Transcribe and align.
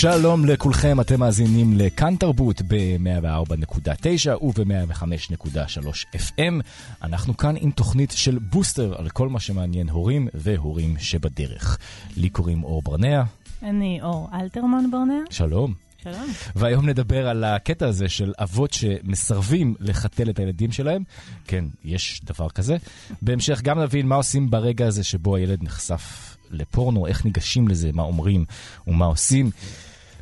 שלום 0.00 0.44
לכולכם, 0.44 1.00
אתם 1.00 1.20
מאזינים 1.20 1.72
לכאן 1.76 2.16
תרבות 2.16 2.62
ב-104.9 2.68 4.44
וב-105.3 4.44 6.16
FM. 6.16 6.62
אנחנו 7.02 7.36
כאן 7.36 7.54
עם 7.60 7.70
תוכנית 7.70 8.10
של 8.10 8.38
בוסטר 8.38 8.94
על 8.98 9.08
כל 9.08 9.28
מה 9.28 9.40
שמעניין 9.40 9.88
הורים 9.88 10.28
והורים 10.34 10.94
שבדרך. 10.98 11.78
לי 12.16 12.28
קוראים 12.28 12.64
אור 12.64 12.82
ברנע. 12.82 13.22
אני 13.62 13.98
אור 14.02 14.28
אלתרמן 14.34 14.90
ברנע. 14.90 15.18
שלום. 15.30 15.74
שלום. 16.02 16.26
והיום 16.56 16.88
נדבר 16.88 17.28
על 17.28 17.44
הקטע 17.44 17.86
הזה 17.86 18.08
של 18.08 18.32
אבות 18.38 18.72
שמסרבים 18.72 19.74
לחתל 19.80 20.30
את 20.30 20.38
הילדים 20.38 20.72
שלהם. 20.72 21.02
כן, 21.46 21.64
יש 21.84 22.20
דבר 22.24 22.48
כזה. 22.48 22.76
בהמשך 23.22 23.62
גם 23.62 23.78
נבין 23.78 24.06
מה 24.06 24.14
עושים 24.14 24.50
ברגע 24.50 24.86
הזה 24.86 25.04
שבו 25.04 25.36
הילד 25.36 25.62
נחשף 25.62 26.36
לפורנו, 26.50 27.06
איך 27.06 27.24
ניגשים 27.24 27.68
לזה, 27.68 27.90
מה 27.92 28.02
אומרים 28.02 28.44
ומה 28.86 29.06
עושים. 29.06 29.50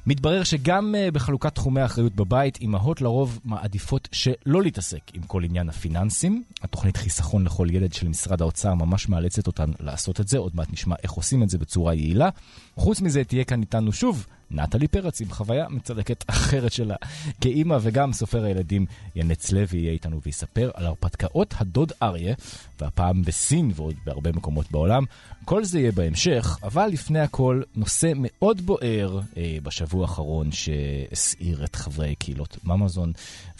מתברר 0.06 0.44
שגם 0.44 0.94
uh, 0.94 1.10
בחלוקת 1.10 1.54
תחומי 1.54 1.80
האחריות 1.80 2.14
בבית, 2.14 2.58
אמהות 2.62 3.00
לרוב 3.00 3.40
מעדיפות 3.44 4.08
שלא 4.12 4.62
להתעסק 4.62 5.00
עם 5.14 5.22
כל 5.22 5.44
עניין 5.44 5.68
הפיננסים. 5.68 6.42
התוכנית 6.62 6.96
חיסכון 6.96 7.44
לכל 7.44 7.68
ילד 7.70 7.92
של 7.92 8.08
משרד 8.08 8.42
האוצר 8.42 8.74
ממש 8.74 9.08
מאלצת 9.08 9.46
אותן 9.46 9.70
לעשות 9.80 10.20
את 10.20 10.28
זה, 10.28 10.38
עוד 10.38 10.52
מעט 10.54 10.72
נשמע 10.72 10.96
איך 11.02 11.12
עושים 11.12 11.42
את 11.42 11.50
זה 11.50 11.58
בצורה 11.58 11.94
יעילה. 11.94 12.28
חוץ 12.76 13.00
מזה, 13.00 13.24
תהיה 13.24 13.44
כאן 13.44 13.60
איתנו 13.60 13.92
שוב 13.92 14.26
נטלי 14.50 14.88
פרץ 14.88 15.20
עם 15.20 15.30
חוויה 15.30 15.68
מצלקת 15.68 16.24
אחרת 16.30 16.72
שלה 16.72 16.96
כאימא, 17.40 17.78
וגם 17.82 18.12
סופר 18.12 18.44
הילדים 18.44 18.86
ינץ 19.16 19.52
לוי 19.52 19.78
יהיה 19.78 19.92
איתנו 19.92 20.20
ויספר 20.22 20.70
על 20.74 20.86
הרפתקאות 20.86 21.54
הדוד 21.58 21.92
אריה, 22.02 22.34
והפעם 22.80 23.22
בסין 23.22 23.70
ועוד 23.74 23.94
בהרבה 24.04 24.32
מקומות 24.32 24.70
בעולם. 24.70 25.04
כל 25.44 25.64
זה 25.64 25.78
יהיה 25.78 25.92
בהמשך, 25.92 26.58
אבל 26.62 26.86
לפני 26.86 27.20
הכל, 27.20 27.62
נושא 27.74 28.12
מאוד 28.16 28.60
בוער 28.60 29.20
אה, 29.36 29.58
בשבוע 29.62 30.02
האחרון 30.02 30.52
שהסעיר 30.52 31.64
את 31.64 31.76
חברי 31.76 32.14
קהילות 32.14 32.58
ממזון 32.64 33.12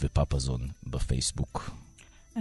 ופפזון 0.03 0.69
בפייסבוק. 0.87 1.71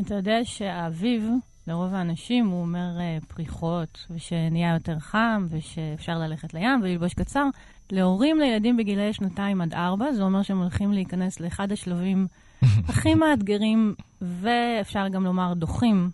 אתה 0.02 0.16
יודע 0.16 0.38
שהאביב, 0.44 1.30
לרוב 1.68 1.94
האנשים, 1.94 2.48
הוא 2.48 2.62
אומר 2.62 2.98
uh, 2.98 3.26
פריחות, 3.26 4.06
ושנהיה 4.10 4.74
יותר 4.74 5.00
חם, 5.00 5.48
ושאפשר 5.50 6.18
ללכת 6.18 6.54
לים 6.54 6.80
וללבוש 6.84 7.14
קצר. 7.14 7.46
להורים 7.92 8.40
לילדים 8.40 8.78
בגילאי 8.78 9.14
שנתיים 9.14 9.62
עד 9.62 9.74
ארבע, 9.74 10.14
זה 10.14 10.24
אומר 10.24 10.42
שהם 10.42 10.62
הולכים 10.62 10.92
להיכנס 10.92 11.40
לאחד 11.40 11.72
השלבים 11.72 12.28
הכי 12.90 13.16
מאתגרים, 13.16 13.96
ואפשר 14.22 15.08
גם 15.08 15.24
לומר 15.24 15.54
דוחים, 15.54 16.10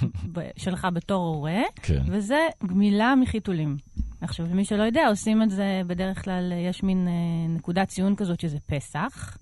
שלך 0.62 0.88
בתור 0.92 1.24
הורה, 1.34 1.62
כן. 1.82 2.02
וזה 2.06 2.46
גמילה 2.66 3.14
מחיתולים. 3.14 3.76
עכשיו, 4.20 4.46
למי 4.50 4.64
שלא 4.64 4.82
יודע, 4.82 5.08
עושים 5.08 5.42
את 5.42 5.50
זה 5.50 5.82
בדרך 5.86 6.24
כלל, 6.24 6.52
יש 6.70 6.82
מין 6.82 7.08
אה, 7.08 7.54
נקודת 7.54 7.88
ציון 7.88 8.16
כזאת 8.16 8.40
שזה 8.40 8.58
פסח. 8.66 9.38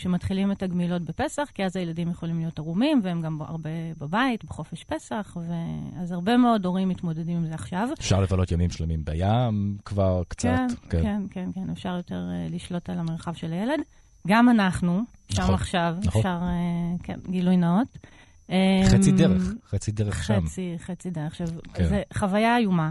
שמתחילים 0.00 0.52
את 0.52 0.62
הגמילות 0.62 1.02
בפסח, 1.02 1.48
כי 1.54 1.64
אז 1.64 1.76
הילדים 1.76 2.10
יכולים 2.10 2.38
להיות 2.38 2.58
ערומים, 2.58 3.00
והם 3.04 3.22
גם 3.22 3.42
הרבה 3.42 3.70
בבית, 3.98 4.44
בחופש 4.44 4.84
פסח, 4.84 5.36
ואז 5.36 6.12
הרבה 6.12 6.36
מאוד 6.36 6.66
הורים 6.66 6.88
מתמודדים 6.88 7.36
עם 7.36 7.46
זה 7.46 7.54
עכשיו. 7.54 7.88
אפשר 7.98 8.20
לבלות 8.20 8.52
ימים 8.52 8.70
שלמים 8.70 9.04
בים 9.04 9.76
כבר 9.84 10.22
קצת. 10.28 10.48
כן, 10.48 10.66
כן, 10.90 11.02
כן, 11.02 11.22
כן, 11.30 11.50
כן. 11.54 11.70
אפשר 11.70 11.96
יותר 11.96 12.22
uh, 12.30 12.54
לשלוט 12.54 12.90
על 12.90 12.98
המרחב 12.98 13.34
של 13.34 13.52
הילד. 13.52 13.80
גם 14.26 14.48
אנחנו, 14.48 15.02
שם 15.28 15.42
נכון, 15.42 15.54
עכשיו, 15.54 15.96
נכון. 16.04 16.20
אפשר, 16.20 16.38
uh, 16.40 17.02
כן, 17.02 17.18
גילוי 17.30 17.56
נאות. 17.56 17.98
חצי 18.90 19.10
אמ, 19.10 19.16
דרך, 19.16 19.42
חצי 19.70 19.92
דרך 19.92 20.24
שם. 20.24 20.46
חצי, 20.46 20.74
חצי 20.78 21.10
דרך. 21.10 21.26
עכשיו, 21.26 21.46
כן. 21.74 21.84
זו 21.84 21.96
חוויה 22.14 22.56
איומה. 22.56 22.90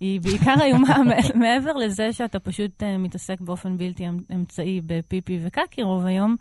היא 0.00 0.20
בעיקר 0.20 0.54
איומה 0.62 0.96
מעבר 1.34 1.72
לזה 1.72 2.12
שאתה 2.12 2.38
פשוט 2.38 2.82
uh, 2.82 2.86
מתעסק 2.98 3.40
באופן 3.40 3.76
בלתי 3.78 4.08
אמ- 4.08 4.22
אמצעי 4.34 4.80
בפיפי 4.86 5.38
וקקי 5.42 5.82
רוב 5.82 6.06
היום. 6.06 6.36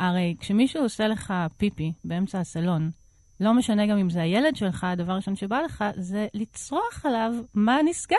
הרי 0.00 0.34
כשמישהו 0.40 0.82
עושה 0.82 1.08
לך 1.08 1.34
פיפי 1.56 1.92
באמצע 2.04 2.40
הסלון, 2.40 2.90
לא 3.40 3.54
משנה 3.54 3.86
גם 3.86 3.98
אם 3.98 4.10
זה 4.10 4.22
הילד 4.22 4.56
שלך, 4.56 4.84
הדבר 4.84 5.12
הראשון 5.12 5.36
שבא 5.36 5.60
לך 5.60 5.84
זה 5.96 6.26
לצרוח 6.34 7.06
עליו 7.06 7.32
מה 7.54 7.78
נסגר. 7.84 8.16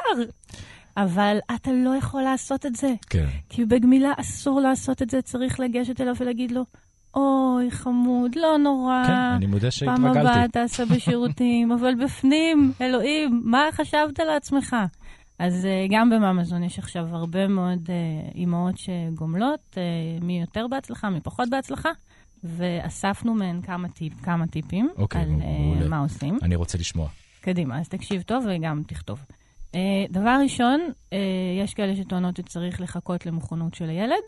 אבל 0.97 1.37
אתה 1.55 1.71
לא 1.71 1.95
יכול 1.95 2.21
לעשות 2.21 2.65
את 2.65 2.75
זה. 2.75 2.93
כן. 3.09 3.25
כי 3.49 3.65
בגמילה 3.65 4.13
אסור 4.17 4.61
לעשות 4.61 5.01
את 5.01 5.09
זה, 5.09 5.21
צריך 5.21 5.59
לגשת 5.59 6.01
אליו 6.01 6.15
ולהגיד 6.19 6.51
לו, 6.51 6.61
אוי, 7.17 7.71
חמוד, 7.71 8.35
לא 8.35 8.57
נורא. 8.57 9.03
כן, 9.07 9.13
אני 9.13 9.45
מודה 9.45 9.61
פעם 9.61 9.71
שהתרגלתי. 9.71 10.19
הבאה 10.19 10.47
תעשה 10.47 10.85
בשירותים, 10.85 11.71
אבל 11.79 11.95
בפנים, 12.03 12.71
אלוהים, 12.81 13.41
מה 13.45 13.63
חשבת 13.71 14.19
לעצמך? 14.19 14.75
אז 15.39 15.65
uh, 15.65 15.91
גם 15.91 16.09
בממזון 16.09 16.63
יש 16.63 16.79
עכשיו 16.79 17.07
הרבה 17.11 17.47
מאוד 17.47 17.79
uh, 17.87 18.35
אימהות 18.35 18.75
שגומלות, 18.77 19.59
uh, 19.71 20.23
מי 20.23 20.41
יותר 20.41 20.67
בהצלחה, 20.67 21.09
מי 21.09 21.19
פחות 21.21 21.49
בהצלחה, 21.49 21.89
ואספנו 22.43 23.33
מהן 23.33 23.61
כמה, 23.61 23.89
טיפ, 23.89 24.13
כמה 24.21 24.47
טיפים 24.47 24.89
אוקיי, 24.97 25.21
על 25.21 25.29
מעולה. 25.29 25.87
מה 25.87 25.99
עושים. 25.99 26.39
אני 26.41 26.55
רוצה 26.55 26.77
לשמוע. 26.77 27.07
קדימה, 27.41 27.79
אז 27.79 27.89
תקשיב 27.89 28.21
טוב 28.21 28.45
וגם 28.49 28.83
תכתוב. 28.87 29.19
דבר 30.09 30.37
ראשון, 30.43 30.81
יש 31.63 31.73
כאלה 31.73 31.95
שטוענות 31.95 32.37
שצריך 32.37 32.81
לחכות 32.81 33.25
למוכנות 33.25 33.73
של 33.73 33.89
הילד, 33.89 34.23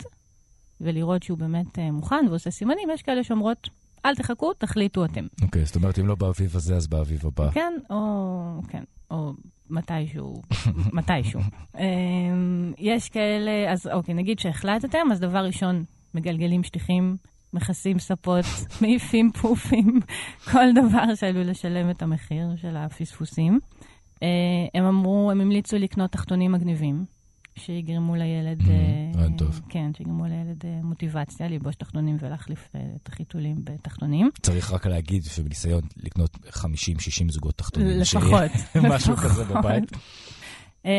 ולראות 0.81 1.23
שהוא 1.23 1.37
באמת 1.37 1.77
uh, 1.77 1.81
מוכן 1.91 2.25
ועושה 2.29 2.51
סימנים, 2.51 2.89
יש 2.93 3.01
כאלה 3.01 3.23
שאומרות, 3.23 3.69
אל 4.05 4.15
תחכו, 4.15 4.53
תחליטו 4.53 5.05
אתם. 5.05 5.27
אוקיי, 5.41 5.65
זאת 5.65 5.75
אומרת, 5.75 5.99
אם 5.99 6.07
לא 6.07 6.15
באביב 6.15 6.55
הזה, 6.55 6.75
אז 6.75 6.87
באביב 6.87 7.25
הבא. 7.25 7.51
כן, 7.51 7.73
או, 7.89 8.61
כן, 8.69 8.83
או 9.11 9.33
מתישהו, 9.69 10.41
מתישהו. 10.97 11.39
אמ, 11.79 12.73
יש 12.77 13.09
כאלה, 13.09 13.71
אז 13.71 13.87
אוקיי, 13.87 14.13
נגיד 14.13 14.39
שהחלטתם, 14.39 15.07
אז 15.11 15.19
דבר 15.19 15.45
ראשון, 15.45 15.83
מגלגלים 16.13 16.63
שטיחים, 16.63 17.17
מכסים 17.53 17.99
ספות, 17.99 18.45
מעיפים 18.81 19.31
פופים, 19.31 19.99
כל 20.51 20.73
דבר 20.75 21.15
שעלול 21.15 21.43
לשלם 21.43 21.89
את 21.89 22.01
המחיר 22.01 22.55
של 22.55 22.77
הפספוסים. 22.77 23.59
אה, 24.23 24.27
הם 24.73 24.85
אמרו, 24.85 25.31
הם 25.31 25.41
המליצו 25.41 25.77
לקנות 25.77 26.11
תחתונים 26.11 26.51
מגניבים, 26.51 27.05
שיגרמו 27.59 28.15
לילד... 28.15 28.61
Mhm, 28.61 28.69
אה, 28.69 29.11
רעיון 29.15 29.37
טוב. 29.37 29.61
כן, 29.69 29.91
שיגרמו 29.97 30.25
לילד 30.25 30.65
אה, 30.65 30.79
מוטיבציה 30.83 31.47
ללבוש 31.47 31.75
תחתונים 31.75 32.17
ולהחליף 32.19 32.69
אה, 32.75 32.81
את 33.03 33.07
החיתולים 33.07 33.55
בתחתונים. 33.63 34.29
צריך 34.41 34.73
רק 34.73 34.85
להגיד 34.87 35.23
שבניסיון 35.23 35.81
לקנות 35.97 36.35
50-60 36.35 36.51
זוגות 37.29 37.55
תחתונים. 37.57 37.89
לפחות. 37.99 38.51
משהו 38.95 39.15
כזה 39.15 39.43
בבית. 39.45 39.91
אה, 40.85 40.91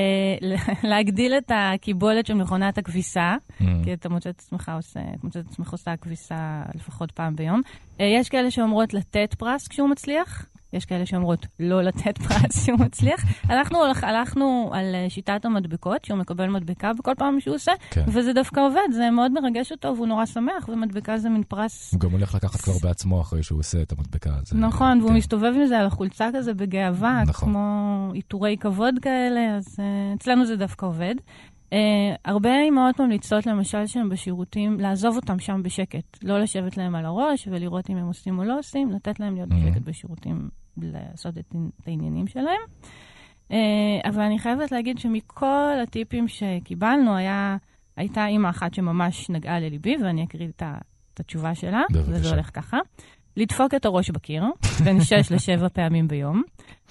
להגדיל 0.91 1.33
את 1.39 1.51
הקיבולת 1.55 2.27
של 2.27 2.35
מכונת 2.35 2.79
הכביסה, 2.79 3.37
Mm. 3.61 3.65
כי 3.85 3.93
אתה 3.93 4.09
מוצא 4.09 4.31
את 4.31 4.39
עצמך 4.39 4.71
עושה, 4.77 5.01
אתה 5.01 5.19
מוצא 5.25 5.41
את 5.41 5.45
עצמך 5.51 5.73
עושה 5.73 5.97
כביסה 5.97 6.63
לפחות 6.75 7.11
פעם 7.13 7.37
ביום. 7.37 7.61
אה, 8.01 8.05
יש 8.21 8.29
כאלה 8.29 8.51
שאומרות 8.51 8.95
לתת 8.95 9.35
פרס 9.39 9.69
כשהוא 9.69 9.89
מצליח, 9.89 10.47
יש 10.73 10.85
כאלה 10.85 11.07
שאומרות 11.07 11.47
לא 11.61 11.83
לתת 11.83 12.19
פרס 12.29 12.63
כשהוא 12.63 12.79
מצליח. 12.79 13.21
אנחנו 13.51 13.79
הלכ- 13.85 14.05
הלכנו 14.05 14.71
על 14.73 14.95
אה, 14.95 15.11
שיטת 15.11 15.45
המדבקות, 15.45 16.05
שהוא 16.05 16.19
מקבל 16.19 16.49
מדבקה 16.49 16.93
בכל 16.99 17.13
פעם 17.19 17.41
שהוא 17.41 17.55
עושה, 17.55 17.73
כן. 17.91 18.05
וזה 18.09 18.33
דווקא 18.33 18.61
עובד, 18.61 18.93
זה 18.93 19.11
מאוד 19.11 19.33
מרגש 19.33 19.73
אותו 19.73 19.93
והוא 19.97 20.07
נורא 20.07 20.27
שמח, 20.27 20.69
ומדבקה 20.69 21.19
זה 21.19 21.29
מין 21.29 21.43
פרס 21.49 21.93
הוא 21.93 22.01
גם 22.01 22.11
הולך 22.11 22.35
לקחת 22.35 22.61
כבר 22.61 22.73
בעצמו 22.83 23.21
אחרי 23.21 23.43
שהוא 23.43 23.59
עושה 23.61 23.83
את 23.83 23.93
המדבקה. 23.93 24.31
זה- 24.45 24.57
נכון, 24.59 24.99
והוא 24.99 25.11
כן. 25.11 25.17
מסתובב 25.17 25.53
עם 25.57 25.67
זה 25.67 25.79
על 25.79 25.87
החולצה 25.87 26.29
כזה 26.35 26.55
בגאווה, 26.55 27.23
נכון. 27.27 27.49
כמו 27.53 27.71
עיטורי 28.15 28.57
כבוד 28.61 28.95
כאלה, 29.03 29.57
אז 29.57 29.67
uh, 29.79 29.83
אצלנו 30.19 30.47
זה 30.47 30.57
דווקא 30.57 30.87
עובד. 30.87 31.15
Uh, 31.71 31.73
הרבה 32.25 32.61
אימהות 32.61 33.01
ממליצות, 33.01 33.47
למשל, 33.47 33.87
שהם 33.87 34.09
בשירותים, 34.09 34.81
לעזוב 34.81 35.17
אותם 35.17 35.39
שם 35.39 35.63
בשקט. 35.63 36.19
לא 36.23 36.39
לשבת 36.41 36.77
להם 36.77 36.95
על 36.95 37.05
הראש 37.07 37.49
ולראות 37.51 37.91
אם 37.91 37.97
הם 37.97 38.07
עושים 38.07 38.39
או 38.39 38.45
לא 38.45 38.59
עושים, 38.59 38.91
לתת 38.91 39.21
להם 39.21 39.35
להיות 39.35 39.49
Mhm. 39.51 39.55
בשקט 39.55 39.83
בשירותים, 39.83 40.49
לעשות 40.77 41.39
את, 41.39 41.55
את 41.81 41.89
העניינים 41.89 42.27
שלהם. 42.27 42.61
Uh, 43.49 43.53
אבל 44.09 44.23
אני 44.23 44.39
חייבת 44.39 44.73
להגיד 44.73 44.99
שמכל 44.99 45.77
הטיפים 45.83 46.29
שקיבלנו, 46.29 47.17
היה, 47.17 47.57
הייתה 47.97 48.27
אימא 48.27 48.49
אחת 48.49 48.75
שממש 48.75 49.31
נגעה 49.31 49.61
לליבי, 49.61 49.97
ואני 50.03 50.25
אקריא 50.25 50.49
את, 50.49 50.63
את 51.15 51.21
התשובה 51.21 51.55
שלה, 51.55 51.83
בבקשה. 51.93 52.11
וזה 52.11 52.31
הולך 52.31 52.51
ככה. 52.55 52.79
לדפוק 53.37 53.75
את 53.75 53.85
הראש 53.85 54.11
בקיר, 54.11 54.45
בין 54.85 55.01
6 55.01 55.13
ל-7 55.33 55.69
פעמים 55.69 56.09
ביום, 56.09 56.43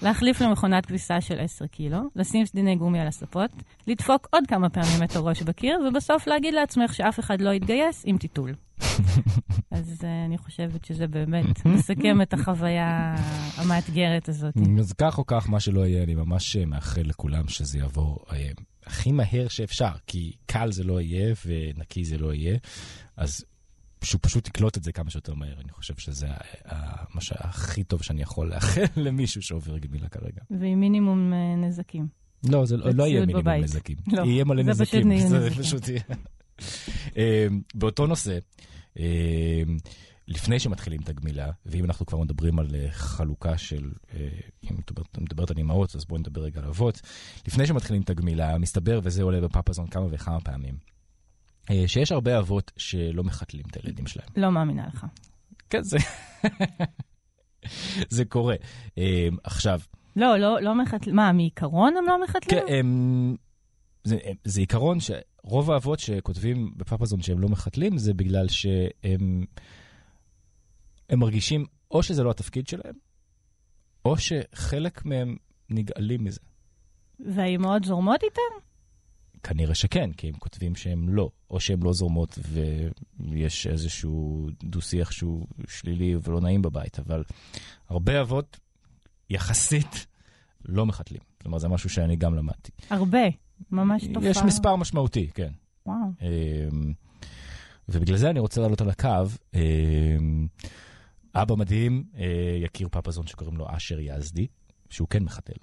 להחליף 0.02 0.40
למכונת 0.40 0.86
כביסה 0.86 1.20
של 1.20 1.40
10 1.40 1.66
קילו, 1.66 1.98
לשים 2.16 2.46
סדיני 2.46 2.76
גומי 2.76 3.00
על 3.00 3.06
הספות, 3.06 3.50
לדפוק 3.86 4.28
עוד 4.30 4.44
כמה 4.48 4.68
פעמים 4.68 5.02
את 5.04 5.16
הראש 5.16 5.42
בקיר, 5.42 5.78
ובסוף 5.88 6.26
להגיד 6.26 6.54
לעצמך 6.54 6.94
שאף 6.94 7.20
אחד 7.20 7.40
לא 7.40 7.50
יתגייס 7.50 8.02
עם 8.06 8.18
טיטול. 8.18 8.54
אז 9.70 9.98
uh, 10.00 10.04
אני 10.26 10.38
חושבת 10.38 10.84
שזה 10.84 11.06
באמת 11.06 11.66
מסכם 11.66 12.22
את 12.22 12.32
החוויה 12.32 13.14
המאתגרת 13.56 14.28
הזאת. 14.28 14.54
אז 14.78 14.92
כך 14.92 15.18
או 15.18 15.26
כך, 15.26 15.50
מה 15.50 15.60
שלא 15.60 15.86
יהיה, 15.86 16.02
אני 16.02 16.14
ממש 16.14 16.56
אה, 16.56 16.66
מאחל 16.66 17.02
לכולם 17.04 17.48
שזה 17.48 17.78
יעבור 17.78 18.18
אה, 18.32 18.50
הכי 18.86 19.12
מהר 19.12 19.48
שאפשר, 19.48 19.92
כי 20.06 20.32
קל 20.46 20.72
זה 20.72 20.84
לא 20.84 21.00
יהיה 21.00 21.34
ונקי 21.46 22.04
זה 22.04 22.18
לא 22.18 22.34
יהיה, 22.34 22.58
אז 23.16 23.44
שהוא 24.04 24.18
פשוט 24.22 24.48
יקלוט 24.48 24.76
את 24.76 24.84
זה 24.84 24.92
כמה 24.92 25.10
שיותר 25.10 25.34
מהר. 25.34 25.60
אני 25.60 25.72
חושב 25.72 25.94
שזה 25.96 26.28
מה 27.14 27.20
שהכי 27.20 27.84
טוב 27.84 28.02
שאני 28.02 28.22
יכול 28.22 28.48
לאחל 28.50 28.84
למישהו 29.06 29.42
שעובר 29.42 29.78
גמילה 29.78 30.08
כרגע. 30.08 30.42
ועם 30.50 30.80
מינימום 30.80 31.32
נזקים. 31.56 32.06
לא, 32.48 32.66
זה 32.66 32.76
לא 32.76 32.84
יהיה 32.84 32.94
וציוד 32.94 33.20
מינימום 33.20 33.42
בבית. 33.42 33.64
נזקים. 33.64 33.96
לא, 34.12 34.22
יהיה 34.22 34.44
מלא 34.44 34.62
נזקים. 34.62 35.12
יהיה 35.12 35.28
זה 35.28 35.38
נזקים. 35.38 35.62
פשוט 35.62 35.88
יהיה. 35.88 36.00
אה, 37.16 37.46
באותו 37.74 38.06
נושא, 38.06 38.30
אה, 38.30 38.38
לפני 40.28 40.58
שמתחילים 40.60 41.00
את 41.00 41.08
הגמילה, 41.08 41.50
ואם 41.66 41.84
אנחנו 41.84 42.06
כבר 42.06 42.18
מדברים 42.18 42.58
על 42.58 42.74
אה, 42.74 42.86
חלוקה 42.90 43.58
של, 43.58 43.90
אה, 44.14 44.28
אם 44.64 44.76
מדברת- 44.78 45.18
מדברת 45.18 45.50
על 45.50 45.56
אימהות, 45.58 45.96
אז 45.96 46.04
בואו 46.04 46.20
נדבר 46.20 46.40
רגע 46.42 46.60
על 46.60 46.66
אבות. 46.66 47.00
לפני 47.48 47.66
שמתחילים 47.66 48.02
את 48.02 48.10
הגמילה, 48.10 48.58
מסתבר, 48.58 49.00
וזה 49.02 49.22
עולה 49.22 49.40
בפאפזון 49.40 49.86
כמה 49.86 50.06
וכמה 50.10 50.40
פעמים, 50.40 50.74
אה, 51.70 51.84
שיש 51.86 52.12
הרבה 52.12 52.38
אבות 52.38 52.72
שלא 52.76 53.24
מחתלים 53.24 53.62
את 53.70 53.76
הילדים 53.76 54.06
שלהם. 54.06 54.28
לא 54.36 54.50
מאמינה 54.52 54.86
לך. 54.86 55.06
כן, 55.70 55.82
זה... 55.82 55.98
זה 58.08 58.24
קורה. 58.24 58.54
אה, 58.98 59.28
עכשיו, 59.44 59.80
לא, 60.16 60.36
לא, 60.36 60.60
לא 60.60 60.74
מחתלים. 60.82 61.16
מה, 61.16 61.32
מעיקרון 61.32 61.94
הם 61.96 62.04
לא 62.06 62.22
מחתלים? 62.24 62.60
כן, 62.66 62.74
הם, 62.74 63.36
זה, 64.04 64.16
זה 64.44 64.60
עיקרון 64.60 64.98
שרוב 65.46 65.70
האבות 65.70 65.98
שכותבים 65.98 66.72
בפאפזון 66.76 67.22
שהם 67.22 67.38
לא 67.38 67.48
מחתלים, 67.48 67.98
זה 67.98 68.14
בגלל 68.14 68.48
שהם 68.48 69.44
הם 71.10 71.18
מרגישים 71.18 71.66
או 71.90 72.02
שזה 72.02 72.22
לא 72.22 72.30
התפקיד 72.30 72.68
שלהם, 72.68 72.94
או 74.04 74.14
שחלק 74.18 75.04
מהם 75.04 75.36
נגעלים 75.68 76.24
מזה. 76.24 76.40
והאימהות 77.20 77.84
זורמות 77.84 78.22
איתם? 78.22 78.66
כנראה 79.42 79.74
שכן, 79.74 80.12
כי 80.12 80.28
הם 80.28 80.34
כותבים 80.34 80.76
שהם 80.76 81.08
לא, 81.08 81.30
או 81.50 81.60
שהם 81.60 81.82
לא 81.82 81.92
זורמות 81.92 82.38
ויש 83.18 83.66
איזשהו 83.66 84.48
דו-שיח 84.62 85.10
שהוא 85.10 85.46
שלילי 85.68 86.14
ולא 86.22 86.40
נעים 86.40 86.62
בבית, 86.62 86.98
אבל 86.98 87.24
הרבה 87.88 88.20
אבות 88.20 88.58
יחסית 89.30 90.06
לא 90.64 90.86
מחתלים. 90.86 91.20
אומרת, 91.44 91.60
זה 91.60 91.68
משהו 91.68 91.90
שאני 91.90 92.16
גם 92.16 92.34
למדתי. 92.34 92.72
הרבה. 92.90 93.22
ממש 93.70 94.06
תופעה. 94.14 94.30
יש 94.30 94.38
מספר 94.42 94.76
משמעותי, 94.76 95.30
כן. 95.34 95.50
וואו. 95.86 95.96
אמ, 96.22 96.92
ובגלל 97.88 98.16
זה 98.16 98.30
אני 98.30 98.40
רוצה 98.40 98.60
לעלות 98.60 98.80
על 98.80 98.90
הקו. 98.90 99.08
אמ, 99.54 100.46
אבא 101.34 101.54
מדהים, 101.54 102.04
אה, 102.16 102.56
יקיר 102.62 102.88
פפזון 102.90 103.26
שקוראים 103.26 103.56
לו 103.56 103.66
אשר 103.68 104.00
יזדי, 104.00 104.46
שהוא 104.90 105.08
כן 105.08 105.22
מחתל. 105.22 105.58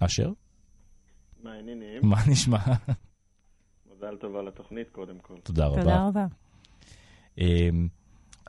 אשר, 0.00 0.32
מה 1.42 1.52
העניינים? 1.52 2.00
מה 2.02 2.16
נשמע? 2.30 2.58
מזל 3.92 4.16
טוב 4.20 4.36
על 4.36 4.48
התוכנית 4.48 4.90
קודם 4.90 5.18
כל. 5.18 5.34
תודה 5.42 5.68
תודה 5.68 5.80
רבה. 5.80 6.06
רבה. 6.06 6.26
אמ, 7.38 7.88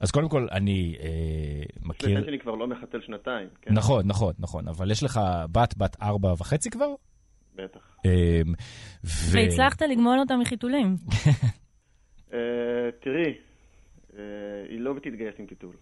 אז 0.01 0.11
קודם 0.11 0.29
כל, 0.29 0.47
אני 0.51 0.95
אה, 0.99 1.63
מכיר... 1.81 2.17
הבן 2.17 2.25
שלי 2.25 2.39
כבר 2.39 2.55
לא 2.55 2.67
מחתל 2.67 3.01
שנתיים, 3.05 3.47
כן? 3.61 3.73
נכון, 3.73 4.07
נכון, 4.07 4.33
נכון, 4.39 4.67
אבל 4.67 4.91
יש 4.91 5.03
לך 5.03 5.19
בת, 5.51 5.77
בת 5.77 6.01
ארבע 6.01 6.33
וחצי 6.37 6.69
כבר? 6.69 6.93
בטח. 7.55 7.79
אמ, 8.05 8.53
ו- 9.03 9.31
והצלחת 9.33 9.81
לגמול 9.81 10.19
אותה 10.19 10.37
מחיתולים. 10.37 10.95
אה, 12.33 12.39
תראי, 13.01 13.33
אה, 14.17 14.21
היא 14.69 14.79
לא 14.79 14.93
תתגייס 15.03 15.35
עם 15.39 15.45
טיטול. 15.45 15.75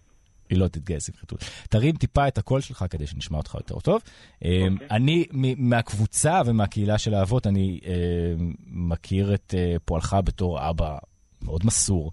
היא 0.50 0.58
לא 0.58 0.68
תתגייס 0.68 1.08
עם 1.08 1.16
חיתול. 1.16 1.38
תרים 1.70 1.96
טיפה 1.96 2.28
את 2.28 2.38
הקול 2.38 2.60
שלך 2.60 2.84
כדי 2.90 3.06
שנשמע 3.06 3.38
אותך 3.38 3.54
יותר 3.54 3.80
טוב. 3.80 4.02
אמ, 4.44 4.76
אני, 4.90 5.24
מ- 5.32 5.68
מהקבוצה 5.70 6.40
ומהקהילה 6.46 6.98
של 6.98 7.14
האבות, 7.14 7.46
אני 7.46 7.80
אמ, 7.84 8.54
מכיר 8.66 9.34
את 9.34 9.54
אה, 9.56 9.76
פועלך 9.84 10.16
בתור 10.24 10.70
אבא 10.70 10.98
מאוד 11.42 11.66
מסור 11.66 12.10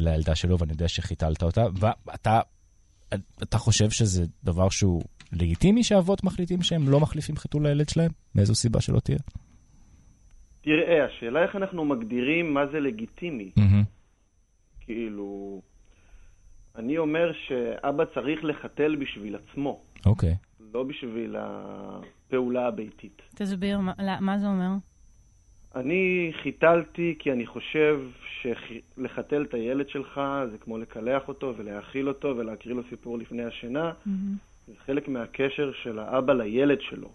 לילדה 0.00 0.34
שלו, 0.34 0.58
ואני 0.58 0.72
יודע 0.72 0.88
שחיתלת 0.88 1.42
אותה. 1.42 1.64
ואתה 2.06 2.40
אתה 3.42 3.58
חושב 3.58 3.90
שזה 3.90 4.24
דבר 4.44 4.68
שהוא 4.68 5.02
לגיטימי 5.32 5.84
שאבות 5.84 6.24
מחליטים 6.24 6.62
שהם 6.62 6.88
לא 6.88 7.00
מחליפים 7.00 7.36
חיתול 7.36 7.62
לילד 7.66 7.88
שלהם? 7.88 8.10
מאיזו 8.34 8.54
סיבה 8.54 8.80
שלא 8.80 9.00
תהיה? 9.00 9.18
תראה, 10.62 11.04
השאלה 11.06 11.42
איך 11.42 11.56
אנחנו 11.56 11.84
מגדירים 11.84 12.54
מה 12.54 12.66
זה 12.66 12.80
לגיטימי. 12.80 13.50
מהמם. 13.56 13.82
כאילו, 14.80 15.60
אני 16.76 16.98
אומר 16.98 17.32
שאבא 17.48 18.04
צריך 18.14 18.44
לחתל 18.44 18.96
בשביל 18.96 19.36
עצמו, 19.36 19.80
אוקיי. 20.06 20.34
לא 20.74 20.82
בשביל 20.82 21.36
הפעולה 21.38 22.66
הביתית. 22.66 23.22
תסביר, 23.34 23.78
מה- 23.78 23.92
מה 24.20 24.38
זה 24.38 24.46
אומר? 24.46 24.70
אני 25.74 26.32
חיתלתי 26.42 27.14
כי 27.18 27.32
אני 27.32 27.46
חושב 27.46 28.00
שלחתל 28.42 29.42
את 29.48 29.54
הילד 29.54 29.88
שלך 29.88 30.20
זה 30.50 30.58
כמו 30.58 30.78
לקלח 30.78 31.28
אותו 31.28 31.54
ולהאכיל 31.56 32.08
אותו 32.08 32.34
ולהקריא 32.36 32.74
לו 32.74 32.82
סיפור 32.90 33.18
לפני 33.18 33.42
השינה. 33.44 33.92
זה 34.70 34.74
חלק 34.86 35.08
מהקשר 35.08 35.72
של 35.82 35.98
האבא 35.98 36.32
לילד 36.32 36.80
שלו. 36.80 37.08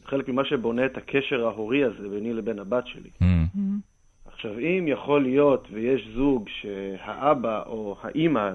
זה 0.00 0.06
חלק 0.06 0.28
ממה 0.28 0.44
שבונה 0.44 0.86
את 0.86 0.96
הקשר 0.96 1.46
ההורי 1.46 1.84
הזה 1.84 2.08
ביני 2.08 2.32
לבין 2.32 2.58
הבת 2.58 2.86
שלי. 2.86 3.10
מהמם. 3.20 3.78
עכשיו, 4.26 4.58
אם 4.58 4.84
יכול 4.88 5.22
להיות 5.22 5.68
ויש 5.72 6.08
זוג 6.14 6.48
שהאבא 6.48 7.62
או 7.66 7.96
האימא, 8.02 8.52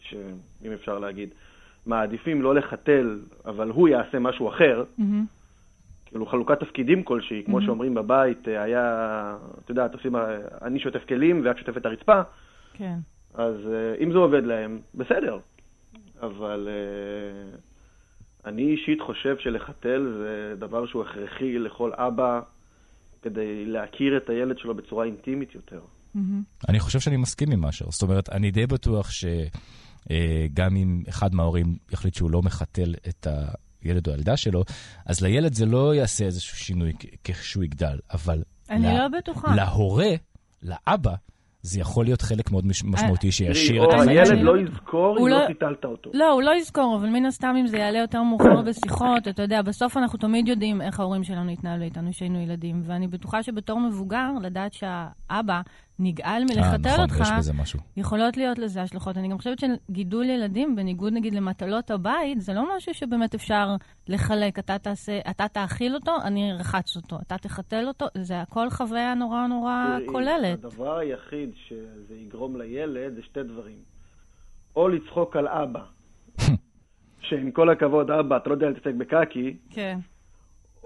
ש... 0.00 0.14
אם 0.64 0.72
אפשר 0.72 0.98
להגיד, 0.98 1.28
מעדיפים 1.86 2.42
לא 2.42 2.54
לחתל, 2.54 3.20
אבל 3.44 3.70
הוא 3.70 3.88
יעשה 3.88 4.18
משהו 4.18 4.48
אחר, 4.48 4.84
מהמם. 4.98 5.24
כאילו 6.06 6.26
חלוקת 6.26 6.60
תפקידים 6.60 7.02
כלשהי, 7.02 7.42
כמו 7.46 7.62
שאומרים 7.62 7.94
בבית, 7.94 8.48
אה, 8.48 8.62
היה, 8.62 9.36
את 9.64 9.70
יודעת, 9.70 9.94
עושים, 9.94 10.16
אה, 10.16 10.36
אני 10.62 10.80
שוטף 10.80 11.04
כלים 11.08 11.40
ואת 11.44 11.58
שוטפת 11.58 11.76
את 11.76 11.86
הרצפה, 11.86 12.20
כן. 12.72 12.98
אז 13.34 13.54
אה, 13.66 14.04
אם 14.04 14.12
זה 14.12 14.18
עובד 14.18 14.44
להם, 14.44 14.78
בסדר. 14.94 15.38
אבל 16.22 16.68
אה, 16.70 17.58
אני 18.50 18.62
אישית 18.62 18.98
חושב 19.06 19.36
שלחתל 19.38 20.12
זה 20.18 20.54
דבר 20.58 20.86
שהוא 20.86 21.02
הכרחי 21.04 21.58
לכל 21.58 21.90
אבא 21.94 22.40
כדי 23.22 23.64
להכיר 23.66 24.16
את 24.16 24.30
הילד 24.30 24.58
שלו 24.58 24.74
בצורה 24.74 25.04
אינטימית 25.04 25.54
יותר. 25.54 25.80
מהמם. 26.14 26.42
אני 26.68 26.80
חושב 26.80 27.00
שאני 27.00 27.16
מסכים 27.16 27.52
עם 27.52 27.60
משהו. 27.60 27.86
זאת 27.92 28.02
אומרת, 28.02 28.28
אני 28.28 28.50
די 28.50 28.66
בטוח 28.66 29.10
שגם 29.10 30.76
אם 30.76 31.02
אחד 31.08 31.34
מההורים 31.34 31.76
יחליט 31.92 32.14
שהוא 32.14 32.30
לא 32.30 32.42
מחתל 32.42 32.94
את 33.08 33.26
הילד 33.82 34.06
או 34.08 34.12
הילדה 34.12 34.36
שלו, 34.36 34.62
אז 35.06 35.20
לילד 35.20 35.54
זה 35.54 35.66
לא 35.66 35.94
יעשה 35.94 36.24
איזשהו 36.24 36.56
שינוי 36.56 36.92
כשהוא 37.24 37.64
יגדל, 37.64 37.98
אבל 38.12 38.42
אני 38.70 38.82
לה- 38.86 38.98
לא 38.98 39.18
בטוחה. 39.18 39.54
להורה, 39.54 40.10
לאבא, 40.62 41.14
זה 41.66 41.80
יכול 41.80 42.04
להיות 42.04 42.22
חלק 42.22 42.50
מאוד 42.52 42.66
מש- 42.66 42.84
משמעותי 42.84 43.32
שישאיר 43.32 43.84
תראי, 43.84 43.88
את 43.88 43.94
החיים 43.94 44.08
הילד 44.08 44.26
שלו. 44.26 44.54
לא 44.54 44.60
יזכור 44.62 45.16
הוא 45.18 45.26
אם 45.28 45.32
לא 45.32 45.40
לא- 45.40 45.46
חיתלת 45.46 45.84
אותו. 45.84 46.10
לא, 46.14 46.32
הוא 46.32 46.42
לא 46.42 46.56
יזכור, 46.56 46.96
אבל 47.00 47.08
מן 47.08 47.26
הסתם 47.26 47.54
אם 47.60 47.66
זה 47.66 47.76
יעלה 47.78 47.98
יותר 47.98 48.22
מאוחר 48.22 48.62
בשיחות, 48.62 49.28
אתה 49.28 49.42
יודע, 49.42 49.62
בסוף 49.62 49.96
אנחנו 49.96 50.18
תמיד 50.18 50.48
יודעים 50.48 50.82
איך 50.82 51.00
ההורים 51.00 51.24
שלנו 51.24 51.50
התנהלו 51.50 51.84
איתנו 51.84 52.10
כשהיינו 52.10 52.40
ילדים, 52.40 52.82
ואני 52.84 53.08
בטוחה 53.08 53.42
שבתור 53.42 53.80
מבוגר, 53.80 54.28
לדעת 54.42 54.72
שהאבא 54.72 55.60
נגעל 55.98 56.42
אה, 56.42 56.54
מלחתל 56.54 56.88
נכון, 56.88 57.02
אותך, 57.02 57.20
יש 57.20 57.30
בזה 57.38 57.52
משהו. 57.52 57.80
יכולות 57.96 58.36
להיות 58.36 58.58
לזה 58.58 58.82
השלכות. 58.82 59.16
אני 59.16 59.28
גם 59.28 59.38
חושבת 59.38 59.58
שגידול 59.58 60.24
ילדים, 60.24 60.76
בניגוד 60.76 61.12
נגיד 61.12 61.34
למטלות 61.34 61.90
הבית, 61.90 62.40
זה 62.40 62.54
לא 62.54 62.76
משהו 62.76 62.94
שבאמת 62.94 63.34
אפשר 63.34 63.76
לחלק. 64.08 64.58
אתה 64.58 64.78
תעשה, 64.78 65.18
אתה 65.30 65.48
תאכיל 65.48 65.94
אותו, 65.94 66.12
אני 66.24 66.52
ארחץ 66.52 66.96
אותו. 66.96 67.16
אתה 67.26 67.38
תחתל 67.38 67.84
אותו, 67.88 68.06
זה 68.14 68.40
הכל 68.40 68.70
חוויה 68.70 69.14
נורא 69.14 69.46
נורא 69.46 69.98
כוללת. 70.06 70.64
הדבר 70.64 70.98
היחיד 70.98 71.50
שזה 71.68 72.14
יגרום 72.14 72.56
לילד 72.56 73.14
זה 73.14 73.22
שתי 73.22 73.42
דברים. 73.42 73.78
או 74.76 74.88
לצחוק 74.88 75.36
על 75.36 75.48
אבא, 75.48 75.84
שעם 77.20 77.50
כל 77.50 77.70
הכבוד, 77.70 78.10
אבא, 78.10 78.36
אתה 78.36 78.50
לא 78.50 78.54
יודע 78.54 78.68
להתעסק 78.68 78.94
בקקי, 78.94 79.56
כן. 79.70 79.98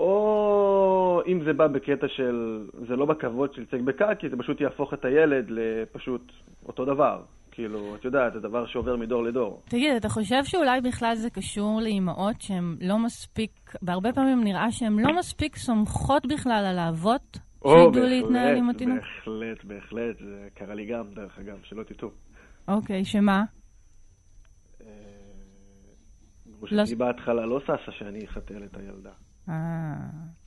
או 0.01 1.23
אם 1.27 1.45
זה 1.45 1.53
בא 1.53 1.67
בקטע 1.67 2.09
של, 2.09 2.67
זה 2.89 2.97
לא 2.97 3.05
בכבוד 3.05 3.55
של 3.55 3.61
להתעסק 3.61 3.81
בקקי, 3.81 4.29
זה 4.29 4.37
פשוט 4.37 4.61
יהפוך 4.61 4.95
את 4.95 5.05
הילד 5.05 5.47
לפשוט 5.49 6.33
אותו 6.67 6.85
דבר. 6.85 7.23
כאילו, 7.51 7.95
את 7.95 8.05
יודעת, 8.05 8.33
זה 8.33 8.41
דבר 8.41 8.67
שעובר 8.67 8.97
מדור 8.97 9.23
לדור. 9.23 9.63
תגיד, 9.69 9.97
אתה 9.97 10.09
חושב 10.09 10.45
שאולי 10.45 10.81
בכלל 10.81 11.15
זה 11.15 11.31
קשור 11.31 11.81
לאימהות 11.83 12.41
שהן 12.41 12.77
לא 12.81 12.99
מספיק, 12.99 13.75
בהרבה 13.83 14.13
פעמים 14.13 14.45
נראה 14.45 14.71
שהן 14.71 14.99
לא 14.99 15.19
מספיק 15.19 15.57
סומכות 15.57 16.27
בכלל 16.27 16.65
על 16.71 16.79
האבות 16.79 17.39
שידעו 17.69 18.07
להתנהל 18.07 18.57
עם 18.57 18.71
התינוק? 18.71 18.99
בהחלט, 18.99 19.65
בהחלט, 19.65 20.19
זה 20.19 20.49
קרה 20.55 20.75
לי 20.75 20.87
גם, 20.87 21.05
דרך 21.15 21.39
אגב, 21.39 21.59
שלא 21.63 21.83
תטעו. 21.83 22.11
אוקיי, 22.69 23.05
שמה? 23.05 23.43
אה, 24.81 24.87
לא- 26.47 26.57
גרושתי 26.59 26.95
בהתחלה 26.95 27.47
לא 27.47 27.61
ששה 27.61 27.93
שאני 27.93 28.25
אחתל 28.25 28.65
את 28.65 28.77
הילדה. 28.77 29.13
אה, 29.51 29.95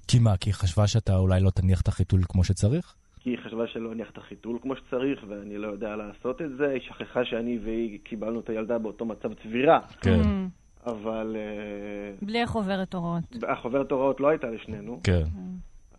כי 0.08 0.20
מה, 0.20 0.38
כי 0.38 0.50
היא 0.50 0.54
חשבה 0.56 0.88
שאתה 0.88 1.18
אולי 1.18 1.40
לא 1.42 1.50
תניח 1.50 1.82
את 1.82 1.88
החיתול 1.88 2.22
כמו 2.30 2.44
שצריך? 2.44 2.96
כי 3.20 3.30
היא 3.30 3.38
חשבה 3.46 3.68
שלא 3.68 3.92
אניח 3.92 4.10
את 4.12 4.18
החיתול 4.18 4.60
כמו 4.62 4.76
שצריך, 4.76 5.24
ואני 5.28 5.58
לא 5.58 5.68
יודע 5.68 5.96
לעשות 5.96 6.42
את 6.42 6.58
זה. 6.58 6.70
היא 6.70 6.82
שכחה 6.82 7.26
שאני 7.26 7.60
והיא 7.64 8.00
קיבלנו 8.04 8.40
את 8.40 8.50
הילדה 8.50 8.78
באותו 8.78 9.06
מצב 9.06 9.34
צבירה, 9.34 9.80
כן. 10.02 10.20
אמ, 10.26 10.48
אבל 10.86 11.36
אה, 11.40 12.16
בלי 12.26 12.42
החוברת 12.42 12.94
הוראות. 12.94 13.24
החוברת 13.48 13.92
הוראות 13.92 14.20
לא 14.20 14.28
הייתה 14.28 14.48
לשנינו, 14.48 15.00
כן. 15.04 15.24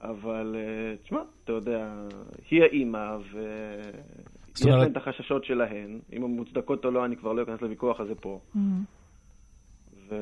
אבל 0.01 0.57
אה, 0.59 0.97
תשמע, 1.03 1.21
אתה 1.45 1.53
יודע, 1.53 1.93
היא 2.51 2.63
האימא, 2.63 3.17
ויש 3.33 4.63
אומרת- 4.65 4.79
להן 4.79 4.93
את 4.93 4.97
החששות 4.97 5.45
שלהן. 5.45 5.99
אם 6.13 6.25
הן 6.25 6.31
מוצדקות 6.31 6.85
או 6.85 6.91
לא, 6.91 7.05
אני 7.05 7.17
כבר 7.17 7.33
לא 7.33 7.43
אכנס 7.43 7.61
לוויכוח 7.63 8.01
הזה 8.01 8.15
פה. 8.15 8.41
אמ, 8.57 8.61
ו... 10.09 10.15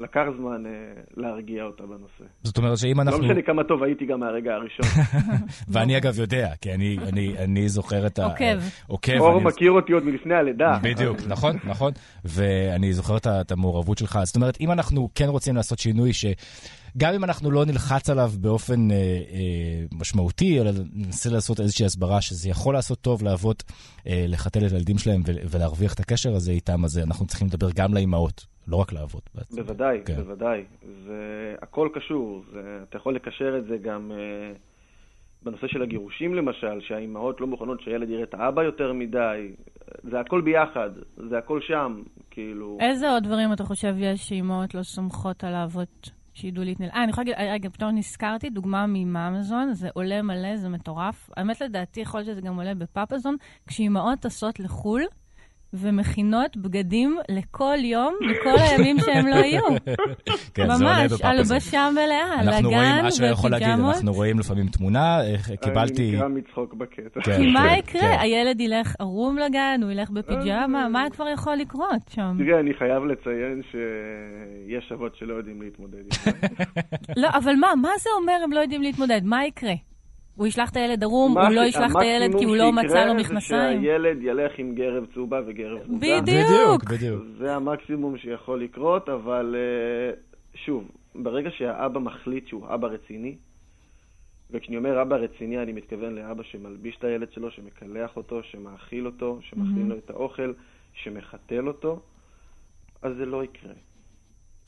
לקח 0.00 0.22
זמן 0.38 0.66
אה, 0.66 0.70
להרגיע 1.16 1.62
אותה 1.64 1.82
בנושא. 1.82 2.24
זאת 2.42 2.58
אומרת 2.58 2.78
שאם 2.78 3.00
אנחנו... 3.00 3.22
לא 3.22 3.28
משנה 3.28 3.42
כמה 3.42 3.64
טוב 3.64 3.82
הייתי 3.82 4.06
גם 4.06 4.20
מהרגע 4.20 4.54
הראשון. 4.54 5.02
ואני 5.72 5.96
אגב 5.96 6.18
יודע, 6.20 6.52
כי 6.60 6.74
אני, 6.74 6.96
אני, 7.08 7.38
אני 7.38 7.68
זוכר 7.68 8.06
את 8.06 8.18
ה... 8.18 8.24
עוקב. 8.24 8.44
עוקב. 8.86 9.12
אור 9.18 9.36
אני- 9.36 9.44
מכיר 9.44 9.70
אותי 9.72 9.92
עוד 9.92 10.04
מלפני 10.04 10.34
הלידה. 10.34 10.78
בדיוק, 10.82 11.16
נכון, 11.28 11.56
נכון. 11.64 11.92
ואני 12.24 12.92
זוכר 12.92 13.16
את 13.16 13.52
המעורבות 13.52 13.98
שלך. 13.98 14.18
זאת 14.24 14.36
אומרת, 14.36 14.56
אם 14.60 14.72
אנחנו 14.72 15.08
כן 15.14 15.28
רוצים 15.28 15.56
לעשות 15.56 15.78
שינוי 15.78 16.10
שגם 16.12 17.14
אם 17.14 17.24
אנחנו 17.24 17.50
לא 17.50 17.64
נלחץ 17.64 18.10
עליו 18.10 18.30
באופן 18.40 18.90
אה, 18.90 18.96
אה, 18.96 19.40
משמעותי, 19.92 20.60
אלא 20.60 20.70
ננסה 20.92 21.30
לעשות 21.30 21.60
איזושהי 21.60 21.86
הסברה 21.86 22.20
שזה 22.20 22.48
יכול 22.50 22.74
לעשות 22.74 23.00
טוב 23.00 23.22
לאבות 23.22 23.64
אה, 24.06 24.24
לחתל 24.28 24.66
את 24.66 24.72
הילדים 24.72 24.98
שלהם 24.98 25.22
ול- 25.26 25.38
ולהרוויח 25.50 25.94
את 25.94 26.00
הקשר 26.00 26.34
הזה 26.34 26.52
איתם, 26.52 26.84
אז 26.84 26.98
אנחנו 26.98 27.26
צריכים 27.26 27.46
לדבר 27.48 27.68
גם 27.74 27.94
לאימהות, 27.94 28.46
לא 28.68 28.76
רק 28.76 28.92
לאבות. 28.92 29.30
בעצם. 29.34 29.62
בוודאי, 29.62 30.00
כן. 30.06 30.14
בוודאי. 30.14 30.64
זה 31.04 31.54
הכל 31.62 31.88
קשור. 31.94 32.42
זה, 32.52 32.80
אתה 32.88 32.96
יכול 32.96 33.14
לקשר 33.14 33.58
את 33.58 33.64
זה 33.64 33.76
גם 33.76 34.12
אה, 34.12 34.52
בנושא 35.42 35.66
של 35.66 35.82
הגירושים 35.82 36.34
למשל, 36.34 36.80
שהאימהות 36.80 37.40
לא 37.40 37.46
מוכנות 37.46 37.80
שהילד 37.80 38.10
יראה 38.10 38.22
את 38.22 38.34
האבא 38.34 38.62
יותר 38.62 38.92
מדי. 38.92 39.54
זה 40.02 40.20
הכל 40.20 40.40
ביחד, 40.40 40.90
זה 41.30 41.38
הכל 41.38 41.60
שם, 41.60 42.02
כאילו... 42.30 42.78
איזה 42.80 43.10
עוד 43.10 43.22
דברים 43.22 43.52
אתה 43.52 43.64
חושב 43.64 43.94
יש 43.98 44.20
שאימהות 44.20 44.74
לא 44.74 44.82
סומכות 44.82 45.44
על 45.44 45.54
האבות 45.54 46.10
שידעו 46.34 46.64
להתנהל? 46.64 46.90
אה, 46.90 47.02
אני 47.02 47.10
יכולה 47.10 47.24
להגיד, 47.30 47.52
רגע, 47.52 47.68
פתאום 47.68 47.90
נזכרתי, 47.94 48.50
דוגמה 48.50 48.86
מאמזון, 48.86 49.72
זה 49.72 49.88
עולה 49.94 50.22
מלא, 50.22 50.56
זה 50.56 50.68
מטורף. 50.68 51.30
האמת, 51.36 51.60
לדעתי, 51.60 52.00
יכול 52.00 52.20
להיות 52.20 52.30
שזה 52.30 52.40
גם 52.40 52.56
עולה 52.56 52.74
בפאפזון, 52.74 53.36
כשאימהות 53.66 54.18
טסות 54.18 54.60
לחו"ל 54.60 55.02
ומכינות 55.72 56.56
בגדים 56.56 57.18
לכל 57.28 57.76
יום, 57.82 58.14
מכל 58.20 58.58
הימים 58.58 58.96
שהם 58.98 59.26
לא 59.26 59.34
יהיו. 59.34 59.62
כן, 60.54 60.66
זה 60.66 60.72
עולה 60.72 60.76
ממש, 60.78 61.12
בפאפ 61.12 61.24
הזה. 61.24 61.28
הלבשה 61.28 61.88
מלאה, 61.92 62.40
אנחנו 62.40 62.68
רואים, 62.68 62.82
לגן 62.82 63.06
אשר 63.06 63.24
יכול 63.24 63.50
להגיד, 63.50 63.68
ופיג'מות. 63.68 63.94
אנחנו 63.94 64.12
רואים 64.12 64.38
לפעמים 64.38 64.68
תמונה, 64.68 65.20
אה, 65.20 65.56
קיבלתי... 65.56 66.02
אני 66.02 66.16
נקרע 66.16 66.28
מצחוק 66.28 66.74
בקטע. 66.74 67.20
כן, 67.20 67.36
כי 67.36 67.52
מה 67.52 67.68
כן, 67.68 67.78
יקרה? 67.78 68.00
כן. 68.00 68.16
הילד 68.20 68.60
ילך 68.60 68.94
ערום 68.98 69.38
לגן, 69.38 69.80
הוא 69.82 69.90
ילך 69.90 70.10
בפיג'מה. 70.10 70.88
מה 70.88 71.04
כבר 71.10 71.28
יכול 71.28 71.56
לקרות 71.56 72.08
שם? 72.10 72.36
תראה, 72.38 72.60
אני 72.60 72.74
חייב 72.74 73.04
לציין 73.04 73.62
שיש 73.70 74.92
אבות 74.92 75.16
שלא 75.16 75.34
יודעים 75.34 75.62
להתמודד 75.62 75.98
זה. 76.12 76.30
לא, 77.22 77.28
אבל 77.34 77.54
מה, 77.54 77.68
מה 77.82 77.90
זה 77.98 78.10
אומר 78.20 78.40
הם 78.44 78.52
לא 78.52 78.60
יודעים 78.60 78.82
להתמודד? 78.82 79.20
מה 79.24 79.46
יקרה? 79.46 79.74
הוא 80.38 80.46
ישלח 80.46 80.70
את 80.70 80.76
הילד 80.76 81.04
ערום, 81.04 81.38
הוא 81.38 81.48
לא 81.50 81.60
ישלח 81.60 81.90
את 81.90 82.00
הילד 82.00 82.38
כי 82.38 82.44
הוא 82.44 82.56
לא 82.56 82.68
המקסימום 82.68 82.84
מצא 82.84 83.04
לו 83.04 83.18
שיקרה 83.18 83.36
מכנסיים? 83.36 83.80
זה 83.80 83.86
שהילד 83.86 84.22
ילך 84.22 84.52
עם 84.58 84.74
גרב 84.74 85.06
צהובה 85.14 85.40
וגרב 85.46 85.78
צהובה. 85.86 86.20
בדיוק. 86.20 86.84
בדיוק. 86.84 87.22
זה 87.38 87.54
המקסימום 87.54 88.18
שיכול 88.18 88.62
לקרות, 88.62 89.08
אבל 89.08 89.56
אה, 89.58 90.14
שוב, 90.54 90.90
ברגע 91.14 91.50
שהאבא 91.58 92.00
מחליט 92.00 92.48
שהוא 92.48 92.66
אבא 92.74 92.88
רציני, 92.88 93.36
וכשאני 94.50 94.76
אומר 94.76 95.02
אבא 95.02 95.16
רציני, 95.16 95.62
אני 95.62 95.72
מתכוון 95.72 96.14
לאבא 96.14 96.42
שמלביש 96.42 96.96
את 96.98 97.04
הילד 97.04 97.32
שלו, 97.32 97.50
שמקלח 97.50 98.16
אותו, 98.16 98.42
שמאכיל 98.42 99.06
אותו, 99.06 99.38
שמכין 99.42 99.88
לו 99.88 99.96
את 99.98 100.10
האוכל, 100.10 100.52
שמחתל 100.94 101.68
אותו, 101.68 102.00
אז 103.02 103.12
זה 103.18 103.26
לא 103.26 103.44
יקרה. 103.44 103.72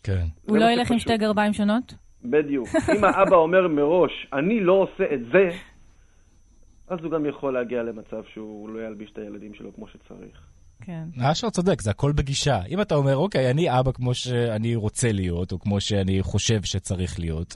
כן. 0.02 0.26
הוא 0.46 0.58
לא 0.58 0.70
ילך 0.70 0.90
עם. 0.90 0.98
שתי 0.98 1.16
גרביים 1.16 1.52
שונות? 1.52 2.09
בדיוק. 2.24 2.68
אם 2.96 3.04
האבא 3.04 3.36
אומר 3.36 3.68
מראש, 3.68 4.26
אני 4.32 4.60
לא 4.60 4.72
עושה 4.72 5.04
את 5.14 5.20
זה, 5.32 5.48
אז 6.88 6.98
הוא 7.02 7.10
גם 7.10 7.26
יכול 7.26 7.54
להגיע 7.54 7.82
למצב 7.82 8.22
שהוא 8.32 8.68
לא 8.68 8.86
ילביש 8.86 9.10
את 9.12 9.18
הילדים 9.18 9.54
שלו 9.54 9.74
כמו 9.74 9.86
שצריך. 9.88 10.40
כן. 10.80 11.04
אשר 11.22 11.50
צודק, 11.50 11.80
זה 11.80 11.90
הכל 11.90 12.12
בגישה. 12.12 12.58
אם 12.68 12.80
אתה 12.80 12.94
אומר, 12.94 13.16
אוקיי, 13.16 13.50
אני 13.50 13.80
אבא 13.80 13.92
כמו 13.92 14.14
שאני 14.14 14.74
רוצה 14.74 15.12
להיות, 15.12 15.52
או 15.52 15.58
כמו 15.58 15.80
שאני 15.80 16.22
חושב 16.22 16.62
שצריך 16.62 17.18
להיות, 17.20 17.54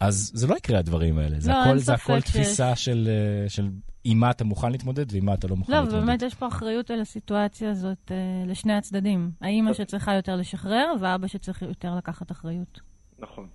אז 0.00 0.30
זה 0.34 0.46
לא 0.46 0.54
יקרה 0.54 0.78
הדברים 0.78 1.18
האלה. 1.18 1.40
זה 1.40 1.50
לא, 1.50 1.56
הכל, 1.56 1.78
זה 1.78 1.94
הכל 1.94 2.20
ש- 2.20 2.24
תפיסה 2.24 2.76
של, 2.76 3.08
אה, 3.08 3.48
של 3.48 3.68
עם 4.04 4.18
מה 4.18 4.30
אתה 4.30 4.44
מוכן 4.44 4.72
להתמודד 4.72 5.12
ועם 5.12 5.24
מה 5.26 5.34
אתה 5.34 5.48
לא 5.48 5.56
מוכן 5.56 5.72
לא, 5.72 5.78
להתמודד. 5.80 6.02
ובאמת 6.02 6.22
יש 6.22 6.34
פה 6.34 6.46
אחריות 6.48 6.90
על 6.90 7.00
הסיטואציה 7.00 7.70
הזאת 7.70 8.10
אה, 8.12 8.16
לשני 8.46 8.72
הצדדים. 8.72 9.30
האימא 9.40 9.72
שצריכה 9.72 10.14
יותר 10.14 10.36
לשחרר, 10.36 10.92
והאבא 11.00 11.26
שצריך 11.26 11.62
יותר 11.62 11.94
לקחת 11.96 12.30
אחריות. 12.32 12.80
נכון. 13.18 13.46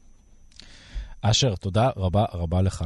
אשר, 1.21 1.55
תודה 1.55 1.89
רבה 1.95 2.25
רבה 2.33 2.61
לך. 2.61 2.85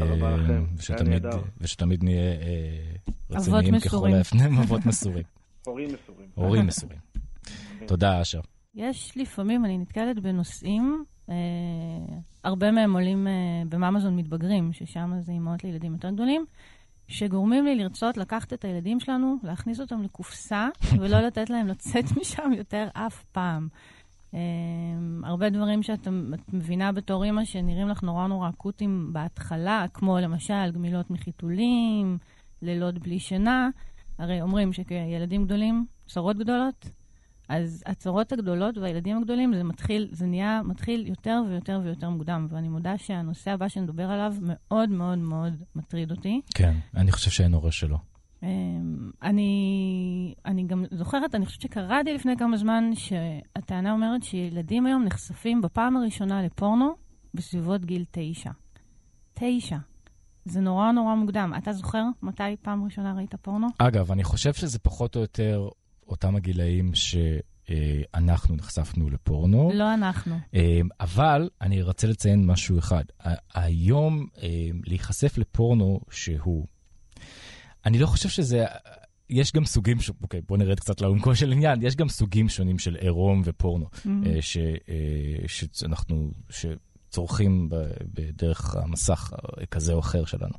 רבה 0.00 0.30
אה, 0.30 0.36
לכם. 0.36 0.64
ושתמיד. 0.76 1.26
ושתמיד 1.58 2.04
נהיה 2.04 2.32
אה, 2.32 3.14
רציניים 3.30 3.80
ככל. 3.80 4.14
האפנים, 4.14 4.58
אבות 4.58 4.86
מסורים. 4.86 5.24
הורים 5.66 5.88
מסורים. 5.94 6.28
הורים 6.34 6.66
מסורים. 6.66 6.98
תודה, 7.86 8.22
אשר. 8.22 8.40
יש 8.74 9.12
לפעמים, 9.16 9.64
אני 9.64 9.78
נתקלת 9.78 10.20
בנושאים, 10.20 11.04
אה, 11.30 11.34
הרבה 12.44 12.70
מהם 12.70 12.94
עולים 12.94 13.26
אה, 13.26 13.32
בממזון 13.68 14.16
מתבגרים, 14.16 14.72
ששם 14.72 15.12
זה 15.20 15.32
אימהות 15.32 15.64
לילדים 15.64 15.92
יותר 15.92 16.10
גדולים, 16.10 16.44
שגורמים 17.08 17.64
לי 17.64 17.74
לרצות 17.76 18.16
לקחת 18.16 18.52
את 18.52 18.64
הילדים 18.64 19.00
שלנו, 19.00 19.36
להכניס 19.42 19.80
אותם 19.80 20.02
לקופסה, 20.02 20.68
ולא 21.00 21.20
לתת 21.20 21.50
להם 21.50 21.66
לצאת 21.66 22.04
משם 22.20 22.52
יותר 22.56 22.88
אף 22.92 23.24
פעם. 23.32 23.68
אה, 24.34 24.40
הרבה 25.24 25.50
דברים 25.50 25.82
שאת 25.82 26.08
את 26.34 26.52
מבינה 26.52 26.92
בתור 26.92 27.24
אימא 27.24 27.44
שנראים 27.44 27.88
לך 27.88 28.02
נורא 28.02 28.26
נורא 28.26 28.48
אקוטיים 28.48 29.12
בהתחלה, 29.12 29.86
כמו 29.94 30.18
למשל 30.18 30.70
גמילות 30.74 31.10
מחיתולים, 31.10 32.18
לילות 32.62 32.98
בלי 32.98 33.18
שינה. 33.18 33.68
הרי 34.18 34.42
אומרים 34.42 34.72
שכילדים 34.72 35.44
גדולים, 35.44 35.86
צרות 36.06 36.38
גדולות, 36.38 36.90
אז 37.48 37.82
הצרות 37.86 38.32
הגדולות 38.32 38.78
והילדים 38.78 39.16
הגדולים, 39.18 39.54
זה 39.54 39.64
מתחיל, 39.64 40.08
זה 40.12 40.26
נהיה, 40.26 40.60
מתחיל 40.64 41.06
יותר 41.06 41.42
ויותר 41.48 41.80
ויותר 41.84 42.10
מוקדם. 42.10 42.46
ואני 42.50 42.68
מודה 42.68 42.98
שהנושא 42.98 43.50
הבא 43.50 43.68
שנדבר 43.68 44.10
עליו 44.10 44.34
מאוד 44.42 44.90
מאוד 44.90 45.18
מאוד 45.18 45.52
מטריד 45.74 46.10
אותי. 46.10 46.40
כן, 46.54 46.74
אני 46.96 47.12
חושב 47.12 47.30
שאין 47.30 47.54
הורה 47.54 47.72
שלא. 47.72 47.96
אמ, 48.44 49.10
אני, 49.22 50.34
אני 50.46 50.64
גם 50.66 50.84
זוכרת, 50.90 51.34
אני 51.34 51.46
חושבת 51.46 51.60
שקראתי 51.60 52.14
לפני 52.14 52.36
כמה 52.36 52.56
זמן, 52.56 52.90
שהטענה 52.94 53.92
אומרת 53.92 54.22
שילדים 54.22 54.86
היום 54.86 55.04
נחשפים 55.04 55.62
בפעם 55.62 55.96
הראשונה 55.96 56.42
לפורנו 56.42 56.94
בסביבות 57.34 57.84
גיל 57.84 58.04
תשע. 58.10 58.50
תשע. 59.34 59.76
זה 60.44 60.60
נורא 60.60 60.92
נורא 60.92 61.14
מוקדם. 61.14 61.52
אתה 61.58 61.72
זוכר 61.72 62.02
מתי 62.22 62.42
פעם 62.62 62.84
ראשונה 62.84 63.14
ראית 63.16 63.34
פורנו? 63.34 63.66
אגב, 63.78 64.12
אני 64.12 64.24
חושב 64.24 64.52
שזה 64.52 64.78
פחות 64.78 65.16
או 65.16 65.20
יותר 65.20 65.68
אותם 66.06 66.36
הגילאים 66.36 66.92
שאנחנו 66.94 68.56
נחשפנו 68.56 69.10
לפורנו. 69.10 69.70
לא 69.74 69.94
אנחנו. 69.94 70.38
אה, 70.54 70.80
אבל 71.00 71.48
אני 71.60 71.82
רוצה 71.82 72.06
לציין 72.06 72.46
משהו 72.46 72.78
אחד. 72.78 73.04
היום 73.54 74.26
אה, 74.42 74.48
להיחשף 74.84 75.38
לפורנו 75.38 76.00
שהוא... 76.10 76.66
אני 77.86 77.98
לא 77.98 78.06
חושב 78.06 78.28
שזה... 78.28 78.64
יש 79.30 79.52
גם 79.52 79.64
סוגים, 79.64 80.00
ש... 80.00 80.10
אוקיי, 80.22 80.40
בוא 80.48 80.56
נרד 80.56 80.80
קצת 80.80 81.00
לעומקו 81.00 81.34
של 81.34 81.52
עניין, 81.52 81.82
יש 81.82 81.96
גם 81.96 82.08
סוגים 82.08 82.48
שונים 82.48 82.78
של 82.78 82.94
עירום 82.94 83.42
ופורנו, 83.44 83.86
אה, 84.06 84.36
ש... 84.40 84.56
אה, 84.56 84.94
שאנחנו, 85.48 86.30
שצורכים 86.50 87.68
ב... 87.68 87.76
בדרך 88.14 88.76
המסך 88.76 89.32
אה, 89.60 89.66
כזה 89.66 89.92
או 89.92 89.98
אחר 90.00 90.24
שלנו. 90.24 90.52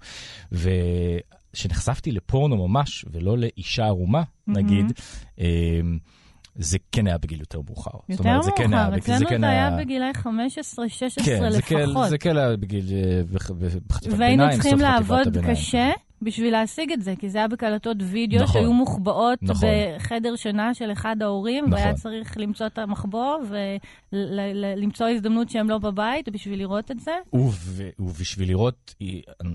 וכשנחשפתי 0.52 2.12
לפורנו 2.12 2.68
ממש, 2.68 3.06
ולא 3.12 3.38
לאישה 3.38 3.86
ערומה, 3.86 4.24
נגיד, 4.48 4.86
אה, 5.40 5.46
זה 6.56 6.78
כן 6.92 7.08
היה 7.08 7.18
בגיל 7.18 7.40
יותר 7.40 7.62
מאוחר. 7.68 7.92
יותר 8.10 8.24
אומרת, 8.24 8.44
זה 8.44 8.52
כן 8.58 8.74
היה- 8.74 8.84
מאוחר, 8.90 8.92
זה 8.92 9.14
אצלנו 9.14 9.30
כן 9.30 9.42
זה 9.42 9.48
היה 9.50 9.78
בגילי 9.78 10.06
15-16 10.16 10.26
כן, 11.26 11.52
זה 11.52 11.62
כן, 11.62 11.90
לפחות. 11.90 12.10
זה 12.10 12.18
כן 12.18 12.38
היה 12.38 12.58
בגיל, 12.58 12.86
בח- 13.32 13.52
בחטיבת 13.88 14.14
ביניים, 14.18 14.40
והיינו 14.40 14.54
צריכים 14.64 14.80
לעבוד. 14.80 15.28
קשה 15.50 15.92
בשביל 16.26 16.52
להשיג 16.52 16.92
את 16.92 17.02
זה, 17.02 17.14
כי 17.20 17.30
זה 17.30 17.38
היה 17.38 17.48
בקלטות 17.48 17.98
וידאו 18.00 18.44
נכון. 18.44 18.54
שהיו 18.62 18.74
מוחבאות 18.74 19.40
נכון. 19.42 19.70
בחדר 19.98 20.36
שינה 20.36 20.74
של 20.74 20.92
אחד 20.92 21.16
ההורים, 21.22 21.66
נכון. 21.66 21.74
והיה 21.74 21.94
צריך 21.94 22.38
למצוא 22.38 22.66
את 22.68 22.78
המחבוא 22.78 23.38
ולמצוא 24.14 25.08
הזדמנות 25.08 25.50
שהם 25.50 25.70
לא 25.70 25.78
בבית 25.78 26.30
בשביל 26.30 26.60
לראות 26.60 26.92
את 26.92 27.00
זה. 27.00 27.12
וב- 27.34 27.82
ובשביל 28.00 28.50
לראות 28.50 28.96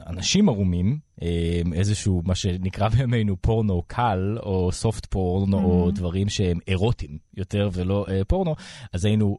אנשים 0.07 0.49
ערומים, 0.49 0.99
אה, 1.23 1.29
איזשהו, 1.75 2.23
מה 2.25 2.35
שנקרא 2.35 2.89
בימינו 2.99 3.37
פורנו 3.41 3.83
קל, 3.87 4.39
או 4.43 4.73
סופט 4.73 5.07
פורנו, 5.07 5.59
או 5.65 5.91
דברים 5.91 6.29
שהם 6.29 6.59
אירוטיים 6.69 7.19
יותר 7.37 7.71
ולא 7.73 8.07
אה, 8.09 8.25
פורנו, 8.25 8.55
אז 8.93 9.05
היינו 9.05 9.39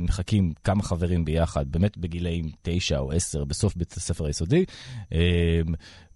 מחכים 0.00 0.52
כמה 0.64 0.82
חברים 0.82 1.24
ביחד, 1.24 1.68
באמת 1.68 1.98
בגילאים 1.98 2.50
תשע 2.62 2.98
או 2.98 3.12
עשר, 3.12 3.44
בסוף 3.44 3.76
בית 3.76 3.92
הספר 3.92 4.26
היסודי, 4.26 4.64
אה, 5.12 5.60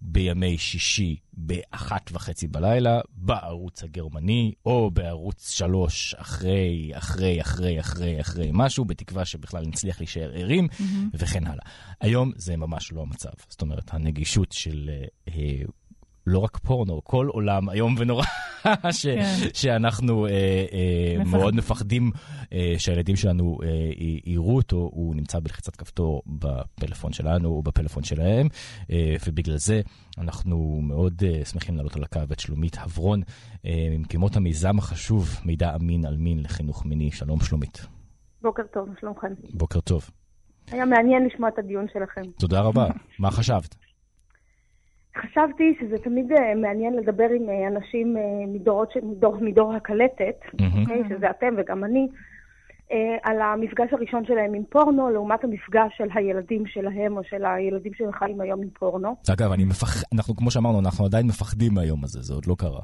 בימי 0.01 0.57
שישי 0.57 1.15
באחת 1.33 2.09
וחצי 2.13 2.47
בלילה, 2.47 3.01
בערוץ 3.15 3.83
הגרמני, 3.83 4.53
או 4.65 4.91
בערוץ 4.91 5.49
שלוש 5.49 6.15
אחרי, 6.17 6.91
אחרי, 6.93 7.41
אחרי, 7.41 7.79
אחרי, 7.79 8.21
אחרי 8.21 8.49
משהו, 8.53 8.85
בתקווה 8.85 9.25
שבכלל 9.25 9.65
נצליח 9.65 9.99
להישאר 9.99 10.31
ערים, 10.33 10.67
וכן 11.13 11.47
הלאה. 11.47 11.65
היום 12.01 12.31
זה 12.35 12.57
ממש 12.57 12.91
לא 12.91 13.01
המצב. 13.01 13.29
זאת 13.49 13.61
אומרת, 13.61 13.93
הנגישות 13.93 14.51
של 14.51 14.89
אה, 14.89 15.05
אה, 15.33 15.61
לא 16.29 16.39
רק 16.39 16.57
פורנו, 16.57 17.01
כל 17.03 17.27
עולם 17.27 17.69
איום 17.69 17.95
ונורא 17.97 18.23
ש, 18.91 19.05
כן. 19.05 19.23
שאנחנו 19.53 20.25
אה, 20.25 20.31
אה, 20.31 21.15
מפח... 21.19 21.31
מאוד 21.31 21.55
מפחדים 21.55 22.11
אה, 22.53 22.73
שהילדים 22.77 23.15
שלנו 23.15 23.57
אה, 23.63 23.67
יראו 24.25 24.55
אותו, 24.55 24.89
הוא 24.93 25.15
נמצא 25.15 25.39
בלחיצת 25.39 25.75
כפתור 25.75 26.21
בפלאפון 26.27 27.13
שלנו 27.13 27.49
או 27.49 27.63
בפלאפון 27.63 28.03
שלהם, 28.03 28.47
אה, 28.91 29.15
ובגלל 29.27 29.57
זה 29.57 29.81
אנחנו 30.17 30.79
מאוד 30.83 31.13
אה, 31.25 31.45
שמחים 31.45 31.77
לעלות 31.77 31.95
על 31.95 32.03
הקו 32.03 32.19
את 32.33 32.39
שלומית 32.39 32.77
הברון, 32.79 33.21
אה, 33.65 33.87
ממקימות 33.91 34.35
המיזם 34.35 34.77
החשוב, 34.77 35.39
מידע 35.45 35.75
אמין 35.75 36.05
על 36.05 36.17
מין 36.17 36.39
לחינוך 36.39 36.85
מיני. 36.85 37.11
שלום 37.11 37.39
שלומית. 37.39 37.85
בוקר 38.41 38.63
טוב, 38.73 38.89
שלומכם. 38.99 39.33
בוקר 39.53 39.79
טוב. 39.79 40.09
היה 40.71 40.85
מעניין 40.85 41.25
לשמוע 41.25 41.49
את 41.49 41.59
הדיון 41.59 41.85
שלכם. 41.93 42.21
תודה 42.39 42.61
רבה. 42.61 42.87
מה 43.19 43.31
חשבת? 43.31 43.88
חשבתי 45.17 45.75
שזה 45.79 45.97
תמיד 45.97 46.31
אה, 46.31 46.55
מעניין 46.55 46.93
לדבר 46.93 47.27
עם 47.35 47.49
אה, 47.49 47.67
אנשים 47.67 48.17
אה, 48.17 48.21
מדורות, 48.47 48.93
מדור, 49.03 49.37
מדור 49.41 49.73
הקלטת, 49.73 50.39
mm-hmm. 50.45 50.89
okay, 50.89 51.09
שזה 51.09 51.29
אתם 51.29 51.55
וגם 51.57 51.83
אני, 51.83 52.07
על 53.23 53.41
המפגש 53.41 53.93
הראשון 53.93 54.25
שלהם 54.25 54.53
עם 54.53 54.63
פורנו, 54.69 55.09
לעומת 55.09 55.43
המפגש 55.43 55.97
של 55.97 56.07
הילדים 56.15 56.63
שלהם 56.67 57.17
או 57.17 57.23
של 57.23 57.45
הילדים 57.45 57.91
שחיים 57.93 58.41
היום 58.41 58.61
עם 58.61 58.69
פורנו. 58.69 59.15
אגב, 59.33 59.51
אני 59.51 59.65
מפח... 59.65 60.03
אנחנו, 60.15 60.35
כמו 60.35 60.51
שאמרנו, 60.51 60.79
אנחנו 60.79 61.05
עדיין 61.05 61.27
מפחדים 61.27 61.73
מהיום 61.73 62.03
הזה, 62.03 62.19
זה 62.21 62.33
עוד 62.33 62.45
לא 62.47 62.55
קרה. 62.57 62.81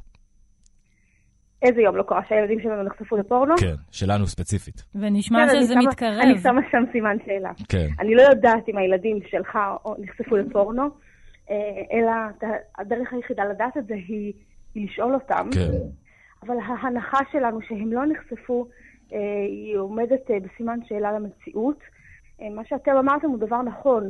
איזה 1.62 1.82
יום 1.82 1.96
לא 1.96 2.03
קרה 2.03 2.22
שהילדים 2.29 2.60
שלנו 2.62 2.84
נחשפו 2.84 3.17
לפורנו? 3.17 3.55
כן, 3.58 3.75
שלנו 3.91 4.27
ספציפית. 4.27 4.84
ונשמע 4.96 5.48
כן, 5.48 5.62
שזה 5.62 5.74
שמה, 5.74 5.82
מתקרב. 5.82 6.20
אני 6.22 6.38
שמה 6.39 6.62
שם 6.72 6.84
סימן 6.91 7.17
שאלה. 7.25 7.51
כן. 7.70 7.88
אני 8.00 8.15
לא 8.15 8.22
יודעת 8.22 8.70
אם 8.70 8.77
הילדים 8.77 9.20
שלך 9.29 9.58
נחשפו 10.00 10.36
לפורנו, 10.36 10.84
אלא 11.91 12.11
הדרך 12.77 13.13
היחידה 13.13 13.45
לדעת 13.45 13.77
את 13.77 13.87
זה 13.87 13.93
היא, 13.93 14.33
היא 14.75 14.89
לשאול 14.89 15.13
אותם. 15.13 15.49
כן. 15.53 15.71
אבל 16.43 16.55
ההנחה 16.59 17.17
שלנו 17.31 17.61
שהם 17.61 17.93
לא 17.93 18.05
נחשפו, 18.05 18.67
אה, 19.13 19.19
היא 19.47 19.77
עומדת 19.77 20.31
אה, 20.31 20.39
בסימן 20.39 20.79
שאלה 20.85 21.11
למציאות. 21.11 21.79
מה 22.51 22.65
שאתם 22.65 22.91
אמרתם 22.91 23.27
הוא 23.27 23.39
דבר 23.39 23.61
נכון. 23.61 24.09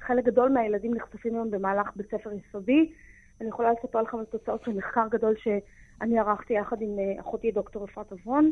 חלק 0.00 0.24
גדול 0.24 0.48
מהילדים 0.52 0.94
נחשפים 0.94 1.34
היום 1.34 1.50
במהלך 1.50 1.90
בית 1.96 2.06
ספר 2.10 2.30
יסודי. 2.32 2.92
אני 3.40 3.48
יכולה 3.48 3.72
לספר 3.72 4.02
לכם 4.02 4.18
על 4.18 4.24
תוצאות 4.24 4.64
של 4.64 4.72
מחקר 4.72 5.06
גדול 5.10 5.34
שאני 5.36 6.18
ערכתי 6.18 6.54
יחד 6.54 6.76
עם 6.82 6.98
אחותי 7.20 7.52
דוקטור 7.52 7.84
אפרת 7.84 8.12
אברון, 8.12 8.50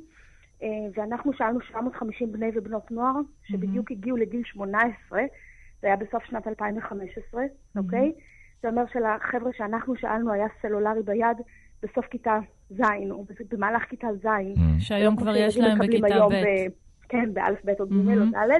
ואנחנו 0.95 1.33
שאלנו 1.33 1.61
750 1.61 2.33
בני 2.33 2.51
ובנות 2.55 2.91
נוער, 2.91 3.15
שבדיוק 3.45 3.91
mm-hmm. 3.91 3.95
הגיעו 3.95 4.17
לגיל 4.17 4.43
18, 4.45 5.23
זה 5.85 5.89
היה 5.89 5.97
בסוף 5.97 6.25
שנת 6.25 6.47
2015, 6.47 7.43
mm-hmm. 7.43 7.79
אוקיי? 7.79 8.13
זה 8.63 8.69
אומר 8.69 8.83
שלחבר'ה 8.93 9.51
שאנחנו 9.57 9.97
שאלנו 9.97 10.33
היה 10.33 10.47
סלולרי 10.63 11.03
ביד 11.03 11.37
בסוף 11.83 12.07
כיתה 12.07 12.39
ז', 12.71 12.81
או 13.11 13.25
במהלך 13.51 13.83
כיתה 13.83 14.07
ז'. 14.23 14.27
Mm-hmm. 14.27 14.81
שהיום 14.81 15.17
כבר 15.17 15.37
יש 15.37 15.59
להם 15.59 15.79
בכיתה 15.79 16.27
ב'. 16.29 16.45
כן, 17.09 17.35
באלף, 17.35 17.59
ב' 17.65 17.69
או 17.81 17.87
ג' 17.87 17.93
או 17.93 18.13
mm-hmm. 18.13 18.37
ד'. 18.37 18.51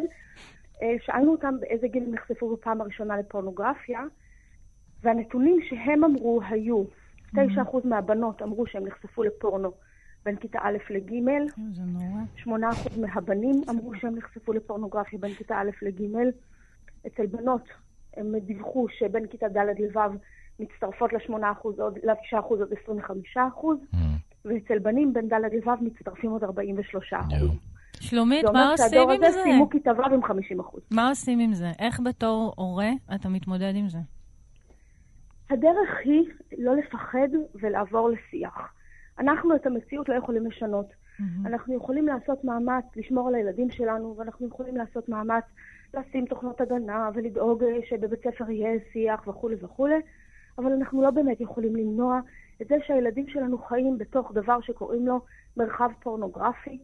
אה, 0.83 0.95
שאלנו 1.01 1.33
אותם 1.33 1.55
באיזה 1.61 1.89
גיל 1.89 2.03
הם 2.03 2.15
נחשפו 2.15 2.57
בפעם 2.57 2.81
הראשונה 2.81 3.19
לפורנוגרפיה, 3.19 4.01
והנתונים 5.03 5.59
שהם 5.69 6.05
אמרו 6.05 6.41
היו, 6.49 6.85
9% 7.35 7.37
mm-hmm. 7.37 7.79
מהבנות 7.85 8.43
אמרו 8.43 8.67
שהם 8.67 8.87
נחשפו 8.87 9.23
לפורנו 9.23 9.73
בין 10.25 10.37
כיתה 10.37 10.59
א' 10.63 10.79
לג', 10.91 11.13
8% 12.45 12.49
מהבנים 13.01 13.63
אמרו 13.71 13.95
שהם 13.95 14.15
נחשפו 14.17 14.53
לפורנוגרפיה 14.53 15.19
בין 15.19 15.33
כיתה 15.33 15.55
א' 15.57 15.71
לג', 15.83 16.03
אצל 17.07 17.27
בנות 17.27 17.69
הם 18.17 18.39
דיווחו 18.39 18.87
שבין 18.89 19.27
כיתה 19.27 19.49
ד' 19.49 19.59
לו' 19.79 20.03
מצטרפות 20.61 21.13
ל-8% 21.13 21.35
עוד, 21.63 21.99
ל-9% 22.03 22.37
עוד 22.37 22.73
25%, 23.37 23.37
mm. 23.37 23.97
ואצל 24.45 24.79
בנים 24.79 25.13
בין 25.13 25.29
ד' 25.29 25.33
לו' 25.33 25.73
מצטרפים 25.81 26.31
עוד 26.31 26.45
43%. 26.45 26.47
שלומית, 28.01 28.45
מה 28.45 28.71
עושים 28.71 28.71
עם 28.71 28.77
זה? 28.77 28.89
זה 28.89 29.01
אומר 29.01 29.17
שהדור 29.17 29.29
הזה 29.29 29.43
סיימו 29.43 29.71
כיתה 29.71 29.91
ו' 29.91 30.15
עם 30.15 30.23
50 30.23 30.59
מה 30.91 31.09
עושים 31.09 31.39
עם 31.39 31.55
זה? 31.55 31.71
איך 31.79 32.01
בתור 32.05 32.53
הורה 32.57 32.91
אתה 33.15 33.29
מתמודד 33.29 33.73
עם 33.75 33.89
זה? 33.89 33.99
הדרך 35.51 35.91
היא 36.05 36.23
לא 36.59 36.77
לפחד 36.77 37.29
ולעבור 37.55 38.11
לשיח. 38.11 38.73
אנחנו 39.19 39.57
את 39.57 39.67
המציאות 39.67 40.09
לא 40.09 40.15
יכולים 40.15 40.47
לשנות. 40.47 40.87
Mm-hmm. 40.91 41.47
אנחנו 41.47 41.77
יכולים 41.77 42.07
לעשות 42.07 42.45
מאמץ 42.45 42.85
לשמור 42.97 43.29
על 43.29 43.35
הילדים 43.35 43.71
שלנו, 43.71 44.15
ואנחנו 44.19 44.47
יכולים 44.47 44.77
לעשות 44.77 45.09
מאמץ 45.09 45.45
לשים 45.95 46.27
תוכנות 46.27 46.61
הגנה 46.61 47.11
ולדאוג 47.15 47.65
שבבית 47.89 48.21
ספר 48.25 48.51
יהיה 48.51 48.79
שיח 48.93 49.29
וכולי 49.29 49.57
וכולי, 49.61 50.01
אבל 50.59 50.73
אנחנו 50.73 51.03
לא 51.03 51.11
באמת 51.11 51.41
יכולים 51.41 51.77
למנוע 51.77 52.21
את 52.63 52.69
זה 52.69 52.75
שהילדים 52.87 53.29
שלנו 53.29 53.59
חיים 53.59 53.99
בתוך 53.99 54.33
דבר 54.35 54.61
שקוראים 54.61 55.07
לו 55.07 55.21
מרחב 55.57 55.91
פורנוגרפי. 56.03 56.79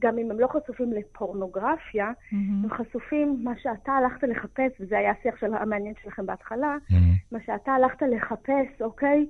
גם 0.00 0.18
אם 0.18 0.30
הם 0.30 0.40
לא 0.40 0.46
חשופים 0.46 0.92
לפורנוגרפיה, 0.92 2.10
mm-hmm. 2.10 2.34
הם 2.64 2.70
חשופים, 2.70 3.40
מה 3.44 3.52
שאתה 3.58 3.92
הלכת 3.92 4.22
לחפש, 4.22 4.80
וזה 4.80 4.98
היה 4.98 5.10
השיח 5.10 5.36
של, 5.40 5.54
המעניין 5.54 5.94
שלכם 6.02 6.26
בהתחלה, 6.26 6.76
mm-hmm. 6.90 6.94
מה 7.32 7.38
שאתה 7.46 7.72
הלכת 7.72 8.02
לחפש, 8.02 8.80
אוקיי? 8.80 9.26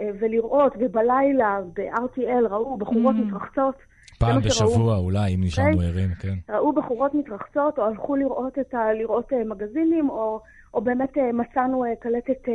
אה, 0.00 0.10
ולראות, 0.20 0.72
ובלילה 0.78 1.58
ב-RTL 1.74 2.48
ראו 2.50 2.76
בחורות 2.76 3.16
mm-hmm. 3.16 3.18
מתרחצות 3.18 3.74
פעם 4.18 4.40
בשבוע 4.40 4.96
אולי, 4.96 5.34
אם 5.34 5.40
נשארנו 5.42 5.72
אוקיי? 5.72 5.88
ערים, 5.88 6.08
כן. 6.20 6.54
ראו 6.54 6.72
בחורות 6.72 7.14
מתרחצות, 7.14 7.78
או 7.78 7.84
הלכו 7.84 8.16
לראות, 8.16 8.58
את 8.58 8.74
ה, 8.74 8.92
לראות 8.92 9.32
uh, 9.32 9.48
מגזינים, 9.48 10.10
או, 10.10 10.40
או 10.74 10.80
באמת 10.80 11.16
uh, 11.16 11.20
מצאנו 11.32 11.84
uh, 11.84 11.88
קלטת, 12.00 12.48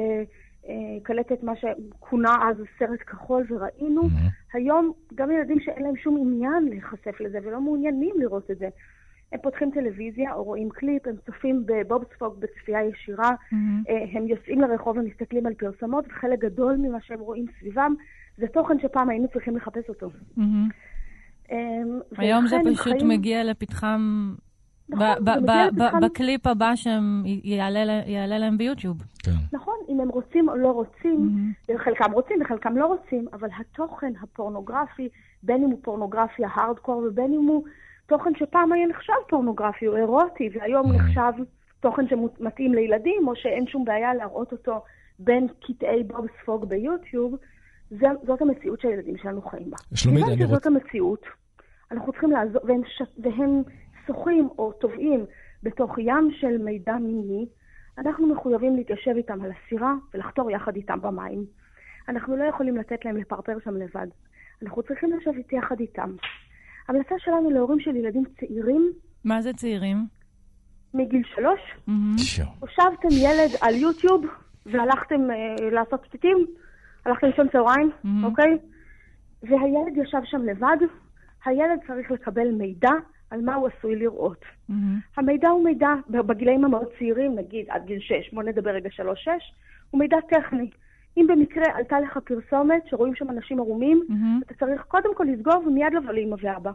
קלטת 1.03 1.43
מה 1.43 1.53
שכונה 1.55 2.35
אז 2.49 2.57
סרט 2.79 2.99
כחול 3.07 3.45
וראינו. 3.49 4.01
Mm-hmm. 4.01 4.53
היום 4.53 4.91
גם 5.15 5.31
ילדים 5.31 5.59
שאין 5.59 5.83
להם 5.83 5.95
שום 5.95 6.17
עניין 6.17 6.65
להיחשף 6.69 7.21
לזה 7.21 7.37
ולא 7.43 7.61
מעוניינים 7.61 8.15
לראות 8.19 8.51
את 8.51 8.57
זה. 8.57 8.69
הם 9.31 9.39
פותחים 9.43 9.71
טלוויזיה 9.71 10.33
או 10.33 10.43
רואים 10.43 10.69
קליפ, 10.69 11.07
הם 11.07 11.15
צופים 11.25 11.65
בבובספוג 11.65 12.39
בצפייה 12.39 12.83
ישירה, 12.83 13.31
mm-hmm. 13.31 13.91
הם 14.13 14.27
יוצאים 14.27 14.61
לרחוב 14.61 14.97
ומסתכלים 14.97 15.45
על 15.45 15.53
פרסומות, 15.53 16.05
וחלק 16.07 16.39
גדול 16.39 16.75
ממה 16.77 16.97
שהם 17.01 17.19
רואים 17.19 17.45
סביבם 17.59 17.93
זה 18.37 18.47
תוכן 18.47 18.79
שפעם 18.79 19.09
היינו 19.09 19.27
צריכים 19.27 19.57
לחפש 19.57 19.89
אותו. 19.89 20.09
Mm-hmm. 20.37 20.41
אמ, 21.51 21.99
היום 22.17 22.47
זה 22.47 22.57
פשוט 22.65 22.93
חיים... 22.97 23.07
מגיע 23.07 23.43
לפתחם, 23.43 24.33
נכון, 24.89 26.01
בקליפ 26.01 26.47
הבא 26.47 26.73
שיעלה 26.75 28.37
להם 28.37 28.57
ביוטיוב. 28.57 28.97
כן. 29.23 29.31
נכון, 29.53 29.73
אם 29.89 29.99
הם 29.99 30.09
רוצים 30.09 30.49
או 30.49 30.55
לא 30.55 30.67
רוצים, 30.67 31.29
mm-hmm. 31.67 31.77
חלקם 31.77 32.11
רוצים 32.11 32.37
וחלקם 32.41 32.77
לא 32.77 32.85
רוצים, 32.85 33.25
אבל 33.33 33.49
התוכן 33.59 34.13
הפורנוגרפי, 34.21 35.09
בין 35.43 35.63
אם 35.63 35.69
הוא 35.69 35.79
פורנוגרפיה 35.83 36.49
הארדקור 36.53 37.03
ובין 37.07 37.33
אם 37.33 37.45
הוא 37.45 37.63
תוכן 38.05 38.31
שפעם 38.35 38.71
היה 38.71 38.87
נחשב 38.87 39.13
פורנוגרפי, 39.29 39.85
הוא 39.85 39.97
אירוטי, 39.97 40.49
והיום 40.53 40.91
mm-hmm. 40.91 40.95
נחשב 40.95 41.31
תוכן 41.79 42.07
שמתאים 42.07 42.73
לילדים, 42.73 43.27
או 43.27 43.35
שאין 43.35 43.67
שום 43.67 43.85
בעיה 43.85 44.13
להראות 44.13 44.51
אותו 44.51 44.83
בין 45.19 45.47
קטעי 45.61 46.03
בוב 46.03 46.25
ספוג 46.41 46.65
ביוטיוב, 46.65 47.35
זה, 47.89 48.07
זאת 48.27 48.41
המציאות 48.41 48.81
שהילדים 48.81 49.17
שלנו 49.17 49.41
חיים 49.41 49.69
בה. 49.69 49.77
שלומית, 49.93 50.23
אני 50.23 50.43
רוצה... 50.43 50.55
זאת 50.55 50.65
המציאות. 50.65 51.25
אנחנו 51.91 52.11
צריכים 52.11 52.31
לעזור, 52.31 52.61
והם, 52.65 52.81
ש... 52.85 53.01
והם 53.17 53.63
שוחים 54.07 54.49
או 54.57 54.71
טובעים 54.71 55.25
בתוך 55.63 55.99
ים 55.99 56.31
של 56.39 56.57
מידע 56.57 56.93
מיני, 56.93 57.45
אנחנו 57.97 58.27
מחויבים 58.27 58.75
להתיישב 58.75 59.11
איתם 59.15 59.41
על 59.41 59.51
הסירה 59.51 59.93
ולחתור 60.13 60.51
יחד 60.51 60.75
איתם 60.75 61.01
במים. 61.01 61.45
אנחנו 62.09 62.37
לא 62.37 62.43
יכולים 62.43 62.77
לתת 62.77 63.05
להם 63.05 63.17
לפרפר 63.17 63.57
שם 63.63 63.75
לבד. 63.77 64.07
אנחנו 64.63 64.83
צריכים 64.83 65.09
לשבת 65.11 65.53
יחד 65.53 65.79
איתם. 65.79 66.15
המלצה 66.87 67.15
שלנו 67.17 67.49
להורים 67.49 67.79
של 67.79 67.95
ילדים 67.95 68.23
צעירים... 68.39 68.91
מה 69.23 69.41
זה 69.41 69.53
צעירים? 69.53 69.97
מגיל 70.93 71.23
שלוש. 71.35 71.59
הושבתם 72.59 73.07
ילד 73.11 73.51
על 73.61 73.75
יוטיוב 73.75 74.25
והלכתם 74.65 75.21
uh, 75.29 75.63
לעשות 75.63 76.03
פתיתים, 76.03 76.45
הלכתם 77.05 77.27
לישון 77.27 77.49
צהריים, 77.49 77.89
mm-hmm. 77.91 78.07
אוקיי? 78.23 78.57
והילד 79.43 79.97
ישב 79.97 80.21
שם 80.23 80.41
לבד, 80.41 80.77
הילד 81.45 81.79
צריך 81.87 82.11
לקבל 82.11 82.51
מידע 82.51 82.91
על 83.29 83.41
מה 83.41 83.55
הוא 83.55 83.67
עשוי 83.67 83.95
לראות. 83.95 84.41
Mm-hmm. 84.41 84.73
המידע 85.17 85.49
הוא 85.49 85.63
מידע, 85.63 85.89
בגילאים 86.09 86.65
המאוד 86.65 86.87
צעירים, 86.97 87.35
נגיד 87.35 87.65
עד 87.69 87.85
גיל 87.85 87.99
6, 87.99 88.33
בוא 88.33 88.43
נדבר 88.43 88.71
רגע 88.71 88.89
3-6, 88.89 89.01
הוא 89.91 89.99
מידע 89.99 90.17
טכני. 90.29 90.69
אם 91.17 91.27
במקרה 91.27 91.65
עלתה 91.73 91.99
לך 91.99 92.19
פרסומת 92.25 92.83
שרואים 92.89 93.15
שם 93.15 93.29
אנשים 93.29 93.59
ערומים, 93.59 94.05
mm-hmm. 94.09 94.45
אתה 94.45 94.65
צריך 94.65 94.81
קודם 94.81 95.15
כל 95.15 95.23
לסגור 95.23 95.67
ומיד 95.67 95.93
לבוא 95.93 96.11
לאמא 96.11 96.35
ואבא. 96.41 96.71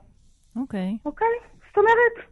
אוקיי. 0.57 0.97
Okay. 0.97 1.07
אוקיי? 1.07 1.27
Okay? 1.27 1.66
זאת 1.69 1.79
אומרת, 1.79 2.31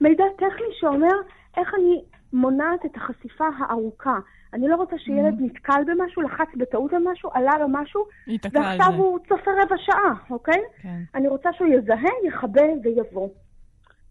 מידע 0.00 0.24
טכני 0.36 0.66
שאומר 0.80 1.16
איך 1.56 1.74
אני 1.74 2.02
מונעת 2.32 2.86
את 2.86 2.96
החשיפה 2.96 3.44
הארוכה. 3.58 4.18
אני 4.56 4.68
לא 4.68 4.76
רוצה 4.76 4.98
שילד 4.98 5.38
mm-hmm. 5.38 5.42
נתקל 5.42 5.82
במשהו, 5.86 6.22
לחץ 6.22 6.48
בטעות 6.56 6.92
על 6.92 7.02
משהו, 7.12 7.30
עלה 7.34 7.58
לו 7.58 7.66
משהו, 7.68 8.04
ועכשיו 8.52 8.92
הוא 8.96 9.18
צופה 9.28 9.50
רבע 9.62 9.76
שעה, 9.78 10.14
אוקיי? 10.30 10.62
כן. 10.82 11.00
אני 11.14 11.28
רוצה 11.28 11.48
שהוא 11.52 11.68
יזהה, 11.68 12.10
יכבה 12.26 12.62
ויבוא. 12.82 13.28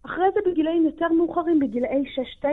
אחרי 0.06 0.26
זה 0.34 0.40
בגילאים 0.50 0.84
יותר 0.84 1.08
מאוחרים, 1.08 1.58
בגילאי 1.58 2.04
6-9, 2.42 2.46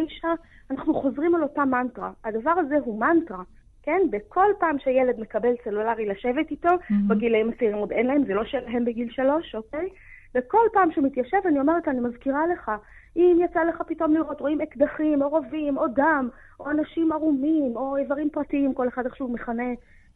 אנחנו 0.71 0.93
חוזרים 0.93 1.35
על 1.35 1.43
אותה 1.43 1.65
מנטרה. 1.65 2.11
הדבר 2.25 2.51
הזה 2.51 2.75
הוא 2.85 2.99
מנטרה. 2.99 3.43
כן? 3.83 3.99
בכל 4.09 4.47
פעם 4.59 4.79
שילד 4.79 5.19
מקבל 5.19 5.53
סלולרי 5.63 6.05
לשבת 6.05 6.51
איתו, 6.51 6.69
mm-hmm. 6.69 6.93
בגילאים 7.07 7.49
הצעירים 7.49 7.77
עוד 7.77 7.91
אין 7.91 8.07
להם, 8.07 8.25
זה 8.25 8.33
לא 8.33 8.45
שלהם 8.45 8.85
בגיל 8.85 9.09
שלוש, 9.11 9.55
אוקיי? 9.55 9.89
וכל 10.35 10.67
פעם 10.73 10.91
שהוא 10.91 11.05
מתיישב, 11.05 11.37
אני 11.45 11.59
אומרת, 11.59 11.87
אני 11.87 11.99
מזכירה 11.99 12.47
לך, 12.53 12.71
אם 13.15 13.37
יצא 13.43 13.63
לך 13.63 13.81
פתאום 13.87 14.13
לראות, 14.13 14.41
רואים 14.41 14.61
אקדחים, 14.61 15.21
או 15.21 15.29
רובים, 15.29 15.77
או 15.77 15.87
דם, 15.87 16.29
או 16.59 16.71
אנשים 16.71 17.11
ערומים, 17.11 17.75
או 17.75 17.97
איברים 17.97 18.29
פרטיים, 18.29 18.73
כל 18.73 18.87
אחד 18.87 19.05
איך 19.05 19.15
שהוא 19.15 19.33
מכנה 19.33 19.63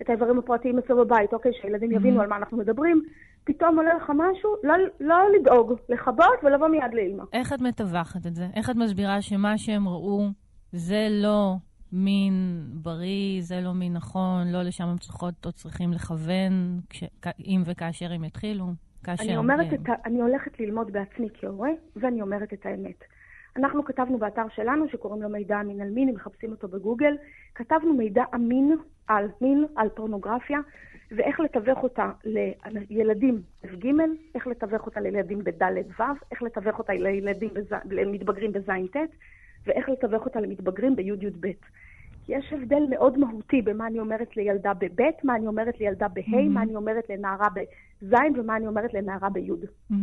את 0.01 0.09
האיברים 0.09 0.39
הפרטיים 0.39 0.77
אצלו 0.79 0.97
בבית, 0.97 1.33
אוקיי, 1.33 1.51
שהילדים 1.61 1.91
יבינו 1.91 2.19
mm-hmm. 2.19 2.23
על 2.23 2.29
מה 2.29 2.37
אנחנו 2.37 2.57
מדברים, 2.57 3.01
פתאום 3.43 3.77
עולה 3.77 3.93
לך 3.93 4.09
משהו, 4.09 4.55
לא, 4.63 4.73
לא 4.99 5.15
לדאוג, 5.39 5.73
לכבות 5.89 6.43
ולבוא 6.43 6.67
מיד 6.67 6.93
לאמא. 6.93 7.23
איך 7.33 7.53
את 7.53 7.61
מטווחת 7.61 8.27
את 8.27 8.35
זה? 8.35 8.47
איך 8.55 8.69
את 8.69 8.75
מסבירה 8.75 9.21
שמה 9.21 9.57
שהם 9.57 9.87
ראו 9.87 10.27
זה 10.71 11.07
לא 11.11 11.55
מין 11.91 12.63
בריא, 12.73 13.41
זה 13.41 13.61
לא 13.61 13.73
מין 13.73 13.93
נכון, 13.93 14.47
לא 14.47 14.61
לשם 14.61 14.83
הם 14.83 14.97
צריכות 14.97 15.45
או 15.45 15.51
צריכים 15.51 15.91
לכוון, 15.91 16.79
כש, 16.89 17.03
אם 17.39 17.61
וכאשר 17.65 18.11
הם 18.11 18.23
יתחילו? 18.23 18.65
כאשר... 19.07 19.23
אני, 19.23 19.37
אומרת 19.37 19.73
את 19.73 19.89
ה... 19.89 19.93
אני 20.05 20.21
הולכת 20.21 20.59
ללמוד 20.59 20.91
בעצמי 20.91 21.27
כהורה, 21.33 21.69
ואני 21.95 22.21
אומרת 22.21 22.53
את 22.53 22.65
האמת. 22.65 23.03
אנחנו 23.55 23.85
כתבנו 23.85 24.17
באתר 24.17 24.49
שלנו, 24.55 24.89
שקוראים 24.89 25.21
לו 25.21 25.29
מידע 25.29 25.61
אמין 25.61 25.81
על 25.81 25.89
מין, 25.89 26.09
אם 26.09 26.15
מחפשים 26.15 26.51
אותו 26.51 26.67
בגוגל, 26.67 27.17
כתבנו 27.55 27.93
מידע 27.93 28.23
אמין 28.35 28.75
על 29.07 29.27
מין, 29.41 29.65
על 29.75 29.89
פורנוגרפיה, 29.89 30.59
ואיך 31.11 31.39
לתווך 31.39 31.83
אותה 31.83 32.11
לילדים 32.89 33.41
בג', 33.63 33.87
איך 34.35 34.47
לתווך 34.47 34.85
אותה 34.85 34.99
לילדים 34.99 35.43
בד'-ו', 35.43 36.03
איך 36.31 36.41
לתווך 36.41 36.79
אותה 36.79 36.93
לילדים 36.93 37.49
בז... 37.53 37.73
למתבגרים 37.89 38.51
בז'-ט', 38.51 38.95
ואיך 39.65 39.89
לתווך 39.89 40.25
אותה 40.25 40.39
למתבגרים 40.39 40.95
בי'-י"ב. 40.95 41.47
יש 42.27 42.53
הבדל 42.53 42.83
מאוד 42.89 43.17
מהותי 43.17 43.61
במה 43.61 43.87
אני 43.87 43.99
אומרת 43.99 44.37
לילדה 44.37 44.73
בב', 44.73 45.03
מה 45.23 45.35
אני 45.35 45.47
אומרת 45.47 45.79
לילדה 45.79 46.07
בה', 46.07 46.21
mm-hmm. 46.21 46.49
מה 46.49 46.61
אני 46.61 46.75
אומרת 46.75 47.09
לנערה 47.09 47.47
בז' 47.55 48.13
ומה 48.35 48.55
אני 48.55 48.67
אומרת 48.67 48.93
לנערה 48.93 49.29
בי'. 49.29 49.51
Mm-hmm. 49.51 49.95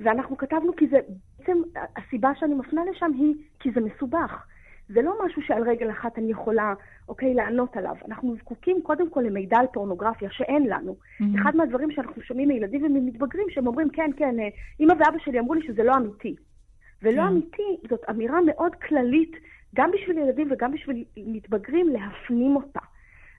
ואנחנו 0.00 0.36
כתבנו 0.36 0.76
כי 0.76 0.86
זה, 0.86 0.98
בעצם 1.38 1.58
הסיבה 1.96 2.30
שאני 2.34 2.54
מפנה 2.54 2.82
לשם 2.90 3.10
היא 3.18 3.34
כי 3.60 3.70
זה 3.74 3.80
מסובך. 3.80 4.46
זה 4.88 5.02
לא 5.02 5.14
משהו 5.24 5.42
שעל 5.42 5.62
רגל 5.62 5.90
אחת 5.90 6.18
אני 6.18 6.30
יכולה, 6.30 6.74
אוקיי, 7.08 7.34
לענות 7.34 7.76
עליו. 7.76 7.94
אנחנו 8.08 8.36
זקוקים 8.36 8.82
קודם 8.82 9.10
כל 9.10 9.20
למידע 9.20 9.58
על 9.58 9.66
פורנוגרפיה 9.72 10.30
שאין 10.30 10.66
לנו. 10.66 10.96
Mm-hmm. 10.96 11.40
אחד 11.40 11.56
מהדברים 11.56 11.90
שאנחנו 11.90 12.22
שומעים 12.22 12.48
מילדים 12.48 12.84
וממתבגרים, 12.84 13.46
שהם 13.50 13.66
אומרים, 13.66 13.90
כן, 13.90 14.10
כן, 14.16 14.40
אה, 14.40 14.48
אמא 14.80 14.92
ואבא 14.92 15.18
שלי 15.18 15.38
אמרו 15.38 15.54
לי 15.54 15.66
שזה 15.66 15.82
לא 15.82 15.96
אמיתי. 15.96 16.36
ולא 17.02 17.22
mm-hmm. 17.22 17.28
אמיתי, 17.28 17.76
זאת 17.90 18.00
אמירה 18.10 18.40
מאוד 18.46 18.74
כללית, 18.74 19.36
גם 19.74 19.90
בשביל 19.90 20.18
ילדים 20.18 20.48
וגם 20.50 20.72
בשביל 20.72 21.04
מתבגרים, 21.16 21.88
להפנים 21.88 22.56
אותה. 22.56 22.80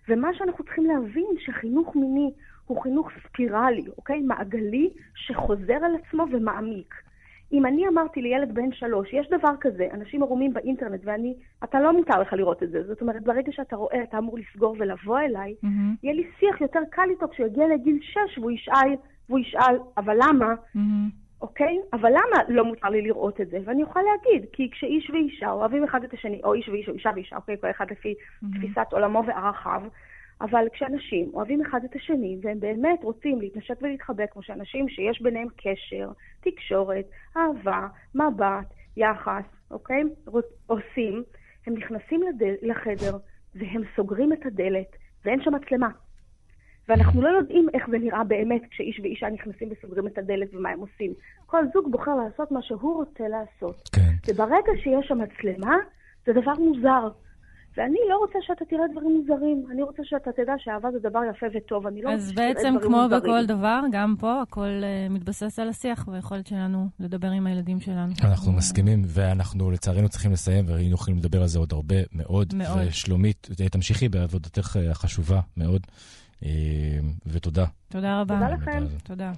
ומה 0.10 0.34
שאנחנו 0.34 0.64
צריכים 0.64 0.86
להבין, 0.86 1.28
שחינוך 1.40 1.96
מיני 1.96 2.32
הוא 2.66 2.82
חינוך 2.82 3.10
ספירלי, 3.28 3.86
אוקיי? 3.98 4.22
מעגלי, 4.22 4.90
שחוזר 5.16 5.74
על 5.74 5.92
עצמו 5.96 6.26
ומעמיק. 6.32 6.94
אם 7.52 7.66
אני 7.66 7.88
אמרתי 7.88 8.22
לילד 8.22 8.54
בן 8.56 8.72
שלוש, 8.72 9.14
יש 9.14 9.30
דבר 9.30 9.54
כזה, 9.62 9.88
אנשים 9.94 10.24
ערומים 10.24 10.54
באינטרנט, 10.54 11.02
ואני, 11.04 11.34
אתה 11.64 11.80
לא 11.80 11.94
מותר 11.94 12.22
לך 12.22 12.34
לראות 12.34 12.64
את 12.64 12.70
זה. 12.70 12.84
זאת 12.84 13.02
אומרת, 13.02 13.24
ברגע 13.24 13.52
שאתה 13.52 13.76
רואה, 13.76 14.04
אתה 14.04 14.18
אמור 14.18 14.38
לסגור 14.38 14.76
ולבוא 14.80 15.20
אליי, 15.20 15.56
mm-hmm. 15.64 15.68
יהיה 16.04 16.14
לי 16.16 16.28
שיח 16.40 16.62
יותר 16.62 16.80
קל 16.90 17.10
איתו 17.10 17.28
כשהוא 17.30 17.48
יגיע 17.48 17.68
לגיל 17.68 18.00
שש 18.02 18.38
והוא 18.38 18.52
ישאל, 18.52 18.96
והוא 19.30 19.40
ישאל, 19.40 19.78
אבל 19.98 20.18
למה? 20.18 20.54
Mm-hmm. 20.54 21.27
אוקיי? 21.42 21.80
אבל 21.94 22.10
למה 22.10 22.44
לא 22.48 22.66
מותר 22.66 22.90
לי 22.90 23.02
לראות 23.02 23.42
את 23.42 23.50
זה? 23.50 23.58
ואני 23.66 23.84
אוכל 23.84 24.00
להגיד, 24.00 24.50
כי 24.54 24.70
כשאיש 24.72 25.10
ואישה 25.10 25.52
אוהבים 25.52 25.84
אחד 25.84 26.04
את 26.04 26.14
השני, 26.14 26.42
או 26.44 26.54
איש 26.54 26.70
ואיש, 26.70 26.90
או 26.90 26.94
אישה 26.94 27.10
ואישה, 27.16 27.36
אוקיי? 27.36 27.58
כל 27.62 27.70
אחד 27.70 27.92
לפי 27.92 28.14
mm-hmm. 28.14 28.48
תפיסת 28.58 28.88
עולמו 28.92 29.24
וערכיו, 29.28 29.82
אבל 30.42 30.66
כשאנשים 30.74 31.30
אוהבים 31.34 31.62
אחד 31.62 31.80
את 31.84 31.96
השני, 31.96 32.38
והם 32.42 32.60
באמת 32.60 33.04
רוצים 33.04 33.42
להתנשק 33.42 33.76
ולהתחבק, 33.82 34.32
כמו 34.32 34.44
שאנשים 34.44 34.90
שיש 34.90 35.22
ביניהם 35.22 35.48
קשר, 35.58 36.10
תקשורת, 36.42 37.06
אהבה, 37.38 37.88
מבט, 38.16 38.74
יחס, 38.98 39.44
אוקיי? 39.72 40.04
עושים, 40.68 41.24
הם 41.68 41.74
נכנסים 41.74 42.24
לדל, 42.24 42.54
לחדר 42.62 43.18
והם 43.56 43.82
סוגרים 43.96 44.34
את 44.34 44.46
הדלת, 44.46 44.96
ואין 45.26 45.42
שם 45.42 45.54
מצלמה. 45.54 45.90
ואנחנו 46.90 47.22
לא 47.22 47.30
יודעים 47.30 47.68
איך 47.74 47.90
זה 47.92 47.98
נראה 47.98 48.24
באמת 48.24 48.62
כשאיש 48.72 49.00
ואישה 49.04 49.30
נכנסים 49.30 49.70
וסוגרים 49.72 50.08
את 50.08 50.18
הדלת 50.18 50.54
ומה 50.54 50.70
הם 50.70 50.80
עושים. 50.80 51.14
כל 51.46 51.64
זוג 51.74 51.92
בוחר 51.92 52.12
לעשות 52.16 52.52
מה 52.52 52.62
שהוא 52.62 52.96
רוצה 52.96 53.24
לעשות. 53.28 53.90
כן. 53.92 54.12
וברגע 54.28 54.72
שיש 54.84 55.08
שם 55.08 55.18
מצלמה, 55.18 55.76
זה 56.26 56.34
דבר 56.34 56.54
מוזר. 56.54 57.08
ואני 57.78 57.98
לא 58.10 58.18
רוצה 58.18 58.40
שאתה 58.42 58.66
תראה 58.66 58.88
דברים 58.92 59.18
מוזרים. 59.18 59.66
אני 59.72 59.84
רוצה 59.84 60.04
שאתה 60.06 60.32
תדע 60.32 60.54
שאהבה 60.58 60.92
זה 60.92 61.00
דבר 61.10 61.20
יפה 61.32 61.46
וטוב. 61.54 61.88
אני 61.88 62.02
לא 62.02 62.10
רוצה 62.10 62.24
שתראה 62.30 62.54
דברים 62.54 62.64
מוזרים. 62.64 62.78
אז 62.78 62.82
בעצם, 62.82 62.88
כמו 62.88 63.18
בכל 63.18 63.46
דבר, 63.46 63.82
גם 63.92 64.16
פה 64.20 64.42
הכל 64.42 64.82
uh, 64.82 65.14
מתבסס 65.14 65.60
על 65.60 65.70
השיח 65.70 66.08
והיכולת 66.12 66.48
שלנו 66.48 66.88
לדבר 67.00 67.28
עם 67.28 67.48
הילדים 67.48 67.80
שלנו. 67.80 68.14
אנחנו 68.24 68.52
מסכימים, 68.52 69.02
ואנחנו 69.08 69.72
לצערנו 69.72 70.10
צריכים 70.10 70.32
לסיים, 70.32 70.66
והיינו 70.68 70.96
יכולים 70.96 71.20
לדבר 71.20 71.42
על 71.42 71.48
זה 71.48 71.60
עוד 71.60 71.74
הרבה 71.74 71.96
מאוד. 72.14 72.54
מאוד. 72.56 72.88
ושלומית, 72.88 73.48
תמשיכי 73.72 74.10
בעבודתך 74.10 74.78
אה, 74.80 74.92
החשובה 74.92 75.40
מאוד, 75.58 75.88
ותודה. 77.26 77.66
תודה 77.90 78.22
רבה. 78.22 78.36
תודה 78.36 78.50
לכם. 78.50 78.84
תודה. 79.04 79.32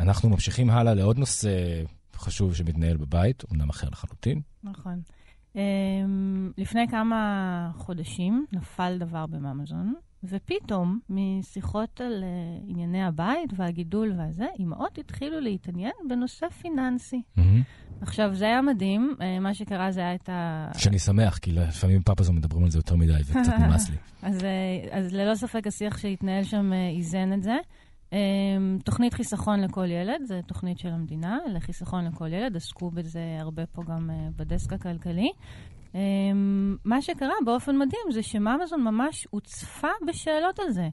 אנחנו 0.00 0.28
ממשיכים 0.28 0.70
הלאה 0.70 0.94
לעוד 0.94 1.18
נושא 1.18 1.50
חשוב 2.14 2.54
שמתנהל 2.54 2.96
בבית, 2.96 3.44
אמנם 3.52 3.70
אחר 3.70 3.88
לחלוטין. 3.88 4.40
נכון. 4.64 5.00
Um, 5.54 5.58
לפני 6.58 6.88
כמה 6.88 7.70
חודשים 7.74 8.46
נפל 8.52 8.96
דבר 8.98 9.26
בממזון, 9.26 9.94
ופתאום, 10.28 10.98
משיחות 11.10 12.00
על 12.00 12.24
uh, 12.24 12.70
ענייני 12.70 13.04
הבית 13.04 13.50
והגידול 13.56 14.12
והזה, 14.18 14.46
אמהות 14.60 14.98
התחילו 14.98 15.40
להתעניין 15.40 15.92
בנושא 16.08 16.48
פיננסי. 16.48 17.22
Mm-hmm. 17.38 17.42
עכשיו, 18.00 18.34
זה 18.34 18.44
היה 18.44 18.62
מדהים, 18.62 19.14
uh, 19.18 19.22
מה 19.40 19.54
שקרה 19.54 19.90
זה 19.92 20.00
היה 20.00 20.14
את 20.14 20.28
ה... 20.28 20.68
שאני 20.78 20.98
שמח, 20.98 21.38
כי 21.38 21.52
לפעמים 21.52 22.02
פאפזון 22.02 22.36
מדברים 22.36 22.64
על 22.64 22.70
זה 22.70 22.78
יותר 22.78 22.96
מדי, 22.96 23.20
וקצת 23.26 23.52
נמאס 23.58 23.90
לי. 23.90 23.96
אז, 24.28 24.40
uh, 24.40 24.44
אז 24.90 25.12
ללא 25.12 25.34
ספק 25.34 25.66
השיח 25.66 25.98
שהתנהל 25.98 26.44
שם 26.44 26.72
uh, 26.72 26.96
איזן 26.96 27.32
את 27.32 27.42
זה. 27.42 27.56
Um, 28.10 28.82
תוכנית 28.84 29.14
חיסכון 29.14 29.60
לכל 29.60 29.90
ילד, 29.90 30.24
זו 30.24 30.34
תוכנית 30.46 30.78
של 30.78 30.88
המדינה 30.88 31.38
לחיסכון 31.54 32.04
לכל 32.04 32.32
ילד, 32.32 32.56
עסקו 32.56 32.90
בזה 32.90 33.20
הרבה 33.40 33.66
פה 33.66 33.82
גם 33.82 34.10
uh, 34.10 34.32
בדסק 34.36 34.72
הכלכלי. 34.72 35.30
Um, 35.96 36.78
מה 36.84 37.02
שקרה 37.02 37.34
באופן 37.44 37.76
מדהים 37.78 38.12
זה 38.12 38.22
שמאמזון 38.22 38.82
ממש 38.82 39.26
הוצפה 39.30 39.88
בשאלות 40.06 40.58
על 40.58 40.70
זה. 40.70 40.88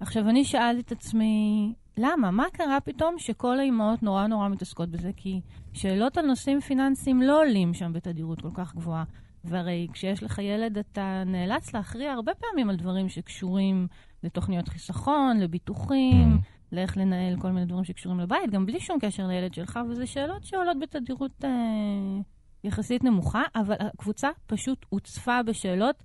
עכשיו, 0.00 0.28
אני 0.28 0.44
שאלתי 0.44 0.80
את 0.80 0.92
עצמי, 0.92 1.74
למה? 1.96 2.30
מה 2.30 2.44
קרה 2.52 2.80
פתאום 2.80 3.18
שכל 3.18 3.58
האימהות 3.58 4.02
נורא 4.02 4.26
נורא 4.26 4.48
מתעסקות 4.48 4.88
בזה? 4.88 5.10
כי 5.16 5.40
שאלות 5.72 6.18
על 6.18 6.26
נושאים 6.26 6.60
פיננסיים 6.60 7.22
לא 7.22 7.40
עולים 7.40 7.74
שם 7.74 7.92
בתדירות 7.92 8.40
כל 8.40 8.50
כך 8.54 8.74
גבוהה. 8.74 9.04
והרי 9.44 9.88
כשיש 9.92 10.22
לך 10.22 10.38
ילד, 10.38 10.78
אתה 10.78 11.22
נאלץ 11.26 11.74
להכריע 11.74 12.12
הרבה 12.12 12.32
פעמים 12.34 12.70
על 12.70 12.76
דברים 12.76 13.08
שקשורים 13.08 13.86
לתוכניות 14.22 14.68
חיסכון, 14.68 15.40
לביטוחים, 15.40 16.36
mm. 16.36 16.72
לאיך 16.72 16.96
לנהל 16.96 17.40
כל 17.40 17.50
מיני 17.50 17.66
דברים 17.66 17.84
שקשורים 17.84 18.20
לבית, 18.20 18.50
גם 18.50 18.66
בלי 18.66 18.80
שום 18.80 18.98
קשר 19.00 19.26
לילד 19.26 19.54
שלך, 19.54 19.80
וזה 19.90 20.06
שאלות 20.06 20.44
שעולות 20.44 20.76
בתדירות 20.80 21.44
אה, 21.44 22.20
יחסית 22.64 23.04
נמוכה, 23.04 23.42
אבל 23.54 23.76
הקבוצה 23.80 24.28
פשוט 24.46 24.86
הוצפה 24.88 25.42
בשאלות 25.42 26.02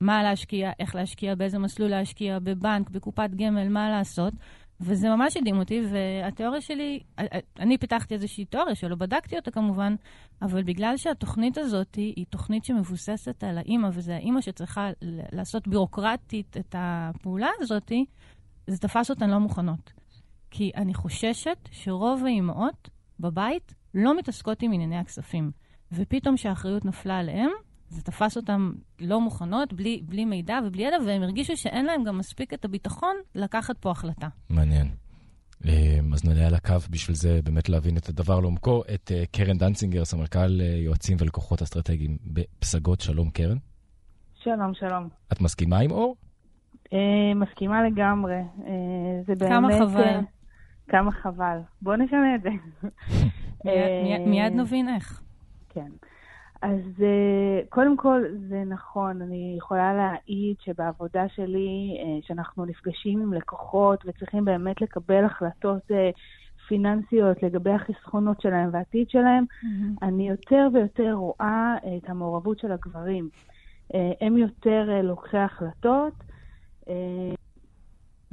מה 0.00 0.22
להשקיע, 0.22 0.70
איך 0.80 0.94
להשקיע, 0.94 1.34
באיזה 1.34 1.58
מסלול 1.58 1.90
להשקיע, 1.90 2.38
בבנק, 2.38 2.90
בקופת 2.90 3.30
גמל, 3.36 3.68
מה 3.68 3.90
לעשות. 3.90 4.34
וזה 4.80 5.08
ממש 5.08 5.36
הדהים 5.36 5.58
אותי, 5.58 5.80
והתיאוריה 5.90 6.60
שלי, 6.60 7.00
אני 7.60 7.78
פיתחתי 7.78 8.14
איזושהי 8.14 8.44
תיאוריה 8.44 8.74
שלא 8.74 8.96
בדקתי 8.96 9.36
אותה 9.36 9.50
כמובן, 9.50 9.94
אבל 10.42 10.62
בגלל 10.62 10.96
שהתוכנית 10.96 11.58
הזאת 11.58 11.94
היא 11.94 12.26
תוכנית 12.30 12.64
שמבוססת 12.64 13.44
על 13.44 13.58
האימא, 13.58 13.88
וזה 13.92 14.14
האימא 14.14 14.40
שצריכה 14.40 14.90
לעשות 15.32 15.68
בירוקרטית 15.68 16.56
את 16.56 16.74
הפעולה 16.78 17.48
הזאת, 17.60 17.92
זה 18.66 18.78
תפס 18.78 19.10
אותן 19.10 19.30
לא 19.30 19.38
מוכנות. 19.38 19.92
כי 20.50 20.70
אני 20.76 20.94
חוששת 20.94 21.68
שרוב 21.70 22.24
האימהות 22.24 22.88
בבית 23.20 23.74
לא 23.94 24.18
מתעסקות 24.18 24.62
עם 24.62 24.72
ענייני 24.72 24.98
הכספים. 24.98 25.50
ופתאום 25.92 26.36
שהאחריות 26.36 26.84
נפלה 26.84 27.18
עליהם, 27.18 27.50
זה 27.88 28.02
תפס 28.02 28.36
אותם 28.36 28.72
לא 29.00 29.20
מוכנות, 29.20 29.72
בלי, 29.72 30.02
בלי 30.06 30.24
מידע 30.24 30.58
ובלי 30.66 30.82
ידע, 30.82 30.96
והם 31.06 31.22
הרגישו 31.22 31.56
שאין 31.56 31.86
להם 31.86 32.04
גם 32.04 32.18
מספיק 32.18 32.54
את 32.54 32.64
הביטחון 32.64 33.16
לקחת 33.34 33.78
פה 33.78 33.90
החלטה. 33.90 34.28
מעניין. 34.50 34.88
אה, 35.66 35.98
אז 36.12 36.24
נעלה 36.24 36.46
על 36.46 36.54
הקו 36.54 36.74
בשביל 36.90 37.16
זה 37.16 37.40
באמת 37.44 37.68
להבין 37.68 37.96
את 37.96 38.08
הדבר 38.08 38.40
לעומקו. 38.40 38.82
את 38.94 39.12
אה, 39.14 39.22
קרן 39.32 39.58
דנצינגר, 39.58 40.04
סמנכ"ל 40.04 40.60
אה, 40.60 40.66
יועצים 40.66 41.16
ולקוחות 41.20 41.62
אסטרטגיים 41.62 42.16
בפסגות. 42.26 43.00
שלום, 43.00 43.30
קרן. 43.30 43.56
שלום, 44.34 44.74
שלום. 44.74 45.08
את 45.32 45.40
מסכימה 45.40 45.78
עם 45.78 45.90
אור? 45.90 46.16
מסכימה 47.34 47.82
לגמרי. 47.82 48.34
זה 49.26 49.34
באמת... 49.34 49.52
כמה 49.52 49.68
חבל. 49.78 50.20
כמה 50.88 51.12
חבל. 51.12 51.58
בואו 51.82 51.96
נשנה 51.96 52.34
את 52.34 52.42
זה. 52.42 52.48
מיד 54.30 54.52
נבין 54.52 54.88
איך. 54.88 55.22
כן. 55.78 55.90
אז 56.62 57.02
אה, 57.02 57.60
קודם 57.68 57.96
כל, 57.96 58.24
זה 58.48 58.64
נכון, 58.66 59.22
אני 59.22 59.54
יכולה 59.58 59.94
להעיד 59.94 60.56
שבעבודה 60.60 61.28
שלי, 61.28 61.96
אה, 62.02 62.18
שאנחנו 62.26 62.64
נפגשים 62.64 63.20
עם 63.20 63.32
לקוחות 63.32 64.04
וצריכים 64.06 64.44
באמת 64.44 64.80
לקבל 64.80 65.24
החלטות 65.24 65.82
אה, 65.90 66.10
פיננסיות 66.68 67.42
לגבי 67.42 67.70
החסכונות 67.70 68.40
שלהם 68.40 68.70
והעתיד 68.72 69.10
שלהם, 69.10 69.44
mm-hmm. 69.44 70.06
אני 70.06 70.28
יותר 70.28 70.68
ויותר 70.72 71.12
רואה 71.12 71.76
את 71.96 72.10
המעורבות 72.10 72.58
של 72.58 72.72
הגברים. 72.72 73.28
הם 74.20 74.36
יותר 74.36 75.00
לוקחי 75.02 75.38
החלטות. 75.38 76.12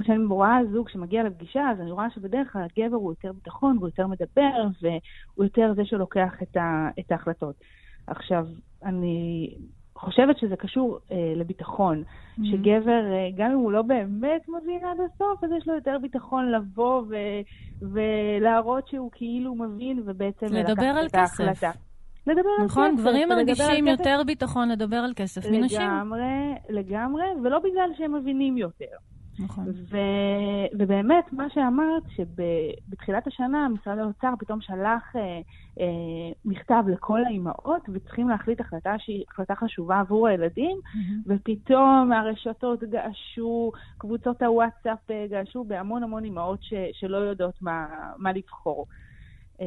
כשאני 0.02 0.24
רואה 0.24 0.58
זוג 0.72 0.88
שמגיע 0.88 1.22
לפגישה, 1.22 1.70
אז 1.70 1.80
אני 1.80 1.90
רואה 1.90 2.10
שבדרך 2.10 2.52
כלל 2.52 2.62
הגבר 2.62 2.96
הוא 2.96 3.12
יותר 3.12 3.32
ביטחון 3.32 3.76
והוא 3.76 3.88
יותר 3.88 4.06
מדבר, 4.06 4.66
והוא 4.82 5.44
יותר 5.44 5.72
זה 5.76 5.84
שלוקח 5.84 6.32
את, 6.42 6.56
ה, 6.56 6.88
את 6.98 7.12
ההחלטות. 7.12 7.54
עכשיו, 8.06 8.46
אני 8.84 9.50
חושבת 9.94 10.38
שזה 10.38 10.56
קשור 10.56 10.98
אה, 11.12 11.32
לביטחון, 11.36 12.02
mm-hmm. 12.02 12.42
שגבר, 12.50 13.12
אה, 13.12 13.28
גם 13.36 13.50
אם 13.50 13.56
הוא 13.56 13.72
לא 13.72 13.82
באמת 13.82 14.48
מבין 14.48 14.84
עד 14.84 14.96
הסוף, 15.00 15.44
אז 15.44 15.50
יש 15.58 15.68
לו 15.68 15.74
יותר 15.74 15.96
ביטחון 16.02 16.52
לבוא 16.52 17.02
ו- 17.08 17.86
ולהראות 17.92 18.88
שהוא 18.88 19.10
כאילו 19.12 19.54
מבין, 19.54 20.02
ובעצם 20.06 20.46
לקחת 20.46 21.06
את 21.06 21.14
ההחלטה. 21.14 21.70
לדבר 22.26 22.50
על 22.58 22.64
נכון, 22.64 22.84
כסף. 22.84 22.92
נכון, 22.92 22.96
גברים 22.96 23.28
מרגישים 23.28 23.86
יותר 23.86 24.22
ביטחון 24.26 24.68
לדבר 24.68 24.96
על 24.96 25.12
כסף 25.16 25.50
מנשים. 25.50 25.80
לגמרי, 25.80 26.54
לגמרי, 26.68 27.24
ולא 27.42 27.58
בגלל 27.58 27.90
שהם 27.98 28.14
מבינים 28.14 28.56
יותר. 28.56 28.96
נכון. 29.38 29.64
ו- 29.68 30.78
ובאמת, 30.78 31.32
מה 31.32 31.50
שאמרת, 31.50 32.02
שבתחילת 32.08 33.26
השנה 33.26 33.68
משרד 33.68 33.98
האוצר 33.98 34.34
פתאום 34.38 34.60
שלח 34.60 35.16
אה, 35.16 35.40
אה, 35.80 36.32
מכתב 36.44 36.84
לכל 36.88 37.24
האימהות, 37.24 37.82
וצריכים 37.94 38.28
להחליט 38.28 38.60
החלטה 38.60 38.94
שהיא 38.98 39.24
החלטה 39.32 39.54
חשובה 39.54 40.00
עבור 40.00 40.28
הילדים, 40.28 40.76
mm-hmm. 40.84 41.22
ופתאום 41.26 42.12
הרשתות 42.12 42.84
געשו, 42.84 43.72
קבוצות 43.98 44.42
הוואטסאפ 44.42 45.10
אה, 45.10 45.26
געשו 45.30 45.64
בהמון 45.64 46.02
המון 46.02 46.24
אימהות 46.24 46.62
ש- 46.62 46.74
שלא 46.92 47.16
יודעות 47.16 47.62
מה, 47.62 47.86
מה 48.18 48.32
לבחור. 48.32 48.86
אה, 49.60 49.66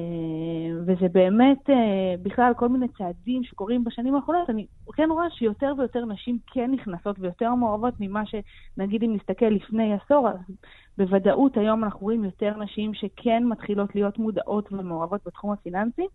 וזה 0.81 1.07
באמת 1.11 1.69
אה, 1.69 2.15
בכלל 2.23 2.53
כל 2.57 2.69
מיני 2.69 2.87
צעדים 2.97 3.43
שקורים 3.43 3.83
בשנים 3.83 4.15
האחרונות, 4.15 4.49
אני 4.49 4.65
כן 4.93 5.07
רואה 5.11 5.29
שיותר 5.29 5.73
ויותר 5.77 6.05
נשים 6.05 6.37
כן 6.53 6.71
נכנסות 6.71 7.15
ויותר 7.19 7.55
מעורבות 7.55 7.93
ממה 7.99 8.23
שנגיד 8.25 9.03
אם 9.03 9.15
נסתכל 9.15 9.45
לפני 9.45 9.93
עשור, 9.93 10.29
אז 10.29 10.35
בוודאות 10.97 11.57
היום 11.57 11.83
אנחנו 11.83 11.99
רואים 11.99 12.23
יותר 12.23 12.57
נשים 12.57 12.93
שכן 12.93 13.43
מתחילות 13.45 13.95
להיות 13.95 14.17
מודעות 14.17 14.73
ומעורבות 14.73 15.21
בתחום 15.25 15.51
הפיננסי. 15.51 16.07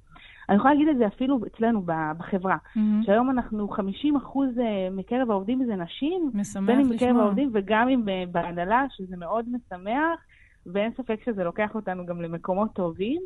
אני 0.48 0.56
יכולה 0.56 0.74
להגיד 0.74 0.88
את 0.88 0.96
זה 0.98 1.06
אפילו 1.06 1.40
אצלנו 1.46 1.82
בחברה, 2.18 2.56
mm-hmm. 2.56 3.06
שהיום 3.06 3.30
אנחנו 3.30 3.68
50 3.68 4.16
אחוז 4.16 4.58
אה, 4.58 4.88
מקרב 4.90 5.30
העובדים 5.30 5.64
זה 5.66 5.76
נשים, 5.76 6.30
בין 6.66 6.80
אם. 6.80 6.90
מקרב 6.90 7.16
העובדים 7.16 7.50
וגם 7.52 7.88
אם 7.88 8.04
בהנהלה, 8.32 8.84
שזה 8.90 9.16
מאוד 9.16 9.44
משמח, 9.48 10.20
ואין 10.66 10.92
ספק 10.96 11.20
שזה 11.24 11.44
לוקח 11.44 11.74
אותנו 11.74 12.06
גם 12.06 12.22
למקומות 12.22 12.72
טובים. 12.72 13.22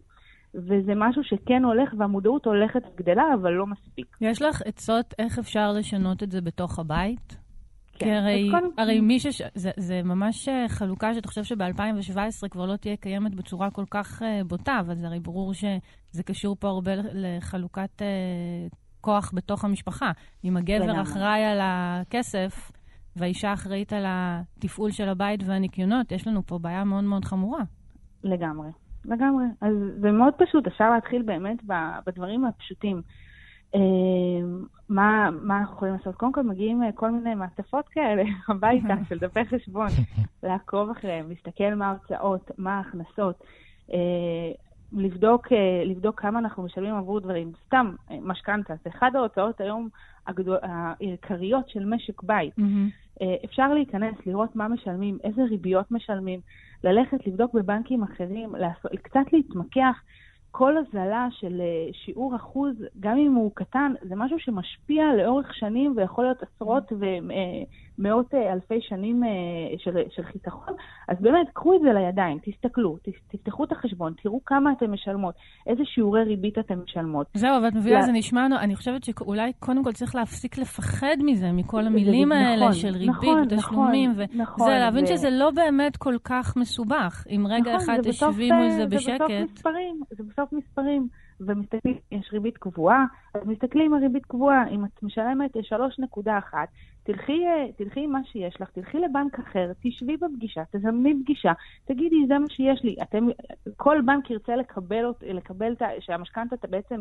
וזה 0.55 0.93
משהו 0.97 1.25
שכן 1.25 1.65
הולך, 1.65 1.95
והמודעות 1.99 2.47
הולכת 2.47 2.83
וגדלה, 2.95 3.35
אבל 3.35 3.51
לא 3.51 3.67
מספיק. 3.67 4.17
יש 4.21 4.43
לך 4.43 4.63
עצות 4.63 5.15
איך 5.19 5.39
אפשר 5.39 5.73
לשנות 5.73 6.23
את 6.23 6.31
זה 6.31 6.41
בתוך 6.41 6.79
הבית? 6.79 7.37
כן. 7.99 8.07
כי 8.07 8.13
הרי, 8.13 8.49
קודם... 8.51 8.71
הרי 8.79 9.01
מי 9.01 9.21
ש... 9.21 9.43
זה, 9.55 9.71
זה 9.77 10.03
ממש 10.05 10.49
אה, 10.49 10.69
חלוקה 10.69 11.15
שאתה 11.15 11.29
חושב 11.29 11.45
שב-2017 11.45 12.49
כבר 12.51 12.67
לא 12.67 12.77
תהיה 12.77 12.97
קיימת 12.97 13.35
בצורה 13.35 13.71
כל 13.71 13.85
כך 13.91 14.23
uh, 14.23 14.45
בוטה, 14.49 14.81
אבל 14.81 14.95
זה 14.95 15.07
הרי 15.07 15.21
ברור 15.21 15.55
שזה 15.55 16.23
קשור 16.25 16.57
פה 16.61 16.69
הרבה 16.69 16.93
לחלוקת 17.13 18.03
uh, 18.03 18.75
כוח 19.01 19.33
בתוך 19.35 19.65
המשפחה. 19.65 20.11
אם 20.45 20.57
הגבר 20.57 21.03
אחראי 21.03 21.45
על 21.45 21.59
הכסף 21.63 22.71
והאישה 23.17 23.53
אחראית 23.53 23.93
על 23.93 24.05
התפעול 24.07 24.91
של 24.91 25.09
הבית 25.09 25.41
והניקיונות, 25.47 26.13
יש 26.13 26.27
לנו 26.27 26.47
פה 26.47 26.59
בעיה 26.59 26.85
מאוד 26.85 27.05
מאוד 27.05 27.25
חמורה. 27.25 27.63
לגמרי. 28.25 28.88
לגמרי. 29.09 29.45
אז 29.61 29.75
זה 30.01 30.11
מאוד 30.13 30.35
פשוט, 30.35 30.67
אפשר 30.67 30.91
להתחיל 30.91 31.23
באמת 31.23 31.59
בדברים 32.07 32.45
הפשוטים. 32.45 33.03
אה, 33.75 33.81
מה, 34.89 35.29
מה 35.43 35.59
אנחנו 35.59 35.75
יכולים 35.75 35.95
לעשות? 35.95 36.15
קודם 36.15 36.33
כל 36.33 36.43
מגיעים 36.43 36.83
אה, 36.83 36.93
כל 36.93 37.11
מיני 37.11 37.35
מעטפות 37.35 37.89
כאלה 37.89 38.23
הביתה 38.49 38.95
של 39.09 39.19
דפי 39.19 39.45
חשבון, 39.45 39.89
לעקוב 40.43 40.91
אחריהם, 40.91 41.29
להסתכל 41.29 41.75
מה 41.75 41.89
ההוצאות, 41.89 42.51
מה 42.59 42.77
ההכנסות, 42.79 43.45
אה, 43.93 43.99
לבדוק, 44.93 45.47
לבדוק 45.85 46.21
כמה 46.21 46.39
אנחנו 46.39 46.63
משלמים 46.63 46.95
עבור 46.95 47.21
דברים. 47.21 47.53
סתם, 47.67 47.95
משכנתה, 48.21 48.75
זה 48.85 48.91
אחד 48.91 49.11
ההוצאות 49.15 49.61
היום 49.61 49.89
העיקריות 50.63 51.69
של 51.69 51.85
משק 51.85 52.23
בית. 52.23 52.55
אפשר 53.45 53.75
להיכנס, 53.75 54.15
לראות 54.27 54.57
מה 54.57 54.69
משלמים, 54.69 55.19
איזה 55.25 55.43
ריביות 55.43 55.91
משלמים, 55.91 56.41
ללכת 56.85 57.27
לבדוק 57.27 57.55
בבנקים 57.55 58.03
אחרים, 58.03 58.55
לעשות, 58.55 58.93
קצת 59.03 59.33
להתמקח. 59.33 60.03
כל 60.51 60.77
הזלה 60.77 61.29
של 61.31 61.61
אה, 61.61 61.93
שיעור 61.93 62.37
אחוז, 62.37 62.75
גם 63.01 63.17
אם 63.17 63.35
הוא 63.35 63.51
קטן, 63.55 63.93
זה 64.03 64.17
משהו 64.17 64.39
שמשפיע 64.39 65.05
לאורך 65.17 65.55
שנים 65.55 65.95
ויכול 65.97 66.25
להיות 66.25 66.43
עשרות 66.43 66.93
ומאות 67.99 68.35
אה, 68.35 68.53
אלפי 68.53 68.81
שנים 68.81 69.25
אה, 69.25 69.29
של, 69.79 69.91
של 70.11 70.23
חיסכון. 70.23 70.75
אז 71.09 71.17
באמת, 71.21 71.49
קחו 71.53 71.75
את 71.75 71.81
זה 71.81 71.89
לידיים, 71.93 72.39
תסתכלו, 72.39 72.97
תפתחו 73.31 73.65
את 73.65 73.73
החשבון, 73.73 74.13
תראו 74.23 74.41
כמה 74.47 74.73
אתן 74.73 74.87
משלמות, 74.87 75.35
איזה 75.67 75.83
שיעורי 75.85 76.25
ריבית 76.25 76.59
אתן 76.59 76.75
משלמות. 76.75 77.27
זהו, 77.35 77.57
אבל 77.59 77.69
את 77.69 77.75
מביאה, 77.75 78.03
זה 78.03 78.13
נשמע, 78.13 78.47
אני 78.61 78.77
חושבת 78.77 79.05
שאולי 79.05 79.53
קודם 79.59 79.85
כל 79.85 79.93
צריך 79.93 80.15
להפסיק 80.15 80.59
לפחד 80.59 81.17
מזה, 81.25 81.53
מכל 81.53 81.87
המילים 81.87 82.33
האלה 82.33 82.61
נכון, 82.61 82.73
של 82.73 82.89
ריבית 82.93 83.09
נכון, 83.09 83.43
ותשלומים. 83.51 84.11
נכון, 84.11 84.25
וזה 84.25 84.43
נכון, 84.43 84.71
להבין 84.71 85.07
זה... 85.07 85.17
שזה 85.17 85.31
לא 85.31 85.51
באמת 85.51 85.97
כל 85.97 86.17
כך 86.25 86.57
מסובך. 86.57 87.27
אם 87.31 87.47
רגע 87.47 87.75
נכון, 87.75 87.95
אחד 87.95 87.99
תשבי 88.03 88.51
מול 88.53 88.71
זה 88.71 88.87
בשקט. 88.87 89.19
זה 89.19 89.25
בסוף 89.25 89.53
מספרים, 89.53 90.01
זה 90.11 90.23
בסוף 90.25 90.53
מספרים. 90.53 91.09
ומסתכלים, 91.41 91.99
יש 92.13 92.31
ריבית 92.33 92.59
קבועה, 92.59 93.05
אז 93.35 93.43
מסתכלים 93.47 93.95
על 93.95 94.01
ריבית 94.01 94.27
קבועה, 94.27 94.69
אם 94.69 94.85
את 94.85 95.03
משלמת 95.03 95.57
3.1, 95.57 96.55
תלכי, 97.03 97.45
תלכי 97.77 98.01
עם 98.01 98.13
מה 98.13 98.21
שיש 98.25 98.61
לך, 98.61 98.71
תלכי 98.71 98.99
לבנק 98.99 99.39
אחר, 99.39 99.73
תשבי 99.83 100.17
בפגישה, 100.17 100.63
תזמני 100.73 101.23
פגישה, 101.23 101.53
תגידי, 101.85 102.27
זה 102.29 102.39
מה 102.39 102.49
שיש 102.49 102.85
לי. 102.85 102.97
אתם, 103.03 103.27
כל 103.77 104.01
בנק 104.07 104.31
ירצה 104.31 104.57
לקבל, 104.57 105.13
לקבל 105.23 105.75
שהמשכנתה 106.01 106.57
בעצם 106.71 107.01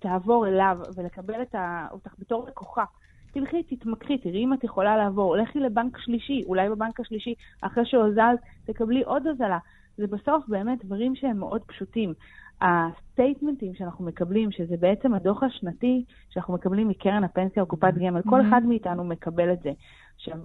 תעבור 0.00 0.46
אליו 0.46 0.78
ולקבל 0.96 1.42
את 1.42 1.54
ה, 1.54 1.86
אותך 1.90 2.14
בתור 2.18 2.46
לקוחה. 2.48 2.84
תלכי, 3.32 3.62
תתמקחי, 3.62 4.18
תראי 4.18 4.44
אם 4.44 4.52
את 4.52 4.64
יכולה 4.64 4.96
לעבור, 4.96 5.36
לכי 5.36 5.60
לבנק 5.60 5.98
שלישי, 5.98 6.42
אולי 6.46 6.68
בבנק 6.68 7.00
השלישי, 7.00 7.34
אחרי 7.60 7.86
שהוזלת, 7.86 8.38
תקבלי 8.64 9.02
עוד 9.02 9.26
הוזלה. 9.26 9.58
זה 9.96 10.06
בסוף 10.06 10.48
באמת 10.48 10.84
דברים 10.84 11.16
שהם 11.16 11.38
מאוד 11.38 11.62
פשוטים. 11.66 12.14
הסטייטמנטים 12.60 13.74
שאנחנו 13.74 14.04
מקבלים, 14.04 14.52
שזה 14.52 14.76
בעצם 14.80 15.14
הדוח 15.14 15.42
השנתי 15.42 16.04
שאנחנו 16.30 16.54
מקבלים 16.54 16.88
מקרן 16.88 17.24
הפנסיה 17.24 17.62
או 17.62 17.66
קופת 17.66 17.94
גמל, 17.94 18.22
כל 18.22 18.40
mm-hmm. 18.40 18.48
אחד 18.48 18.62
מאיתנו 18.64 19.04
מקבל 19.04 19.52
את 19.52 19.62
זה. 19.62 19.70
עכשיו, 20.16 20.38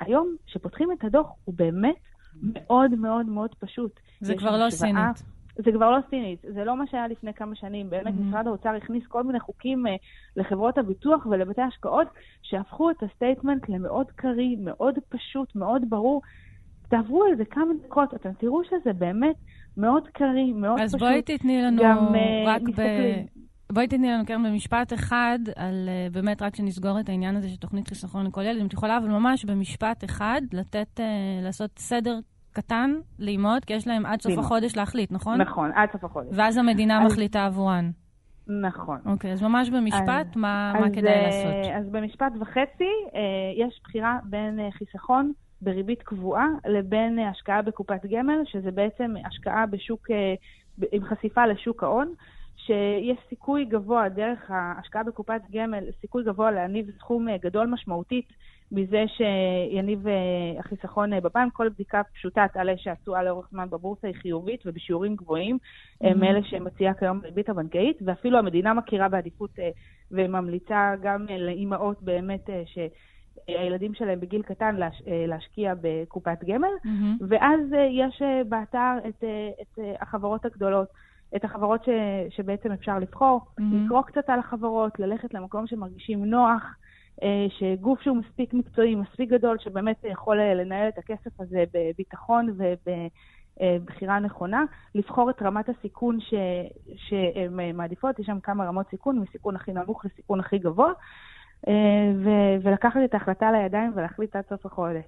היום, 0.00 0.36
כשפותחים 0.46 0.92
את 0.92 1.04
הדוח, 1.04 1.26
הוא 1.44 1.54
באמת 1.58 1.96
מאוד 2.42 2.94
מאוד 2.94 3.26
מאוד 3.26 3.54
פשוט. 3.58 4.00
זה 4.20 4.34
כבר 4.36 4.64
לא 4.64 4.70
סינית. 4.70 5.36
זה 5.64 5.72
כבר 5.72 5.90
לא 5.90 5.98
סינית, 6.10 6.44
זה 6.54 6.64
לא 6.64 6.76
מה 6.76 6.86
שהיה 6.86 7.08
לפני 7.08 7.34
כמה 7.34 7.54
שנים. 7.54 7.90
באמת, 7.90 8.14
mm-hmm. 8.14 8.22
משרד 8.22 8.46
האוצר 8.46 8.68
הכניס 8.68 9.06
כל 9.06 9.22
מיני 9.22 9.40
חוקים 9.40 9.86
uh, 9.86 9.90
לחברות 10.36 10.78
הביטוח 10.78 11.26
ולבתי 11.26 11.62
השקעות, 11.62 12.08
שהפכו 12.42 12.90
את 12.90 13.02
ה 13.02 13.09
statement 13.09 13.68
למאוד 13.68 14.06
קריא, 14.10 14.56
מאוד 14.60 14.94
פשוט, 15.08 15.56
מאוד 15.56 15.82
ברור. 15.88 16.22
תעברו 16.88 17.24
על 17.24 17.36
זה 17.36 17.44
כמה 17.44 17.72
דקות, 17.84 18.14
אתם 18.14 18.32
תראו 18.32 18.64
שזה 18.64 18.92
באמת 18.92 19.36
מאוד 19.76 20.08
קריא, 20.08 20.52
מאוד 20.54 20.80
אז 20.80 20.94
פשוט. 20.94 21.02
אז 21.02 21.08
בואי 21.08 21.22
תתני 21.22 21.62
לנו 21.62 21.82
גם, 21.82 22.06
רק 22.46 22.62
uh, 22.62 22.72
ב... 22.76 22.82
בואי 23.72 23.86
תתני 23.86 24.10
לנו 24.10 24.26
כאן 24.26 24.42
במשפט 24.42 24.92
אחד, 24.92 25.38
על 25.56 25.88
uh, 25.88 26.14
באמת 26.14 26.42
רק 26.42 26.56
שנסגור 26.56 27.00
את 27.00 27.08
העניין 27.08 27.36
הזה 27.36 27.48
של 27.48 27.56
תוכנית 27.56 27.88
חיסכון 27.88 28.26
לכל 28.26 28.42
ילד, 28.42 28.60
אם 28.60 28.66
את 28.66 28.72
יכולה, 28.72 28.98
אבל 28.98 29.08
ממש 29.08 29.44
במשפט 29.44 30.04
אחד, 30.04 30.40
לתת, 30.52 31.00
uh, 31.00 31.44
לעשות 31.44 31.78
סדר 31.78 32.18
קטן 32.52 32.90
לאימהות, 33.18 33.64
כי 33.64 33.74
יש 33.74 33.86
להם 33.86 34.06
עד 34.06 34.22
סוף 34.22 34.38
החודש 34.38 34.76
להחליט, 34.76 35.12
נכון? 35.12 35.40
נכון, 35.40 35.70
עד 35.74 35.88
סוף 35.92 36.04
החודש. 36.04 36.28
ואז 36.32 36.56
המדינה 36.56 37.02
אז... 37.02 37.12
מחליטה 37.12 37.46
עבורן. 37.46 37.90
נכון. 38.62 38.98
אוקיי, 39.06 39.32
אז 39.32 39.42
ממש 39.42 39.70
במשפט, 39.70 40.26
אז, 40.30 40.36
מה, 40.36 40.72
אז, 40.76 40.80
מה 40.80 40.90
כדאי 40.90 41.22
לעשות? 41.22 41.72
אז 41.76 41.88
במשפט 41.90 42.32
וחצי, 42.40 42.90
יש 43.56 43.80
בחירה 43.84 44.18
בין 44.24 44.58
חיסכון 44.70 45.32
בריבית 45.60 46.02
קבועה 46.02 46.46
לבין 46.66 47.18
השקעה 47.18 47.62
בקופת 47.62 48.06
גמל, 48.06 48.42
שזה 48.44 48.70
בעצם 48.70 49.14
השקעה 49.26 49.66
בשוק, 49.66 50.06
עם 50.92 51.04
חשיפה 51.04 51.46
לשוק 51.46 51.82
ההון, 51.82 52.14
שיש 52.56 53.18
סיכוי 53.28 53.64
גבוה 53.64 54.08
דרך 54.08 54.50
ההשקעה 54.50 55.02
בקופת 55.02 55.40
גמל, 55.52 55.84
סיכוי 56.00 56.24
גבוה 56.24 56.50
להניב 56.50 56.90
סכום 56.98 57.26
גדול 57.42 57.66
משמעותית 57.66 58.32
מזה 58.72 59.04
שיניב 59.08 60.08
אה, 60.08 60.14
החיסכון 60.58 61.12
אה, 61.12 61.20
בבנק, 61.20 61.52
כל 61.52 61.68
בדיקה 61.68 62.02
פשוטה 62.14 62.46
תעלה 62.52 62.72
שהתשואה 62.76 63.22
לאורך 63.22 63.48
זמן 63.50 63.70
בבורסה 63.70 64.06
היא 64.06 64.16
חיובית 64.16 64.66
ובשיעורים 64.66 65.16
גבוהים, 65.16 65.58
הם 66.00 66.24
אלה 66.24 66.40
שמציעה 66.42 66.94
כיום 66.94 67.20
ריבית 67.22 67.48
הבנקאית, 67.48 67.98
ואפילו 68.04 68.38
המדינה 68.38 68.74
מכירה 68.74 69.08
בעדיפות 69.08 69.50
וממליצה 70.10 70.94
גם 71.02 71.26
לאימהות 71.38 72.02
באמת 72.02 72.50
ש... 72.64 72.78
הילדים 73.48 73.94
שלהם 73.94 74.20
בגיל 74.20 74.42
קטן 74.42 74.76
להש, 74.76 75.02
להשקיע 75.06 75.74
בקופת 75.80 76.44
גמל, 76.44 76.68
mm-hmm. 76.84 77.24
ואז 77.28 77.60
יש 77.90 78.22
באתר 78.48 78.94
את, 79.08 79.24
את 79.62 79.78
החברות 80.00 80.44
הגדולות. 80.44 80.88
את 81.36 81.44
החברות 81.44 81.84
ש, 81.84 81.88
שבעצם 82.36 82.72
אפשר 82.72 82.98
לבחור, 82.98 83.40
mm-hmm. 83.40 83.62
לקרוא 83.84 84.02
קצת 84.02 84.30
על 84.30 84.38
החברות, 84.38 84.98
ללכת 84.98 85.34
למקום 85.34 85.66
שמרגישים 85.66 86.24
נוח, 86.24 86.62
אה, 87.22 87.46
שגוף 87.48 88.02
שהוא 88.02 88.16
מספיק 88.16 88.54
מקצועי, 88.54 88.94
מספיק 88.94 89.30
גדול, 89.30 89.58
שבאמת 89.58 89.96
יכול 90.04 90.40
אה, 90.40 90.54
לנהל 90.54 90.88
את 90.88 90.98
הכסף 90.98 91.40
הזה 91.40 91.64
בביטחון 91.74 92.56
ובבחירה 92.56 94.18
נכונה, 94.18 94.64
לבחור 94.94 95.30
את 95.30 95.42
רמת 95.42 95.68
הסיכון 95.68 96.20
ש, 96.20 96.34
שהן 96.96 97.76
מעדיפות, 97.76 98.18
יש 98.18 98.26
שם 98.26 98.40
כמה 98.40 98.64
רמות 98.64 98.86
סיכון, 98.90 99.18
מסיכון 99.18 99.56
הכי 99.56 99.72
נמוך 99.72 100.04
לסיכון 100.04 100.40
הכי 100.40 100.58
גבוה, 100.58 100.88
אה, 100.88 100.92
ו- 102.24 102.56
ולקחת 102.62 103.00
את 103.04 103.14
ההחלטה 103.14 103.46
לידיים 103.52 103.92
ולהחליט 103.96 104.36
עד 104.36 104.44
סוף 104.48 104.66
החודש. 104.66 105.04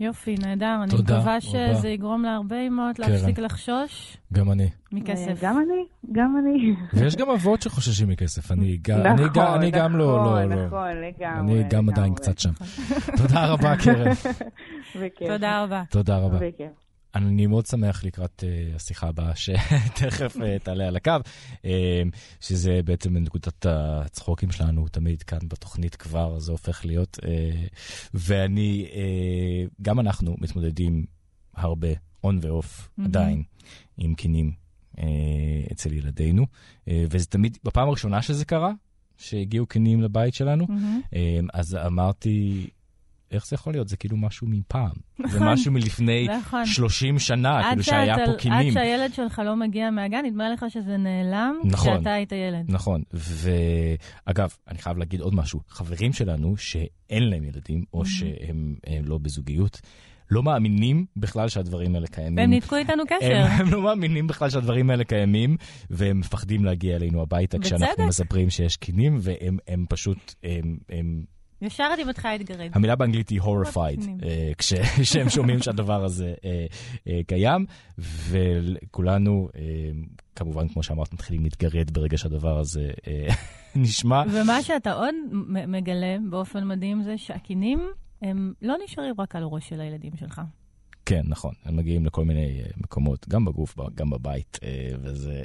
יופי, 0.00 0.34
נהדר. 0.42 0.76
אני 0.82 1.02
מקווה 1.02 1.40
שזה 1.40 1.88
יגרום 1.88 2.22
להרבה 2.22 2.60
אמהות 2.66 2.98
להפסיק 2.98 3.38
לחשוש. 3.38 4.16
גם 4.32 4.52
אני. 4.52 4.68
מכסף. 4.92 5.42
גם 5.42 5.58
אני, 5.58 5.84
גם 6.12 6.36
אני. 6.38 6.74
ויש 7.02 7.16
גם 7.16 7.30
אבות 7.30 7.62
שחוששים 7.62 8.08
מכסף. 8.08 8.52
אני 8.52 8.76
גם 8.82 9.96
לא, 9.96 10.24
לא, 10.24 10.44
לא. 10.44 10.66
נכון, 10.66 10.88
לגמרי. 10.96 11.60
אני 11.60 11.68
גם 11.70 11.88
עדיין 11.88 12.14
קצת 12.14 12.38
שם. 12.38 12.50
תודה 13.16 13.46
רבה, 13.46 13.76
קרן. 13.76 14.12
תודה 15.28 15.62
רבה. 15.62 15.82
תודה 15.90 16.18
רבה. 16.18 16.38
אני 17.14 17.46
מאוד 17.46 17.66
שמח 17.66 18.04
לקראת 18.04 18.44
uh, 18.46 18.76
השיחה 18.76 19.08
הבאה 19.08 19.36
שתכף 19.36 20.36
uh, 20.36 20.64
תעלה 20.64 20.88
על 20.88 20.96
הקו, 20.96 21.12
uh, 21.56 21.66
שזה 22.40 22.80
בעצם 22.84 23.16
נקודת 23.16 23.66
הצחוקים 23.66 24.50
שלנו 24.50 24.88
תמיד 24.88 25.22
כאן 25.22 25.38
בתוכנית 25.48 25.96
כבר, 25.96 26.38
זה 26.38 26.52
הופך 26.52 26.84
להיות. 26.84 27.18
Uh, 27.22 27.26
ואני, 28.14 28.86
uh, 28.90 29.74
גם 29.82 30.00
אנחנו 30.00 30.36
מתמודדים 30.38 31.04
הרבה, 31.54 31.88
און 32.24 32.38
ואוף, 32.42 32.88
mm-hmm. 32.88 33.04
עדיין, 33.04 33.42
עם 33.98 34.14
קינים 34.14 34.52
uh, 34.96 35.00
אצל 35.72 35.92
ילדינו, 35.92 36.42
uh, 36.42 36.90
וזה 37.10 37.26
תמיד, 37.26 37.58
בפעם 37.64 37.88
הראשונה 37.88 38.22
שזה 38.22 38.44
קרה, 38.44 38.72
שהגיעו 39.16 39.66
קינים 39.66 40.02
לבית 40.02 40.34
שלנו, 40.34 40.64
mm-hmm. 40.64 41.14
uh, 41.14 41.48
אז 41.52 41.74
אמרתי, 41.74 42.70
איך 43.30 43.46
זה 43.46 43.54
יכול 43.54 43.72
להיות? 43.72 43.88
זה 43.88 43.96
כאילו 43.96 44.16
משהו 44.16 44.46
מפעם. 44.46 44.92
זה 45.18 45.24
נכון. 45.24 45.48
משהו 45.48 45.72
מלפני 45.72 46.28
30 46.64 47.14
נכון. 47.14 47.18
שנה, 47.18 47.60
כאילו 47.68 47.82
שהיה 47.82 48.16
פה 48.26 48.32
קינים. 48.38 48.68
עד 48.68 48.72
שהילד 48.72 49.14
שלך 49.14 49.42
לא 49.44 49.56
מגיע 49.56 49.90
מהגן, 49.90 50.24
נדמה 50.24 50.50
לך 50.50 50.64
שזה 50.68 50.96
נעלם 50.96 51.54
נכון, 51.64 51.94
כשאתה 51.96 52.12
היית 52.12 52.32
ילד. 52.32 52.64
נכון, 52.68 53.02
ואגב, 53.12 54.56
אני 54.68 54.78
חייב 54.78 54.98
להגיד 54.98 55.20
עוד 55.20 55.34
משהו. 55.34 55.60
חברים 55.68 56.12
שלנו 56.12 56.56
שאין 56.56 57.22
להם 57.22 57.44
ילדים, 57.44 57.84
או 57.94 58.04
שהם 58.04 58.74
לא 59.04 59.18
בזוגיות, 59.18 59.80
לא 60.30 60.42
מאמינים 60.42 61.06
בכלל 61.16 61.48
שהדברים 61.48 61.94
האלה 61.94 62.06
קיימים. 62.06 62.38
והם 62.38 62.50
ניתקו 62.50 62.76
איתנו 62.76 63.02
קשר. 63.06 63.36
הם, 63.36 63.60
הם 63.60 63.72
לא 63.72 63.82
מאמינים 63.82 64.26
בכלל 64.26 64.50
שהדברים 64.50 64.90
האלה 64.90 65.04
קיימים, 65.04 65.56
והם 65.90 66.20
מפחדים 66.20 66.64
להגיע 66.64 66.96
אלינו 66.96 67.22
הביתה 67.22 67.58
בצדק. 67.58 67.76
כשאנחנו 67.76 68.06
מספרים 68.06 68.50
שיש 68.50 68.76
קינים, 68.76 69.18
והם 69.20 69.86
פשוט, 69.88 70.34
הם, 70.42 70.78
הם 70.88 71.24
ישר 71.62 71.90
אני 71.94 72.04
מתחילה 72.04 72.36
להתגרד. 72.36 72.70
המילה 72.72 72.96
באנגלית 72.96 73.28
היא 73.28 73.40
horrified, 73.40 74.08
אה, 74.22 74.52
כשהם 75.02 75.28
שומעים 75.28 75.62
שהדבר 75.62 76.04
הזה 76.04 76.34
אה, 76.44 76.66
אה, 77.08 77.20
קיים, 77.26 77.66
וכולנו, 77.98 79.48
כמובן, 80.36 80.68
כמו 80.68 80.82
שאמרת, 80.82 81.12
מתחילים 81.12 81.42
להתגרד 81.42 81.90
ברגע 81.90 82.18
שהדבר 82.18 82.58
הזה 82.58 82.90
נשמע. 83.74 84.22
ומה 84.32 84.62
שאתה 84.62 84.92
עוד 84.92 85.14
מגלה 85.48 86.16
באופן 86.30 86.68
מדהים 86.68 87.02
זה 87.02 87.18
שהקינים, 87.18 87.88
הם 88.22 88.52
לא 88.62 88.74
נשארים 88.84 89.14
רק 89.18 89.36
על 89.36 89.42
הראש 89.42 89.68
של 89.68 89.80
הילדים 89.80 90.12
שלך. 90.16 90.40
כן, 91.06 91.22
נכון. 91.24 91.54
הם 91.64 91.76
מגיעים 91.76 92.06
לכל 92.06 92.24
מיני 92.24 92.62
מקומות, 92.76 93.28
גם 93.28 93.44
בגוף, 93.44 93.76
גם 93.94 94.10
בבית, 94.10 94.58
וזה... 95.02 95.42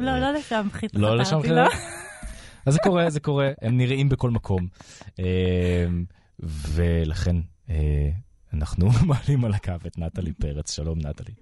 לא, 0.00 0.18
לא 0.18 0.32
לשם 0.32 0.66
חיתוך. 0.72 1.00
לא 1.00 1.16
לשם 1.16 1.42
חיתוך. 1.42 1.74
אז 2.66 2.74
זה 2.74 2.78
קורה, 2.82 3.10
זה 3.10 3.20
קורה, 3.20 3.50
הם 3.62 3.76
נראים 3.76 4.08
בכל 4.08 4.30
מקום. 4.30 4.66
אה, 5.18 5.86
ולכן 6.40 7.36
אה, 7.70 8.10
אנחנו 8.52 8.88
מעלים 9.06 9.44
על 9.44 9.54
הקו 9.54 9.72
את 9.86 9.98
נטלי 9.98 10.32
פרץ. 10.32 10.72
שלום, 10.72 10.98
נטלי. 10.98 11.32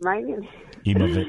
מה 0.00 0.10
העניין? 0.10 0.40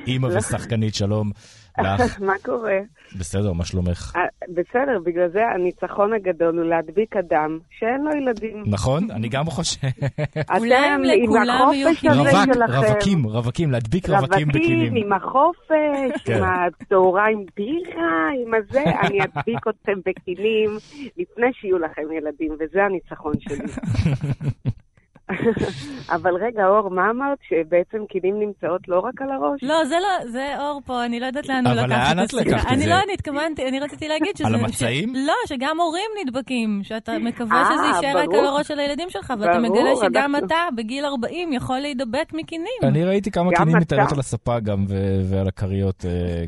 אימא. 0.08 0.26
ושחקנית, 0.26 0.96
שלום 0.96 1.32
לך. 1.80 2.20
מה 2.28 2.34
קורה? 2.46 2.80
בסדר, 3.20 3.54
מה 3.54 3.66
שלומך? 3.66 4.14
אה, 4.16 4.22
בסדר, 4.50 5.00
בגלל 5.06 5.30
זה 5.30 5.40
הניצחון 5.56 6.14
הגדול 6.14 6.60
הוא 6.60 6.70
להדביק 6.70 7.18
אדם 7.18 7.60
שאין 7.70 8.02
לו 8.04 8.16
ילדים. 8.16 8.64
נכון, 8.66 9.12
אני 9.12 9.30
גם 9.30 9.46
חושב. 9.46 9.88
אתם 10.40 10.64
עם 11.16 11.50
החופש 11.50 12.06
הזה 12.06 12.32
שלכם. 12.54 12.74
רווקים, 12.74 13.26
רווקים, 13.26 13.72
להדביק 13.72 14.10
רווקים 14.10 14.48
בכלים. 14.48 14.80
רווקים 14.80 14.96
עם 14.96 15.14
החופש, 15.14 16.24
כן. 16.26 16.38
עם 16.38 16.44
הצהריים 16.44 17.46
בירה, 17.56 18.30
עם 18.46 18.54
הזה, 18.54 18.84
אני 19.02 19.20
אדביק 19.24 19.68
אתכם 19.68 20.00
בכלים 20.06 20.78
לפני 21.18 21.48
שיהיו 21.54 21.78
לכם 21.78 22.02
ילדים, 22.18 22.52
וזה 22.60 22.84
הניצחון 22.84 23.34
שלי. 23.40 23.66
אבל 26.16 26.32
רגע, 26.36 26.68
אור, 26.68 26.90
מה 26.90 27.10
אמרת? 27.10 27.38
שבעצם 27.50 28.06
קינים 28.10 28.40
נמצאות 28.40 28.88
לא 28.88 29.00
רק 29.00 29.22
על 29.22 29.32
הראש? 29.32 29.64
לא, 29.64 29.86
זה 29.86 29.96
לא, 29.96 30.32
זה 30.32 30.56
אור 30.60 30.82
פה, 30.86 31.06
אני 31.06 31.20
לא 31.20 31.26
יודעת 31.26 31.50
לאן 31.50 31.68
הוא 31.68 31.74
לקח 31.74 31.84
את 31.84 31.90
זה. 31.90 31.96
אבל 31.96 32.16
לאן 32.16 32.24
את 32.24 32.34
לקחת 32.34 32.64
את 32.64 32.70
זה? 32.70 32.76
אני 32.76 32.90
לא, 32.90 32.96
אני 33.04 33.14
התכוונתי, 33.14 33.68
אני 33.68 33.80
רציתי 33.80 34.08
להגיד 34.08 34.38
שזה... 34.38 34.48
על 34.48 34.56
המצעים? 34.56 35.14
לא, 35.16 35.34
שגם 35.48 35.80
הורים 35.80 36.10
נדבקים, 36.24 36.80
שאתה 36.84 37.20
מקווה 37.20 37.64
שזה 37.66 37.86
יישאר 37.88 38.18
רק 38.18 38.30
על 38.34 38.46
הראש 38.46 38.68
של 38.68 38.80
הילדים 38.80 39.10
שלך, 39.10 39.34
ואתה 39.40 39.60
מגלה 39.60 39.92
שגם 40.02 40.36
אתה, 40.36 40.56
בגיל 40.76 41.06
40, 41.06 41.54
יכול 41.54 41.80
להידבק 41.80 42.34
מקינים. 42.34 42.82
אני 42.84 43.06
ראיתי 43.06 43.32
כמה 43.32 43.52
קינים 43.52 43.78
מתארת 43.78 44.12
על 44.12 44.20
הספה 44.20 44.60
גם, 44.60 44.86
ועל 45.30 45.48
הכריות, 45.48 46.06
אה, 46.06 46.44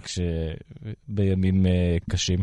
בימים 1.07 1.65
אה, 1.65 1.97
קשים. 2.09 2.39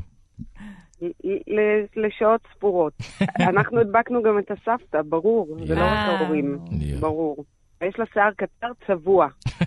לשעות 1.96 2.40
ספורות. 2.56 2.92
אנחנו 3.50 3.80
הדבקנו 3.80 4.22
גם 4.22 4.38
את 4.38 4.50
הסבתא, 4.50 5.02
ברור, 5.02 5.56
זה 5.66 5.74
לא 5.74 5.80
רק 5.80 5.98
ההורים, 5.98 6.58
ברור. 7.00 7.44
יש 7.84 7.98
לה 7.98 8.04
שיער 8.12 8.30
קצר 8.36 8.70
צבוע. 8.86 9.26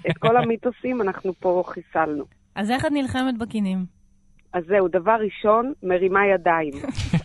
את 0.10 0.18
כל 0.18 0.38
המיתוסים 0.38 1.02
אנחנו 1.02 1.34
פה 1.34 1.64
חיסלנו. 1.68 2.24
אז 2.56 2.72
איך 2.72 2.86
את 2.86 2.92
נלחמת 2.92 3.38
בקינים? 3.38 3.86
אז 4.54 4.64
זהו, 4.68 4.88
דבר 4.88 5.16
ראשון, 5.20 5.74
מרימה 5.84 6.20
ידיים. 6.26 6.74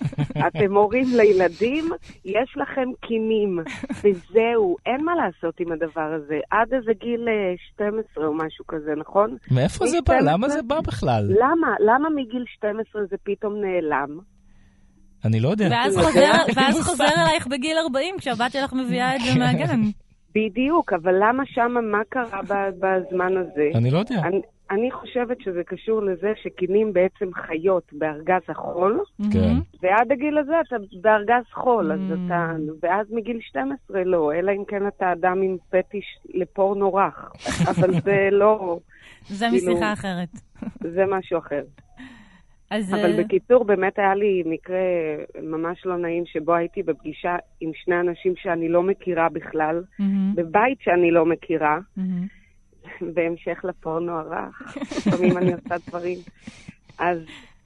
אתם 0.49 0.77
הורים 0.77 1.07
לילדים, 1.17 1.85
יש 2.25 2.55
לכם 2.57 2.89
קינים, 3.01 3.59
וזהו, 4.05 4.77
אין 4.87 5.05
מה 5.05 5.13
לעשות 5.15 5.61
עם 5.61 5.73
הדבר 5.73 6.13
הזה. 6.17 6.39
עד 6.51 6.75
איזה 6.75 6.93
גיל 7.01 7.29
12 7.75 8.23
אה, 8.23 8.29
או 8.29 8.35
משהו 8.35 8.67
כזה, 8.69 8.91
נכון? 8.97 9.37
מאיפה 9.51 9.87
זה 9.87 9.99
בא? 10.07 10.15
למה 10.21 10.49
זה 10.49 10.63
בא 10.63 10.81
בכלל? 10.81 11.25
למה? 11.29 11.75
למה 11.81 12.09
מגיל 12.11 12.45
12 12.57 13.03
זה 13.11 13.17
פתאום 13.25 13.55
נעלם? 13.61 14.19
אני 15.25 15.41
לא 15.41 15.49
יודע. 15.49 15.69
ואז 16.57 16.81
חוזר 16.89 17.05
אלייך 17.05 17.47
בגיל 17.47 17.77
40, 17.79 18.15
כשהבת 18.19 18.53
שלך 18.53 18.73
מביאה 18.73 19.17
את 19.17 19.21
זה 19.21 19.39
מהגן. 19.39 19.81
בדיוק, 20.39 20.93
אבל 20.93 21.15
למה 21.21 21.43
שמה, 21.47 21.81
מה 21.81 22.01
קרה 22.09 22.41
בזמן 22.79 23.37
הזה? 23.37 23.71
אני 23.75 23.91
לא 23.91 23.99
יודע. 23.99 24.21
אני, 24.25 24.41
אני 24.71 24.91
חושבת 24.91 25.41
שזה 25.41 25.63
קשור 25.67 26.03
לזה 26.03 26.33
שקינים 26.43 26.93
בעצם 26.93 27.35
חיות 27.35 27.93
בארגז 27.93 28.43
החול, 28.49 29.01
כן. 29.33 29.55
ועד 29.83 30.13
הגיל 30.13 30.39
הזה 30.39 30.53
אתה 30.69 30.77
בארגז 31.01 31.45
חול, 31.53 31.93
אז 31.93 32.01
אתה... 32.27 32.53
ואז 32.83 33.07
מגיל 33.11 33.39
12 33.41 34.05
לא, 34.05 34.33
אלא 34.35 34.53
אם 34.53 34.65
כן 34.69 34.87
אתה 34.87 35.13
אדם 35.13 35.43
עם 35.43 35.57
פטיש 35.71 36.19
לפורנו 36.35 36.95
רך. 36.95 37.33
אבל 37.71 38.01
זה 38.01 38.29
לא... 38.33 38.79
זה 39.29 39.47
כאילו, 39.51 39.73
משיחה 39.73 39.93
אחרת. 39.93 40.29
זה 40.95 41.05
משהו 41.09 41.39
אחר. 41.39 41.63
אז... 42.71 42.95
אבל 42.95 43.13
אה, 43.13 43.25
בקיצור, 43.25 43.65
באמת 43.65 43.99
היה 43.99 44.15
לי 44.15 44.43
מקרה 44.47 44.79
ממש 45.43 45.87
לא 45.87 45.97
נעים, 45.97 46.27
שבו 46.27 46.55
הייתי 46.55 46.83
בפגישה 46.83 47.37
עם 47.61 47.71
שני 47.75 48.01
אנשים 48.01 48.35
שאני 48.37 48.69
לא 48.69 48.83
מכירה 48.83 49.29
בכלל, 49.29 49.83
mm-hmm. 49.83 50.05
בבית 50.35 50.79
שאני 50.81 51.11
לא 51.11 51.27
מכירה. 51.27 51.79
Mm-hmm. 51.99 52.39
בהמשך 53.15 53.65
לפורנו 53.65 54.13
הרך, 54.13 54.77
לפעמים 55.07 55.39
אני 55.39 55.53
עושה 55.53 55.75
דברים. 55.89 56.19
אז, 56.99 57.19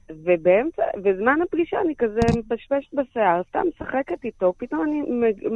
ובאמצע, 0.09 0.83
בזמן 0.95 1.41
הפגישה 1.41 1.81
אני 1.81 1.95
כזה 1.97 2.19
מפשפשת 2.39 2.93
בשיער, 2.93 3.41
סתם 3.49 3.63
משחקת 3.67 4.23
איתו, 4.23 4.53
פתאום 4.57 4.81
אני 4.83 5.01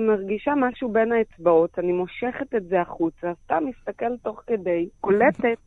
מרגישה 0.08 0.52
משהו 0.56 0.89
בין 0.89 1.12
האצבעות, 1.12 1.80
אני 1.80 1.91
מושכת 1.91 2.56
את 2.56 2.64
זה 2.68 2.82
החוצה, 2.82 3.32
סתם 3.43 3.64
מסתכל 3.66 4.18
תוך 4.24 4.43
כדי, 4.48 4.89
קולטת, 5.02 5.60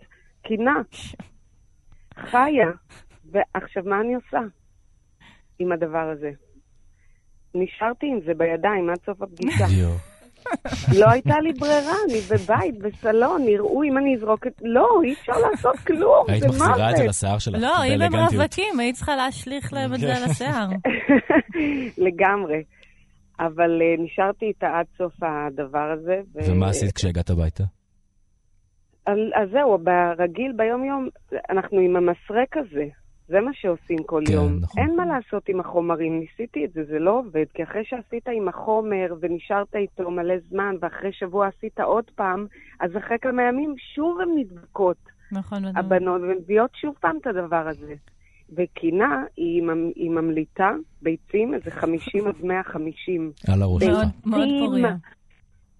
קינה, 0.42 0.82
חיה. 2.30 2.70
ועכשיו, 3.30 3.82
מה 3.86 4.00
אני 4.00 4.14
עושה 4.14 4.40
עם 5.58 5.72
הדבר 5.72 6.10
הזה? 6.12 6.30
נשארתי 7.54 8.06
עם 8.06 8.20
זה 8.26 8.32
בידיים 8.34 8.90
עד 8.90 8.98
סוף 9.06 9.22
הפגישה. 9.22 9.64
לא 11.00 11.10
הייתה 11.10 11.40
לי 11.40 11.52
ברירה, 11.52 11.94
אני 12.10 12.20
בבית, 12.30 12.78
בסלון, 12.78 13.42
יראו 13.42 13.82
אם 13.82 13.98
אני 13.98 14.16
אזרוק 14.16 14.46
את... 14.46 14.52
לא, 14.62 15.00
אי 15.04 15.12
אפשר 15.12 15.32
לעשות 15.32 15.76
כלום, 15.76 16.24
היית 16.28 16.44
מחזירה 16.44 16.90
את 16.90 16.96
זה 16.96 17.04
לשיער 17.04 17.38
שלך, 17.38 17.62
לא, 17.62 17.84
אם 17.84 18.02
הם 18.02 18.14
רווקים, 18.14 18.80
היית 18.80 18.96
צריכה 18.96 19.16
להשליך 19.16 19.72
להם 19.72 19.94
את 19.94 20.00
זה 20.00 20.16
על 20.16 20.24
השיער. 20.24 20.68
לגמרי. 22.06 22.62
אבל 23.40 23.80
uh, 23.80 24.00
נשארתי 24.02 24.46
איתה 24.46 24.66
עד 24.78 24.86
סוף 24.98 25.12
הדבר 25.22 25.92
הזה. 25.98 26.20
ו... 26.34 26.38
ומה 26.50 26.68
עשית 26.68 26.92
כשהגעת 26.92 27.30
הביתה? 27.30 27.64
אז 29.06 29.48
זהו, 29.52 29.78
ברגיל, 29.78 30.52
ביום-יום, 30.56 31.08
אנחנו 31.50 31.80
עם 31.80 31.96
המסרק 31.96 32.56
הזה. 32.56 32.84
זה 33.30 33.40
מה 33.40 33.50
שעושים 33.54 33.98
כל 34.06 34.22
כן, 34.26 34.32
יום. 34.32 34.58
נכון. 34.60 34.82
אין 34.82 34.96
מה 34.96 35.06
לעשות 35.06 35.48
עם 35.48 35.60
החומרים, 35.60 36.20
ניסיתי 36.20 36.64
את 36.64 36.72
זה, 36.72 36.84
זה 36.84 36.98
לא 36.98 37.18
עובד, 37.18 37.44
כי 37.54 37.62
אחרי 37.62 37.84
שעשית 37.84 38.28
עם 38.28 38.48
החומר 38.48 39.14
ונשארת 39.20 39.74
איתו 39.74 40.10
מלא 40.10 40.34
זמן, 40.50 40.74
ואחרי 40.80 41.12
שבוע 41.12 41.46
עשית 41.46 41.80
עוד 41.80 42.04
פעם, 42.14 42.46
אז 42.80 42.90
אחרי 42.96 43.16
כמה 43.20 43.42
ימים 43.42 43.74
שוב 43.94 44.20
הן 44.20 44.28
נדבקות. 44.36 44.96
נכון, 45.32 45.58
נכון. 45.58 45.76
הבנות, 45.76 46.20
ומביאות 46.22 46.70
שוב 46.74 46.94
פעם 47.00 47.16
את 47.20 47.26
הדבר 47.26 47.68
הזה. 47.68 47.94
וקינה, 48.56 49.24
היא, 49.36 49.62
היא 49.96 50.10
ממליטה 50.10 50.70
ביצים, 51.02 51.54
איזה 51.54 51.70
50 51.70 52.26
עד 52.26 52.34
150. 52.42 53.32
על 53.52 53.62
הראש 53.62 53.84
שלך. 53.84 53.98
מאוד 54.26 54.48
פוריה. 54.60 54.96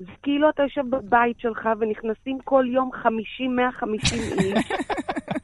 זה 0.01 0.13
כאילו 0.23 0.49
אתה 0.51 0.63
יושב 0.63 0.83
בבית 0.91 1.41
שלך 1.41 1.69
ונכנסים 1.81 2.39
כל 2.45 2.65
יום 2.69 2.91
50-150 2.95 3.07
איש, 4.41 4.73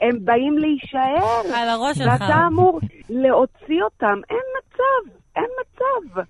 הם 0.01 0.25
באים 0.25 0.59
להישאר. 0.59 1.43
על 1.55 1.69
הראש 1.69 1.99
שלך. 1.99 2.13
ואתה 2.13 2.47
אמור 2.47 2.81
להוציא 3.11 3.83
אותם. 3.83 4.21
אין 4.31 4.39
מצב, 4.59 5.17
אין 5.37 5.51
מצב. 5.61 6.21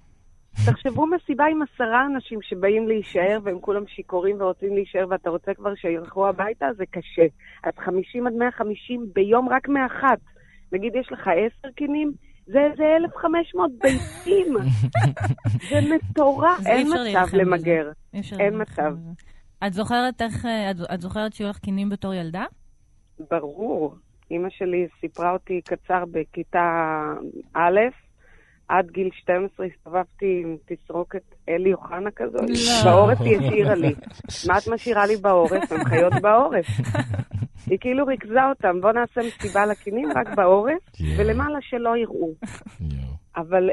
תחשבו 0.67 1.07
מסיבה 1.07 1.45
עם 1.45 1.63
עשרה 1.63 2.07
אנשים 2.07 2.39
שבאים 2.43 2.89
להישאר 2.89 3.39
והם 3.43 3.61
כולם 3.61 3.87
שיכורים 3.87 4.41
ורוצים 4.41 4.75
להישאר 4.75 5.07
ואתה 5.09 5.31
רוצה 5.31 5.55
כבר 5.55 5.75
שילכו 5.75 6.29
הביתה, 6.29 6.67
זה 6.77 6.85
קשה. 6.91 7.27
אז 7.65 7.73
50 7.79 8.27
עד 8.27 8.33
150 8.33 9.07
ביום 9.13 9.49
רק 9.49 9.69
מאחת. 9.69 10.19
נגיד 10.73 10.95
יש 10.95 11.13
לך 11.13 11.29
עשר 11.29 11.73
קינים, 11.75 12.13
זה 12.47 12.59
איזה 12.61 12.97
1,500 12.97 13.71
ביצים. 13.83 14.57
זה 15.71 15.81
מטורף, 15.95 16.67
אין 16.67 16.89
מצב 16.89 17.35
למגר. 17.35 17.91
אין 18.39 18.63
מצב. 18.63 18.95
את 19.67 19.73
זוכרת 19.73 20.23
איך, 20.23 20.47
את 20.95 21.01
זוכרת 21.01 21.33
שהיו 21.33 21.49
לך 21.49 21.59
קינים 21.59 21.89
בתור 21.89 22.15
ילדה? 22.15 22.45
ברור. 23.31 23.95
אימא 24.31 24.49
שלי 24.51 24.87
סיפרה 25.01 25.33
אותי 25.33 25.61
קצר 25.65 26.05
בכיתה 26.11 27.03
א', 27.55 27.81
עד 28.69 28.91
גיל 28.91 29.11
12 29.13 29.67
הסתובבתי 29.67 30.43
עם 30.45 30.57
תסרוקת 30.67 31.23
אלי 31.49 31.73
אוחנה 31.73 32.11
כזאת. 32.11 32.51
לא. 32.51 32.91
בעורף 32.91 33.21
היא 33.21 33.37
השאירה 33.39 33.75
לי. 33.75 33.95
מה 34.49 34.59
את 34.59 34.69
משאירה 34.69 35.07
לי 35.07 35.17
בעורף? 35.17 35.73
הן 35.73 35.85
חיות 35.85 36.13
בעורף. 36.23 36.67
היא 37.71 37.79
כאילו 37.81 38.07
ריכזה 38.07 38.49
אותם, 38.49 38.81
בואו 38.81 38.93
נעשה 38.93 39.21
מסיבה 39.21 39.67
לקינים 39.67 40.09
רק 40.17 40.35
בעורף, 40.35 40.83
ולמעלה 41.19 41.59
שלא 41.61 41.97
יראו. 41.97 42.35
אבל 43.37 43.71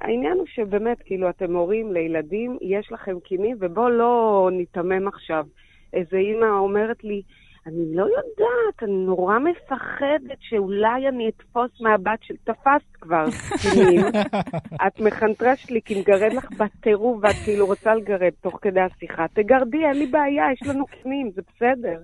העניין 0.00 0.36
הוא 0.36 0.46
שבאמת, 0.46 1.02
כאילו, 1.04 1.30
אתם 1.30 1.56
הורים 1.56 1.92
לילדים, 1.92 2.58
יש 2.62 2.92
לכם 2.92 3.20
קינים, 3.20 3.56
ובואו 3.60 3.88
לא 3.88 4.48
ניתמם 4.52 5.08
עכשיו. 5.08 5.44
איזה 5.92 6.16
אימא 6.16 6.46
אומרת 6.58 7.04
לי, 7.04 7.22
אני 7.66 7.96
לא 7.96 8.02
יודעת, 8.02 8.82
אני 8.82 9.04
נורא 9.06 9.38
מפחדת 9.38 10.38
שאולי 10.40 11.08
אני 11.08 11.28
אתפוס 11.28 11.80
מהבת 11.80 12.18
של... 12.22 12.34
תפסת 12.44 12.96
כבר. 13.00 13.24
את 14.86 15.00
מחנטרשת 15.00 15.70
לי 15.70 15.80
כי 15.82 16.00
מגרד 16.00 16.32
לך 16.32 16.50
בטירוף 16.52 17.18
ואת 17.22 17.36
כאילו 17.44 17.66
רוצה 17.66 17.94
לגרד 17.94 18.32
תוך 18.40 18.58
כדי 18.62 18.80
השיחה. 18.80 19.26
תגרדי, 19.28 19.84
אין 19.84 19.98
לי 19.98 20.06
בעיה, 20.06 20.44
יש 20.52 20.68
לנו 20.68 20.86
קינים, 20.86 21.30
זה 21.34 21.42
בסדר. 21.42 22.02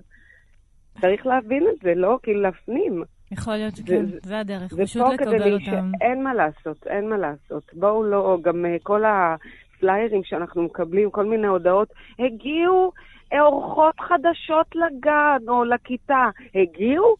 צריך 1.01 1.25
להבין 1.25 1.63
את 1.69 1.81
זה, 1.83 1.93
לא? 1.95 2.19
כאילו 2.23 2.41
להפנים. 2.41 3.03
יכול 3.31 3.53
להיות 3.53 3.75
שכן, 3.75 4.05
זה, 4.05 4.17
זה 4.23 4.39
הדרך, 4.39 4.73
זה 4.73 4.83
פשוט 4.83 5.13
לקבל 5.13 5.53
אותם. 5.53 5.91
אין 6.01 6.23
מה 6.23 6.33
לעשות, 6.33 6.87
אין 6.87 7.09
מה 7.09 7.17
לעשות. 7.17 7.63
בואו 7.73 8.03
לא, 8.03 8.37
גם 8.41 8.65
uh, 8.65 8.83
כל 8.83 9.03
הפליירים 9.05 10.21
שאנחנו 10.23 10.63
מקבלים, 10.63 11.11
כל 11.11 11.25
מיני 11.25 11.47
הודעות, 11.47 11.87
הגיעו 12.19 12.91
אורחות 13.33 13.99
חדשות 13.99 14.75
לגן 14.75 15.49
או 15.49 15.63
לכיתה. 15.63 16.29
הגיעו? 16.55 17.15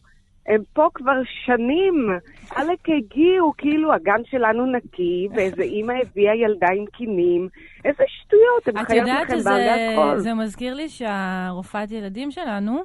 הם 0.46 0.62
פה 0.72 0.88
כבר 0.94 1.20
שנים. 1.44 2.08
עלק 2.50 2.78
הגיעו, 2.88 3.52
כאילו 3.58 3.92
הגן 3.92 4.20
שלנו 4.30 4.66
נקי, 4.66 5.28
ואיזה 5.34 5.62
אימא 5.62 5.92
הביאה 5.92 6.34
ילדה 6.34 6.66
עם 6.76 6.84
קינים. 6.86 7.48
איזה 7.84 8.04
שטויות, 8.06 8.68
הם 8.68 8.84
חיות 8.84 9.08
לכם 9.08 9.44
בעלי 9.44 9.70
הכל. 9.70 10.02
את 10.02 10.06
יודעת 10.06 10.18
שזה 10.18 10.34
מזכיר 10.34 10.74
לי 10.74 10.88
שהרופאת 10.88 11.90
ילדים 11.90 12.30
שלנו 12.30 12.82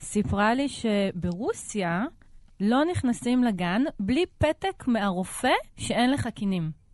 סיפרה 0.00 0.54
לי 0.54 0.66
שברוסיה 0.68 2.04
לא 2.60 2.84
נכנסים 2.90 3.44
לגן 3.44 3.82
בלי 4.00 4.24
פתק 4.38 4.86
מהרופא 4.86 5.52
שאין 5.76 6.10
לך 6.10 6.28
קינים. 6.28 6.85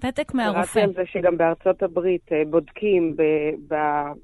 פתק 0.00 0.34
מהרופא. 0.34 0.62
קראתי 0.62 0.80
על 0.80 0.92
זה 0.92 1.02
שגם 1.12 1.36
בארצות 1.36 1.82
הברית 1.82 2.32
אה, 2.32 2.42
בודקים 2.50 3.16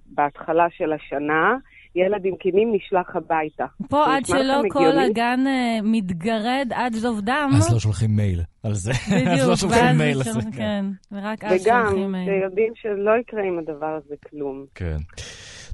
בהתחלה 0.06 0.66
של 0.70 0.92
השנה, 0.92 1.56
ילד 1.96 2.24
עם 2.24 2.36
קינים 2.36 2.72
נשלח 2.74 3.16
הביתה. 3.16 3.64
פה 3.88 4.16
עד 4.16 4.26
שלא 4.26 4.62
כל 4.68 4.98
הגן 4.98 5.40
uh, 5.46 5.82
מתגרד 5.82 6.68
עד 6.74 6.92
זוב 6.92 7.20
דם. 7.20 7.50
אז 7.56 7.72
לא 7.72 7.78
שולחים 7.78 8.10
מייל 8.16 8.40
על 8.62 8.74
זה. 8.74 8.92
בדיוק, 9.12 9.28
אז 9.42 9.48
לא 9.48 9.56
שולחים 9.56 9.98
מייל 9.98 10.16
על 10.16 10.22
זה. 10.22 10.50
כן, 10.56 10.84
ורק 11.12 11.44
אז 11.44 11.64
שולחים 11.64 12.12
מייל. 12.12 12.28
וגם, 12.28 12.40
שיודעים 12.40 12.72
שלא 12.74 13.10
יקרה 13.20 13.42
עם 13.42 13.58
הדבר 13.58 13.98
הזה 14.04 14.14
כלום. 14.30 14.64
כן. 14.74 14.96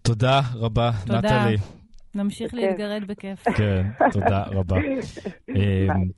תודה 0.03 0.41
רבה, 0.55 0.91
נטלי. 1.07 1.57
נמשיך 2.15 2.51
כן. 2.51 2.57
להתגרד 2.57 3.05
בכיף. 3.07 3.49
כן, 3.49 3.87
תודה 4.13 4.43
רבה. 4.43 4.77
אמ, 5.57 6.09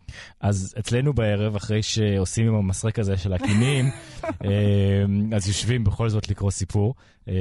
אז 0.41 0.75
אצלנו 0.79 1.13
בערב, 1.13 1.57
אחרי 1.57 1.83
שעושים 1.83 2.49
עם 2.49 2.55
המסרק 2.55 2.99
הזה 2.99 3.17
של 3.17 3.33
הקינים, 3.33 3.85
אמ, 4.25 5.35
אז 5.35 5.49
יושבים 5.49 5.85
בכל 5.85 6.09
זאת 6.09 6.31
לקרוא 6.31 6.51
סיפור, 6.51 6.95
אמ, 7.29 7.33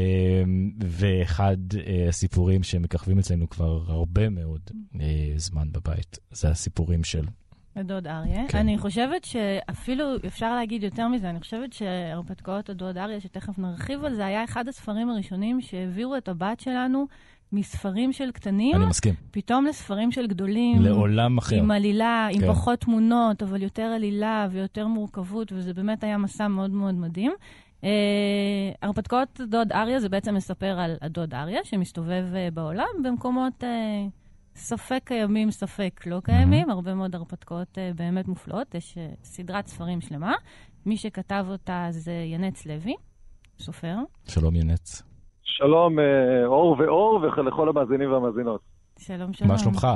ואחד 0.85 1.57
אה, 1.87 2.05
הסיפורים 2.09 2.63
שמככבים 2.63 3.19
אצלנו 3.19 3.49
כבר 3.49 3.83
הרבה 3.87 4.29
מאוד 4.29 4.61
אה, 5.01 5.33
זמן 5.35 5.71
בבית, 5.71 6.19
זה 6.31 6.49
הסיפורים 6.49 7.03
של 7.03 7.25
הדוד 7.75 8.07
אריה. 8.07 8.47
כן. 8.47 8.57
אני 8.57 8.77
חושבת 8.77 9.23
שאפילו, 9.23 10.05
אפשר 10.27 10.55
להגיד 10.55 10.83
יותר 10.83 11.07
מזה, 11.07 11.29
אני 11.29 11.39
חושבת 11.39 11.73
שהרפתקאות 11.73 12.69
הדוד 12.69 12.97
אריה, 12.97 13.19
שתכף 13.19 13.59
נרחיב 13.59 14.05
על 14.05 14.15
זה, 14.15 14.25
היה 14.25 14.43
אחד 14.43 14.67
הספרים 14.67 15.09
הראשונים 15.09 15.61
שהעבירו 15.61 16.17
את 16.17 16.27
הבת 16.27 16.59
שלנו 16.59 17.07
מספרים 17.53 18.13
של 18.13 18.31
קטנים, 18.31 18.75
אני 18.75 18.85
מסכים. 18.85 19.13
פתאום 19.31 19.65
לספרים 19.65 20.11
של 20.11 20.27
גדולים. 20.27 20.81
לעולם 20.81 21.37
אחר. 21.37 21.55
עם 21.55 21.71
עלילה, 21.71 22.27
כן. 22.33 22.43
עם 22.43 22.53
פחות 22.53 22.79
תמונות, 22.79 23.43
אבל 23.43 23.63
יותר 23.63 23.81
עלילה 23.81 24.47
ויותר 24.51 24.87
מורכבות, 24.87 25.51
וזה 25.51 25.73
באמת 25.73 26.03
היה 26.03 26.17
מסע 26.17 26.47
מאוד 26.47 26.71
מאוד 26.71 26.95
מדהים. 26.95 27.31
Uh, 27.81 27.85
הרפתקאות 28.81 29.41
דוד 29.49 29.71
אריה 29.71 29.99
זה 29.99 30.09
בעצם 30.09 30.35
מספר 30.35 30.79
על 30.79 30.95
הדוד 31.01 31.33
אריה 31.33 31.59
שמסתובב 31.63 32.25
uh, 32.31 32.53
בעולם 32.53 32.87
במקומות 33.03 33.63
uh, 33.63 33.65
ספק 34.55 35.01
קיימים, 35.05 35.51
ספק 35.51 36.01
לא 36.05 36.19
קיימים, 36.23 36.69
mm-hmm. 36.69 36.71
הרבה 36.71 36.93
מאוד 36.93 37.15
הרפתקאות 37.15 37.77
uh, 37.77 37.97
באמת 37.97 38.27
מופלאות, 38.27 38.75
יש 38.75 38.97
uh, 38.97 39.25
סדרת 39.25 39.67
ספרים 39.67 40.01
שלמה. 40.01 40.33
מי 40.85 40.97
שכתב 40.97 41.45
אותה 41.49 41.87
זה 41.89 42.25
ינץ 42.33 42.65
לוי, 42.65 42.95
סופר. 43.59 43.95
שלום 44.27 44.55
ינץ. 44.55 45.12
שלום, 45.43 45.99
אה, 45.99 46.45
אור 46.45 46.75
ואור, 46.79 47.19
ולכל 47.21 47.69
המאזינים 47.69 48.11
והמאזינות. 48.11 48.61
שלום, 48.99 49.33
שלום. 49.33 49.51
מה 49.51 49.57
שלומך? 49.57 49.87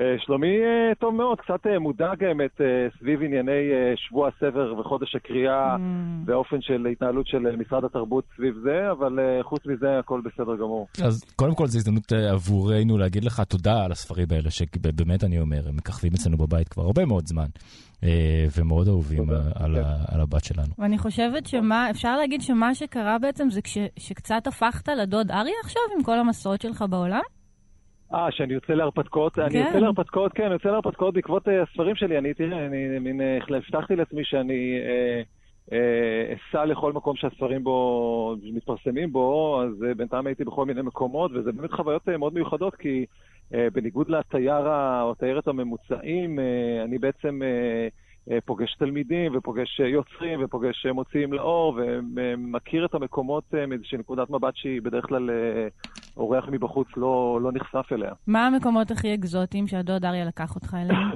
אה, 0.00 0.14
שלומי 0.18 0.56
אה, 0.58 0.94
טוב 0.94 1.14
מאוד, 1.14 1.40
קצת 1.40 1.66
מודאג 1.80 2.24
האמת 2.24 2.60
סביב 2.98 3.22
ענייני 3.22 3.62
שבוע 3.96 4.28
הסבר 4.28 4.74
וחודש 4.78 5.16
הקריאה 5.16 5.76
mm. 5.76 5.78
באופן 6.24 6.60
של 6.60 6.86
התנהלות 6.92 7.26
של 7.26 7.38
משרד 7.38 7.84
התרבות 7.84 8.24
סביב 8.36 8.54
זה, 8.62 8.90
אבל 8.90 9.18
חוץ 9.42 9.66
מזה 9.66 9.98
הכל 9.98 10.20
בסדר 10.24 10.56
גמור. 10.56 10.86
אז 11.04 11.24
קודם 11.36 11.54
כל 11.54 11.66
זו 11.66 11.78
הזדמנות 11.78 12.12
עבורנו 12.12 12.98
להגיד 12.98 13.24
לך 13.24 13.40
תודה 13.40 13.84
על 13.84 13.92
הספרים 13.92 14.26
האלה, 14.30 14.50
שבאמת 14.50 15.24
אני 15.24 15.40
אומר, 15.40 15.68
הם 15.68 15.76
מככבים 15.76 16.12
אצלנו 16.14 16.36
בבית 16.36 16.68
כבר 16.68 16.82
הרבה 16.82 17.04
מאוד 17.04 17.26
זמן. 17.26 17.46
ומאוד 18.58 18.88
אהובים 18.88 19.30
על, 19.54 19.74
כן. 19.74 20.14
על 20.14 20.20
הבת 20.20 20.44
שלנו. 20.44 20.68
ואני 20.78 20.98
חושבת 20.98 21.46
שמה, 21.46 21.90
אפשר 21.90 22.16
להגיד 22.16 22.42
שמה 22.42 22.74
שקרה 22.74 23.18
בעצם 23.18 23.50
זה 23.50 23.62
כש, 23.62 23.78
שקצת 23.98 24.46
הפכת 24.46 24.88
לדוד 24.88 25.30
אריה 25.30 25.54
עכשיו 25.64 25.82
עם 25.96 26.02
כל 26.02 26.18
המסורות 26.18 26.60
שלך 26.62 26.84
בעולם? 26.90 27.20
אה, 28.14 28.30
שאני 28.30 28.54
יוצא 28.54 28.72
להרפתקאות? 28.72 29.34
כן. 29.34 29.42
אני 29.42 29.58
יוצא 29.58 29.78
להרפתקאות, 29.78 30.32
כן, 30.32 30.44
אני 30.44 30.52
יוצא 30.52 30.68
להרפתקאות 30.68 31.14
בעקבות 31.14 31.48
uh, 31.48 31.50
הספרים 31.50 31.96
שלי. 31.96 32.18
אני, 32.18 32.34
תראה, 32.34 32.66
אני 32.66 32.98
מין, 32.98 33.20
uh, 33.20 33.54
הבטחתי 33.56 33.96
לעצמי 33.96 34.24
שאני 34.24 34.78
אסע 35.68 36.62
uh, 36.62 36.64
uh, 36.64 36.66
לכל 36.66 36.92
מקום 36.92 37.16
שהספרים 37.16 37.64
בו, 37.64 38.36
מתפרסמים 38.42 39.12
בו, 39.12 39.62
אז 39.62 39.82
uh, 39.82 39.94
בינתיים 39.94 40.26
הייתי 40.26 40.44
בכל 40.44 40.66
מיני 40.66 40.82
מקומות, 40.82 41.30
וזה 41.34 41.52
באמת 41.52 41.72
חוויות 41.72 42.08
מאוד 42.08 42.34
מיוחדות, 42.34 42.74
כי 42.74 43.06
uh, 43.52 43.54
בניגוד 43.72 44.10
לתייר 44.10 44.68
או 45.02 45.10
התיירת 45.10 45.48
הממוצעים, 45.48 46.38
uh, 46.38 46.84
אני 46.84 46.98
בעצם... 46.98 47.40
Uh, 48.28 48.32
פוגש 48.44 48.74
תלמידים 48.74 49.36
ופוגש 49.36 49.80
יוצרים 49.80 50.44
ופוגש 50.44 50.86
מוציאים 50.86 51.32
לאור 51.32 51.80
ומכיר 52.16 52.84
את 52.84 52.94
המקומות 52.94 53.54
מאיזושהי 53.68 53.98
נקודת 53.98 54.30
מבט 54.30 54.56
שהיא 54.56 54.82
בדרך 54.82 55.06
כלל 55.06 55.30
אורח 56.16 56.48
מבחוץ 56.48 56.88
לא, 56.96 57.38
לא 57.42 57.52
נחשף 57.52 57.92
אליה. 57.92 58.12
מה 58.26 58.46
המקומות 58.46 58.90
הכי 58.90 59.14
אקזוטיים 59.14 59.66
שהדוד 59.66 60.04
אריה 60.04 60.24
לקח 60.24 60.54
אותך 60.54 60.76
אליהם? 60.82 61.10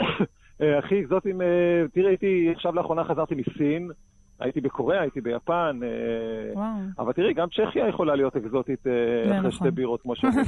הכי 0.84 1.00
אקזוטיים, 1.00 1.40
תראה, 1.92 2.08
הייתי, 2.08 2.50
עכשיו 2.54 2.74
לאחרונה 2.74 3.04
חזרתי 3.04 3.34
מסין, 3.34 3.90
הייתי 4.40 4.60
בקוריאה, 4.60 5.00
הייתי 5.00 5.20
ביפן, 5.20 5.80
אה, 5.82 5.88
וואו. 6.54 6.66
אבל 6.98 7.12
תראי, 7.12 7.34
גם 7.34 7.48
צ'כיה 7.48 7.88
יכולה 7.88 8.14
להיות 8.14 8.36
אקזוטית 8.36 8.86
אה, 8.86 8.92
אחרי 9.22 9.38
נכון. 9.38 9.50
שתי 9.50 9.70
בירות, 9.70 10.02
כמו 10.02 10.16
שאומרים. 10.16 10.44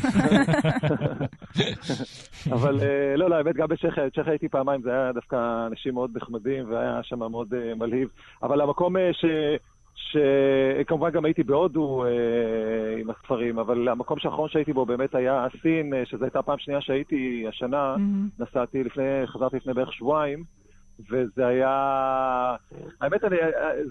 אבל 2.57 2.81
אה, 2.81 3.17
לא, 3.17 3.31
לא, 3.31 3.35
האמת, 3.35 3.57
גם 3.57 3.69
בצ'כיה, 3.69 4.07
בצ'כיה 4.07 4.25
הייתי 4.27 4.49
פעמיים, 4.49 4.83
זה 4.83 4.91
היה 4.91 5.13
דווקא 5.13 5.67
אנשים 5.67 5.95
מאוד 5.95 6.11
נחמדים, 6.17 6.71
והיה 6.71 7.01
שם 7.03 7.19
מאוד 7.19 7.55
מלהיב. 7.77 8.09
אבל 8.43 8.61
המקום 8.61 8.97
ש... 9.13 9.25
שכמובן 9.97 11.11
גם 11.11 11.25
הייתי 11.25 11.43
בהודו 11.43 12.05
אה, 12.05 12.11
עם 13.01 13.11
הספרים, 13.11 13.59
אבל 13.59 13.89
המקום 13.89 14.19
האחרון 14.25 14.49
שהייתי 14.49 14.73
בו 14.73 14.87
באמת 14.87 15.15
היה 15.15 15.47
סין, 15.63 15.93
שזו 16.05 16.25
הייתה 16.25 16.39
הפעם 16.39 16.59
שנייה 16.59 16.81
שהייתי 16.81 17.45
השנה, 17.49 17.95
mm-hmm. 17.97 18.43
נסעתי 18.43 18.85
לפני, 18.85 19.27
חזרתי 19.27 19.57
לפני 19.57 19.75
בערך 19.75 19.93
שבועיים. 19.93 20.45
וזה 21.11 21.47
היה... 21.47 22.57
האמת, 23.01 23.25
אני, 23.25 23.37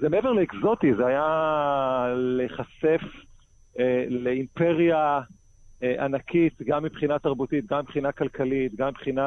זה 0.02 0.10
מעבר 0.10 0.32
לאקזוטי, 0.32 0.94
זה 0.96 1.06
היה 1.06 2.14
להיחשף 2.16 3.02
אה, 3.80 4.06
לאימפריה 4.10 5.22
אה, 5.84 6.06
ענקית, 6.06 6.62
גם 6.62 6.84
מבחינה 6.84 7.20
תרבותית, 7.20 7.66
גם 7.66 7.80
מבחינה 7.80 8.12
כלכלית, 8.12 8.76
גם 8.76 8.88
מבחינה 8.88 9.22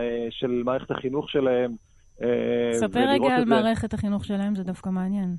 אה, 0.00 0.26
של 0.30 0.62
מערכת 0.64 0.90
החינוך 0.90 1.30
שלהם. 1.30 1.72
אה, 2.22 2.70
ספר 2.72 3.08
רגע 3.08 3.36
על 3.36 3.44
מערכת 3.44 3.94
החינוך 3.94 4.24
שלהם, 4.24 4.54
זה 4.54 4.64
דווקא 4.64 4.88
מעניין. 4.88 5.36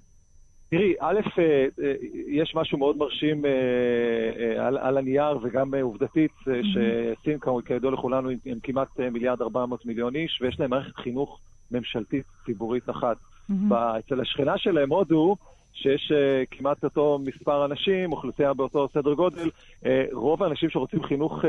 תראי, 0.69 0.93
א', 0.99 1.19
אה, 1.39 1.65
אה, 1.83 1.93
יש 2.27 2.55
משהו 2.55 2.77
מאוד 2.77 2.97
מרשים 2.97 3.45
אה, 3.45 4.67
על, 4.67 4.77
על 4.77 4.97
הנייר 4.97 5.39
וגם 5.43 5.73
עובדתית, 5.81 6.31
שסין, 6.43 7.37
כידוע 7.65 7.91
לכולנו, 7.91 8.29
הם 8.45 8.59
כמעט 8.63 8.99
מיליארד 8.99 9.41
ארבע 9.41 9.65
מאות 9.65 9.85
מיליון 9.85 10.15
איש, 10.15 10.39
ויש 10.41 10.59
להם 10.59 10.69
מערכת 10.69 10.95
חינוך 10.95 11.39
ממשלתית 11.71 12.25
ציבורית 12.45 12.89
אחת. 12.89 13.17
Mm-hmm. 13.17 13.73
אצל 13.73 14.21
השכנה 14.21 14.57
שלהם, 14.57 14.89
הודו, 14.89 15.35
שיש 15.73 16.11
uh, 16.11 16.57
כמעט 16.57 16.83
אותו 16.83 17.19
מספר 17.25 17.65
אנשים, 17.65 18.11
אוכלוסייה 18.11 18.53
באותו 18.53 18.87
סדר 18.93 19.13
גודל, 19.13 19.49
uh, 19.83 19.85
רוב 20.11 20.43
האנשים 20.43 20.69
שרוצים 20.69 21.03
חינוך 21.03 21.43
uh, 21.43 21.47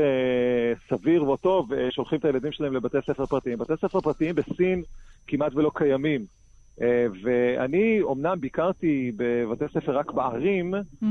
סביר 0.89 1.29
וטוב, 1.29 1.73
uh, 1.73 1.75
שולחים 1.89 2.19
את 2.19 2.25
הילדים 2.25 2.51
שלהם 2.51 2.73
לבתי 2.73 2.97
ספר 3.07 3.25
פרטיים. 3.25 3.57
בתי 3.57 3.73
ספר 3.77 4.01
פרטיים 4.01 4.35
בסין 4.35 4.83
כמעט 5.27 5.55
ולא 5.55 5.71
קיימים. 5.75 6.40
אה, 6.81 7.05
ואני 7.23 8.01
אומנם 8.01 8.39
ביקרתי 8.39 9.11
בבתי 9.15 9.65
ספר 9.73 9.97
רק 9.97 10.11
בערים, 10.11 10.73
mm-hmm. 10.75 11.05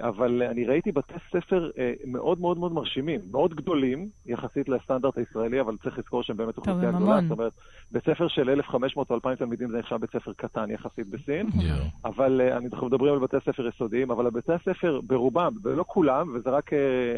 אבל 0.00 0.42
אני 0.42 0.64
ראיתי 0.64 0.92
בתי 0.92 1.14
ספר 1.32 1.70
אה, 1.78 1.92
מאוד 2.06 2.40
מאוד 2.40 2.58
מאוד 2.58 2.72
מרשימים, 2.72 3.20
מאוד 3.30 3.54
גדולים, 3.54 4.08
יחסית 4.26 4.68
לסטנדרט 4.68 5.18
הישראלי, 5.18 5.60
אבל 5.60 5.76
צריך 5.82 5.98
לזכור 5.98 6.22
שהם 6.22 6.36
באמת 6.36 6.56
אוכלוסייה 6.56 6.92
גדולה. 6.92 7.20
זאת 7.22 7.30
אומרת, 7.30 7.52
בית 7.92 8.04
ספר 8.04 8.28
של 8.28 8.50
1,500 8.50 9.10
או 9.10 9.14
2,000 9.14 9.38
תלמידים 9.38 9.70
זה 9.70 9.78
נחשב 9.78 9.96
בית 9.96 10.10
ספר 10.12 10.32
קטן 10.32 10.70
יחסית 10.70 11.06
בסין, 11.06 11.46
yeah. 11.46 11.60
אבל 12.04 12.40
אנחנו 12.40 12.86
מדברים 12.86 13.12
על 13.12 13.18
בתי 13.18 13.36
ספר 13.46 13.66
יסודיים, 13.66 14.10
אבל 14.10 14.26
הבתי 14.26 14.52
הספר 14.52 15.00
ברובם, 15.06 15.52
ולא 15.62 15.84
כולם, 15.86 16.34
וזה 16.34 16.50
רק, 16.50 16.70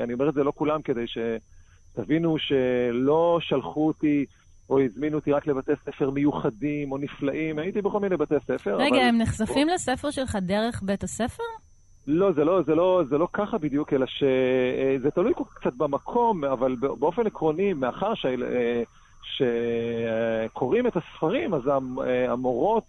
אני 0.03 0.13
אומר 0.13 0.29
את 0.29 0.35
זה 0.35 0.45
לא 0.45 0.53
כולם 0.57 0.83
כדי 0.83 1.05
שתבינו 1.07 2.39
שלא 2.39 3.39
שלחו 3.41 3.87
אותי... 3.87 4.27
או 4.73 4.81
הזמינו 4.81 5.17
אותי 5.19 5.33
רק 5.33 5.47
לבתי 5.47 5.73
ספר 5.85 6.11
מיוחדים 6.11 6.93
או 6.93 6.99
נפלאים, 6.99 7.59
הייתי 7.59 7.83
בכל 7.83 8.01
מיני 8.01 8.17
בתי 8.17 8.35
ספר. 8.47 8.77
רגע, 8.77 8.97
אבל... 8.97 9.09
הם 9.09 9.19
נחשפים 9.19 9.69
או... 9.69 9.75
לספר 9.75 10.11
שלך 10.11 10.37
דרך 10.41 10.83
בית 10.83 11.05
הספר? 11.05 11.43
לא, 12.07 12.33
זה 12.33 12.45
לא, 12.45 12.63
זה 12.63 12.75
לא, 12.75 13.03
זה 13.09 13.19
לא 13.19 13.29
ככה 13.33 13.59
בדיוק, 13.59 13.93
אלא 13.93 14.07
שזה 14.07 15.11
תלוי 15.15 15.33
קצת 15.55 15.75
במקום, 15.75 16.45
אבל 16.45 16.77
באופן 16.77 17.27
עקרוני, 17.27 17.73
מאחר 17.73 18.15
ש... 18.15 18.27
שקוראים 19.37 20.87
את 20.87 20.97
הספרים, 20.97 21.55
אז 21.55 21.63
המורות 22.29 22.87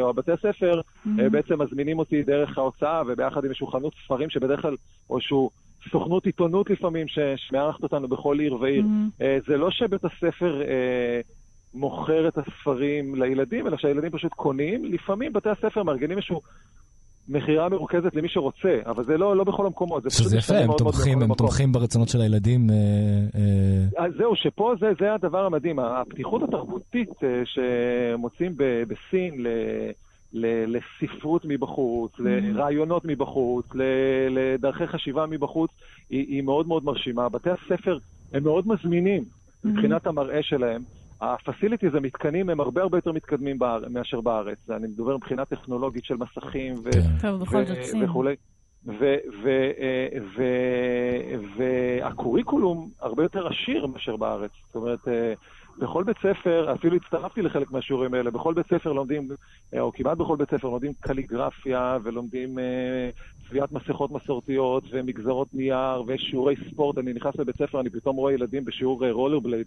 או 0.00 0.10
הבתי 0.10 0.32
הספר 0.32 0.80
mm-hmm. 0.80 1.08
בעצם 1.30 1.62
מזמינים 1.62 1.98
אותי 1.98 2.22
דרך 2.22 2.58
ההוצאה 2.58 3.02
וביחד 3.06 3.44
עם 3.44 3.50
איזשהו 3.50 3.66
חנות 3.66 3.92
ספרים 4.04 4.30
שבדרך 4.30 4.62
כלל, 4.62 4.76
או 5.10 5.20
שהוא 5.20 5.50
סוכנות 5.90 6.26
עיתונות 6.26 6.70
לפעמים 6.70 7.06
שמארחת 7.36 7.82
אותנו 7.82 8.08
בכל 8.08 8.38
עיר 8.38 8.56
ועיר. 8.60 8.84
Mm-hmm. 8.84 9.24
זה 9.46 9.56
לא 9.56 9.70
שבית 9.70 10.04
הספר 10.04 10.62
אה, 10.62 11.20
מוכר 11.74 12.28
את 12.28 12.38
הספרים 12.38 13.14
לילדים, 13.14 13.66
אלא 13.66 13.76
שהילדים 13.76 14.10
פשוט 14.10 14.32
קונים. 14.32 14.84
לפעמים 14.84 15.32
בתי 15.32 15.48
הספר 15.48 15.82
מארגנים 15.82 16.16
איזשהו... 16.16 16.40
מכירה 17.28 17.68
מרוכזת 17.68 18.14
למי 18.14 18.28
שרוצה, 18.28 18.78
אבל 18.86 19.04
זה 19.04 19.18
לא, 19.18 19.36
לא 19.36 19.44
בכל 19.44 19.66
המקומות. 19.66 20.02
זה 20.02 20.10
שזה 20.10 20.36
יפה, 20.36 20.58
הם, 20.58 20.70
תומכים, 20.78 21.22
הם 21.22 21.34
תומכים 21.34 21.72
ברצונות 21.72 22.08
של 22.08 22.20
הילדים. 22.20 22.70
אה, 22.70 22.74
אה... 23.96 24.04
אז 24.04 24.12
זהו, 24.18 24.36
שפה 24.36 24.74
זה, 24.80 24.92
זה 25.00 25.14
הדבר 25.14 25.46
המדהים. 25.46 25.78
הפתיחות 25.78 26.42
התרבותית 26.42 27.10
אה, 27.22 27.42
שמוצאים 27.44 28.52
בסין 28.88 29.34
ל... 29.42 29.48
לספרות 30.66 31.44
מבחוץ, 31.44 32.12
mm-hmm. 32.14 32.22
לרעיונות 32.22 33.04
מבחוץ, 33.04 33.66
לדרכי 34.30 34.86
חשיבה 34.86 35.26
מבחוץ, 35.26 35.70
היא, 36.10 36.26
היא 36.28 36.42
מאוד 36.42 36.68
מאוד 36.68 36.84
מרשימה. 36.84 37.28
בתי 37.28 37.50
הספר 37.50 37.98
הם 38.32 38.42
מאוד 38.42 38.68
מזמינים 38.68 39.22
mm-hmm. 39.22 39.68
מבחינת 39.68 40.06
המראה 40.06 40.42
שלהם. 40.42 40.82
הפסיליטיז, 41.20 41.94
המתקנים, 41.94 42.50
הם 42.50 42.60
הרבה 42.60 42.82
הרבה 42.82 42.98
יותר 42.98 43.12
מתקדמים 43.12 43.58
באר... 43.58 43.82
מאשר 43.90 44.20
בארץ. 44.20 44.58
אני 44.70 44.86
מדבר 44.86 45.16
מבחינה 45.16 45.44
טכנולוגית 45.44 46.04
של 46.04 46.14
מסכים 46.16 46.74
ו... 46.84 46.90
כן. 47.22 47.32
ו... 47.32 48.04
וכולי. 48.04 48.36
והקוריקולום 51.56 52.90
הרבה 53.00 53.22
יותר 53.22 53.46
עשיר 53.46 53.86
מאשר 53.86 54.16
בארץ. 54.16 54.50
זאת 54.66 54.74
אומרת, 54.74 55.08
אה, 55.08 55.34
בכל 55.78 56.04
בית 56.04 56.16
ספר, 56.18 56.72
אפילו 56.74 56.96
הצטרפתי 56.96 57.42
לחלק 57.42 57.70
מהשיעורים 57.70 58.14
האלה, 58.14 58.30
בכל 58.30 58.54
בית 58.54 58.66
ספר 58.66 58.92
לומדים, 58.92 59.28
אה, 59.74 59.80
או 59.80 59.92
כמעט 59.92 60.18
בכל 60.18 60.36
בית 60.36 60.50
ספר 60.50 60.68
לומדים 60.68 60.92
קליגרפיה, 61.00 61.98
ולומדים 62.02 62.58
אה, 62.58 63.10
צביעת 63.48 63.72
מסכות 63.72 64.10
מסורתיות, 64.10 64.84
ומגזרות 64.90 65.48
נייר, 65.54 66.02
ושיעורי 66.06 66.54
ספורט. 66.70 66.98
אני 66.98 67.12
נכנס 67.12 67.36
לבית 67.36 67.56
ספר, 67.56 67.80
אני 67.80 67.90
פתאום 67.90 68.16
רואה 68.16 68.32
ילדים 68.32 68.64
בשיעור 68.64 69.10
רולר 69.10 69.38
בלייד. 69.38 69.66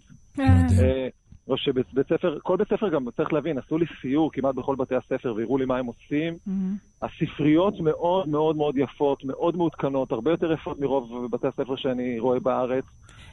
או 1.48 1.56
שבית 1.56 1.86
ספר, 2.08 2.38
כל 2.42 2.56
בית 2.56 2.68
ספר 2.68 2.88
גם 2.88 3.10
צריך 3.16 3.32
להבין, 3.32 3.58
עשו 3.58 3.78
לי 3.78 3.86
סיור 4.00 4.32
כמעט 4.32 4.54
בכל 4.54 4.76
בתי 4.76 4.94
הספר 4.94 5.34
והראו 5.36 5.58
לי 5.58 5.64
מה 5.64 5.78
הם 5.78 5.86
עושים. 5.86 6.34
Mm-hmm. 6.34 7.06
הספריות 7.06 7.80
מאוד 7.80 8.28
מאוד 8.28 8.56
מאוד 8.56 8.76
יפות, 8.76 9.24
מאוד 9.24 9.56
מעודכנות, 9.56 10.12
הרבה 10.12 10.30
יותר 10.30 10.52
יפות 10.52 10.80
מרוב 10.80 11.26
בתי 11.30 11.46
הספר 11.46 11.76
שאני 11.76 12.18
רואה 12.18 12.40
בארץ. 12.40 12.84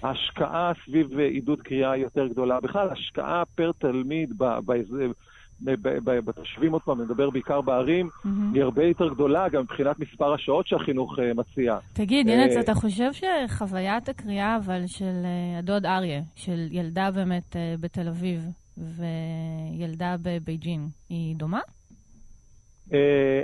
ההשקעה 0.04 0.72
סביב 0.86 1.20
עידוד 1.20 1.62
קריאה 1.62 1.98
יותר 1.98 2.28
גדולה. 2.28 2.60
בכלל, 2.60 2.89
השקעה 2.89 3.43
פר 3.56 3.72
תלמיד 3.78 4.34
בתושבים, 6.26 6.72
עוד 6.72 6.82
פעם, 6.82 7.00
אני 7.00 7.06
מדבר 7.06 7.30
בעיקר 7.30 7.62
בערים, 7.62 8.08
mm-hmm. 8.08 8.30
היא 8.54 8.64
הרבה 8.64 8.84
יותר 8.84 9.14
גדולה 9.14 9.50
גם 9.50 9.62
מבחינת 9.62 10.00
מספר 10.00 10.34
השעות 10.34 10.68
שהחינוך 10.68 11.20
uh, 11.20 11.22
מציע. 11.36 11.78
תגיד, 11.93 12.28
ינץ, 12.28 12.58
אתה 12.58 12.74
חושב 12.74 13.12
שחוויית 13.14 14.10
הקריאה, 14.10 14.58
אבל 14.58 14.88
של 14.88 15.26
הדוד 15.60 15.86
אריה, 15.86 16.22
של 16.36 16.68
ילדה 16.72 17.12
באמת 17.12 17.56
בתל 17.80 18.08
אביב 18.08 18.41
וילדה 18.78 20.16
בבייג'ין, 20.22 20.88
היא 21.10 21.36
דומה? 21.36 21.60
Uh, 22.90 22.94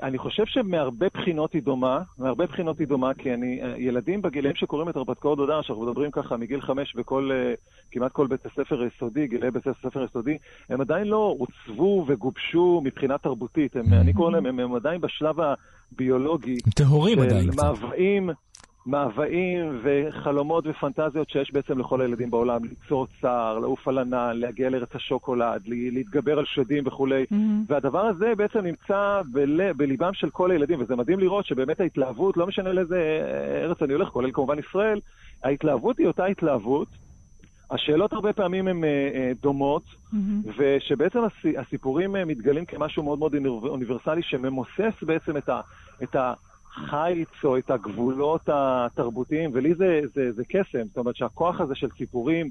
אני 0.03 0.17
חושב 0.17 0.45
שמהרבה 0.45 1.07
בחינות 1.13 1.53
היא 1.53 1.61
דומה, 1.61 2.01
מהרבה 2.17 2.45
בחינות 2.45 2.79
היא 2.79 2.87
דומה, 2.87 3.13
כי 3.13 3.33
אני, 3.33 3.59
uh, 3.61 3.65
ילדים 3.77 4.21
בגילים 4.21 4.55
שקוראים 4.55 4.89
את 4.89 4.95
הרפתקאות 4.95 5.37
דודה, 5.37 5.63
שאנחנו 5.63 5.85
מדברים 5.85 6.11
ככה 6.11 6.37
מגיל 6.37 6.61
חמש 6.61 6.93
וכל, 6.97 7.31
uh, 7.31 7.57
כמעט 7.91 8.11
כל 8.11 8.27
בית 8.27 8.45
הספר 8.45 8.81
היסודי, 8.81 9.27
גילי 9.27 9.51
בית 9.51 9.67
הספר 9.67 10.01
היסודי, 10.01 10.37
הם 10.69 10.81
עדיין 10.81 11.07
לא 11.07 11.35
עוצבו 11.39 12.05
וגובשו 12.07 12.81
מבחינה 12.83 13.17
תרבותית. 13.17 13.75
הם, 13.75 13.93
אני 13.93 14.13
קורא 14.13 14.31
להם, 14.31 14.45
הם, 14.45 14.59
הם 14.59 14.75
עדיין 14.75 15.01
בשלב 15.01 15.35
הביולוגי. 15.91 16.57
טהורים 16.75 17.19
עדיין 17.19 17.51
קצת. 17.51 17.63
מאוויים, 17.63 18.29
מאוויים 18.85 19.79
וחלומות 19.83 20.67
ופנטזיות 20.67 21.29
שיש 21.29 21.53
בעצם 21.53 21.79
לכל 21.79 22.01
הילדים 22.01 22.31
בעולם, 22.31 22.63
ליצור 22.63 23.07
צער, 23.21 23.59
לעוף 23.59 23.87
על 23.87 23.97
ענן, 23.97 24.37
להגיע 24.37 24.69
לארץ 24.69 24.95
השוקולד, 24.95 25.61
להתגבר 25.67 26.39
על 26.39 26.45
שדים 26.45 26.87
וכולי. 26.87 27.23
Mm-hmm. 27.23 27.35
והדבר 27.67 28.05
הזה 28.05 28.33
בעצם 28.37 28.59
נמצא 28.59 29.21
בל... 29.31 29.73
בליבם 29.73 30.13
של 30.13 30.29
כל 30.29 30.51
הילדים, 30.51 30.81
וזה 30.81 30.95
מדהים 30.95 31.19
לראות 31.19 31.45
שבאמת 31.45 31.79
ההתלהבות, 31.79 32.37
לא 32.37 32.47
משנה 32.47 32.73
לאיזה 32.73 33.21
ארץ 33.63 33.81
אני 33.81 33.93
הולך, 33.93 34.07
כולל 34.07 34.31
כמובן 34.31 34.59
ישראל, 34.59 34.99
ההתלהבות 35.43 35.97
היא 35.97 36.07
אותה 36.07 36.25
התלהבות. 36.25 36.87
השאלות 37.71 38.13
הרבה 38.13 38.33
פעמים 38.33 38.67
הן 38.67 38.83
uh, 38.83 38.87
דומות, 39.41 39.83
mm-hmm. 39.83 40.17
ושבעצם 40.57 41.19
הסיפורים 41.57 42.15
uh, 42.15 42.19
מתגלים 42.25 42.65
כמשהו 42.65 43.03
מאוד 43.03 43.19
מאוד 43.19 43.35
אוניברסלי, 43.63 44.21
שממוסס 44.23 44.93
בעצם 45.01 45.37
את 45.37 45.49
ה... 45.49 45.61
את 46.03 46.15
ה 46.15 46.33
החיץ 46.77 47.43
או 47.43 47.57
את 47.57 47.71
הגבולות 47.71 48.41
התרבותיים, 48.47 49.49
ולי 49.53 49.73
זה, 49.73 50.01
זה, 50.13 50.31
זה 50.31 50.43
קסם. 50.45 50.83
זאת 50.87 50.97
אומרת 50.97 51.15
שהכוח 51.15 51.61
הזה 51.61 51.75
של 51.75 51.89
סיפורים 51.97 52.49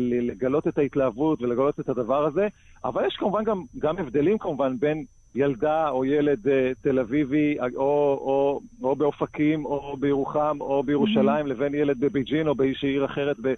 לגלות 0.00 0.68
את 0.68 0.78
ההתלהבות 0.78 1.42
ולגלות 1.42 1.80
את 1.80 1.88
הדבר 1.88 2.24
הזה, 2.24 2.48
אבל 2.84 3.06
יש 3.06 3.16
כמובן 3.16 3.44
גם, 3.44 3.62
גם 3.78 3.98
הבדלים 3.98 4.38
כמובן 4.38 4.76
בין 4.78 5.04
ילדה 5.34 5.88
או 5.88 6.04
ילד 6.04 6.38
תל 6.80 6.98
אביבי, 6.98 7.56
או, 7.60 7.68
או, 7.76 8.60
או 8.82 8.96
באופקים, 8.96 9.64
או 9.64 9.96
בירוחם, 10.00 10.56
או 10.60 10.82
בירושלים, 10.82 11.46
mm-hmm. 11.46 11.48
לבין 11.48 11.74
ילד 11.74 12.00
בבייג'ין 12.00 12.48
או 12.48 12.54
באיזושהי 12.54 12.88
עיר 12.88 13.04
אחרת 13.04 13.36
ב, 13.42 13.54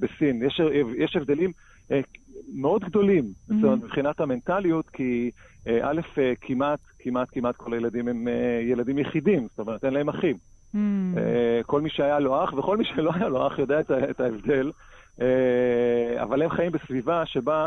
בסין. 0.00 0.42
יש, 0.42 0.60
יש 0.96 1.16
הבדלים 1.16 1.52
מאוד 2.54 2.84
גדולים, 2.84 3.24
mm-hmm. 3.24 3.54
זאת 3.54 3.64
אומרת, 3.64 3.78
מבחינת 3.78 4.20
המנטליות, 4.20 4.90
כי 4.90 5.30
א', 5.82 6.00
כמעט, 6.40 6.80
כמעט, 6.98 7.28
כמעט 7.32 7.56
כל 7.56 7.72
הילדים 7.72 8.08
הם 8.08 8.28
ילדים 8.62 8.98
יחידים, 8.98 9.46
זאת 9.50 9.58
אומרת, 9.58 9.84
אין 9.84 9.94
להם 9.94 10.08
אחים. 10.08 10.36
Mm. 10.74 10.78
כל 11.66 11.80
מי 11.80 11.90
שהיה 11.90 12.18
לו 12.18 12.44
אח 12.44 12.52
וכל 12.52 12.76
מי 12.76 12.84
שלא 12.84 13.10
היה 13.14 13.28
לו 13.28 13.46
אח 13.46 13.58
יודע 13.58 13.80
את 13.80 14.20
ההבדל, 14.20 14.70
אבל 16.22 16.42
הם 16.42 16.50
חיים 16.50 16.72
בסביבה 16.72 17.26
שבה, 17.26 17.66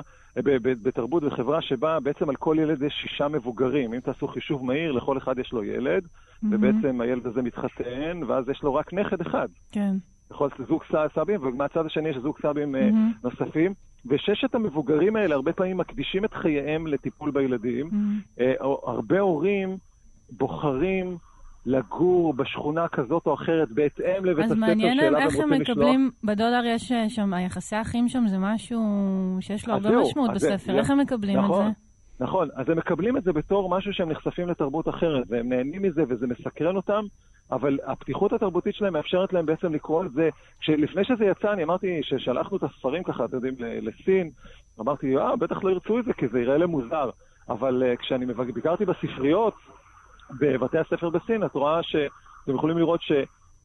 בתרבות 0.64 1.24
וחברה 1.24 1.62
שבה 1.62 2.00
בעצם 2.00 2.30
על 2.30 2.36
כל 2.36 2.56
ילד 2.60 2.82
יש 2.82 2.94
שישה 2.94 3.28
מבוגרים. 3.28 3.94
אם 3.94 4.00
תעשו 4.00 4.28
חישוב 4.28 4.66
מהיר, 4.66 4.92
לכל 4.92 5.18
אחד 5.18 5.40
יש 5.40 5.54
לו 5.54 5.64
ילד, 5.64 6.04
mm-hmm. 6.04 6.48
ובעצם 6.52 7.02
הילד 7.02 7.28
הזה 7.28 7.42
מתחתן, 7.42 8.22
ואז 8.28 8.50
יש 8.50 8.64
לו 8.64 8.74
רק 8.74 8.94
נכד 8.94 9.22
אחד. 9.22 9.48
כן. 9.72 9.96
יכול 10.32 10.50
להיות 10.58 10.70
זוג 10.70 10.84
סבים, 11.16 11.40
ומהצד 11.44 11.86
השני 11.86 12.10
יש 12.10 12.18
זוג 12.18 12.38
סבים 12.42 12.76
mm-hmm. 12.76 13.30
נוספים. 13.30 13.74
וששת 14.06 14.56
המבוגרים 14.56 15.16
האלה 15.16 15.36
הרבה 15.36 15.54
פעמים 15.54 15.78
מקדישים 15.78 16.26
את 16.26 16.34
חייהם 16.34 16.88
לטיפול 16.88 17.32
בילדים. 17.32 17.90
Mm-hmm. 17.90 18.44
הרבה 18.88 19.20
הורים 19.20 19.78
בוחרים 20.32 21.18
לגור 21.66 22.34
בשכונה 22.34 22.88
כזאת 22.88 23.26
או 23.26 23.34
אחרת 23.34 23.72
בהתאם 23.72 24.26
לבית 24.26 24.46
הספר 24.46 24.56
שאליו 24.56 24.68
הם 24.68 24.74
רוצים 24.74 24.92
לשלוח. 24.92 25.08
אז 25.10 25.14
מעניין 25.14 25.16
איך 25.16 25.36
הם 25.36 25.62
מקבלים, 25.62 26.12
בדולר 26.24 26.62
יש 26.66 26.92
שם, 27.08 27.34
היחסי 27.34 27.82
אחים 27.82 28.10
שם 28.10 28.28
זה 28.28 28.38
משהו 28.38 28.82
שיש 29.42 29.68
לו 29.68 29.74
הרבה 29.74 30.02
משמעות 30.02 30.32
בספר, 30.32 30.78
איך 30.78 30.90
הם 30.90 31.00
מקבלים 31.00 31.40
נכון, 31.40 31.68
את 31.68 31.74
זה? 31.74 31.91
נכון, 32.20 32.50
אז 32.56 32.70
הם 32.70 32.78
מקבלים 32.78 33.18
את 33.18 33.24
זה 33.24 33.34
בתור 33.34 33.70
משהו 33.70 33.94
שהם 33.94 34.12
נחשפים 34.12 34.48
לתרבות 34.48 34.90
אחרת, 34.90 35.24
והם 35.30 35.50
נהנים 35.50 35.82
מזה 35.82 36.04
וזה 36.10 36.28
מסקרן 36.28 36.76
אותם, 36.76 37.04
אבל 37.52 37.80
הפתיחות 37.86 38.34
התרבותית 38.34 38.76
שלהם 38.76 38.94
מאפשרת 38.94 39.34
להם 39.34 39.46
בעצם 39.46 39.74
לקרוא 39.74 40.06
את 40.06 40.12
זה. 40.12 40.30
לפני 40.68 41.04
שזה 41.06 41.26
יצא, 41.26 41.54
אני 41.54 41.64
אמרתי 41.64 42.00
ששלחנו 42.04 42.58
את 42.58 42.64
הספרים 42.64 43.04
ככה, 43.04 43.26
אתם 43.26 43.36
יודעים, 43.36 43.56
לסין, 43.60 44.30
אמרתי, 44.80 45.18
אה, 45.18 45.36
בטח 45.36 45.64
לא 45.64 45.70
ירצו 45.70 46.00
את 46.00 46.06
זה, 46.06 46.14
כי 46.14 46.28
זה 46.28 46.40
יראה 46.40 46.58
להם 46.58 46.70
מוזר. 46.70 47.10
אבל 47.50 47.84
uh, 47.84 48.02
כשאני 48.02 48.26
ביקרתי 48.54 48.86
בספריות, 48.86 49.54
בבתי 50.40 50.78
הספר 50.78 51.10
בסין, 51.10 51.44
את 51.44 51.56
רואה 51.56 51.84
שאתם 51.84 52.56
יכולים 52.56 52.78
לראות 52.78 53.02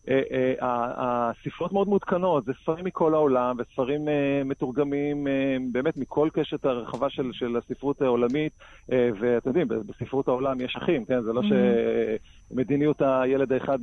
שהספרות 0.07 1.73
מאוד 1.73 1.89
מעודכנות, 1.89 2.45
זה 2.45 2.53
ספרים 2.63 2.85
מכל 2.85 3.15
העולם, 3.15 3.57
וספרים 3.59 4.09
מתורגמים 4.45 5.27
באמת 5.73 5.97
מכל 5.97 6.29
קשת 6.33 6.65
הרחבה 6.65 7.11
של, 7.11 7.31
של 7.33 7.57
הספרות 7.57 8.03
העולמית, 8.03 8.53
ואתם 8.89 9.49
יודעים, 9.49 9.69
בספרות 9.69 10.29
העולם 10.29 10.61
יש 10.61 10.77
אחים, 10.77 11.05
כן? 11.05 11.23
זה 11.23 11.33
לא 11.33 11.41
mm-hmm. 11.41 12.53
שמדיניות 12.53 13.03
הילד 13.03 13.53
האחד 13.53 13.79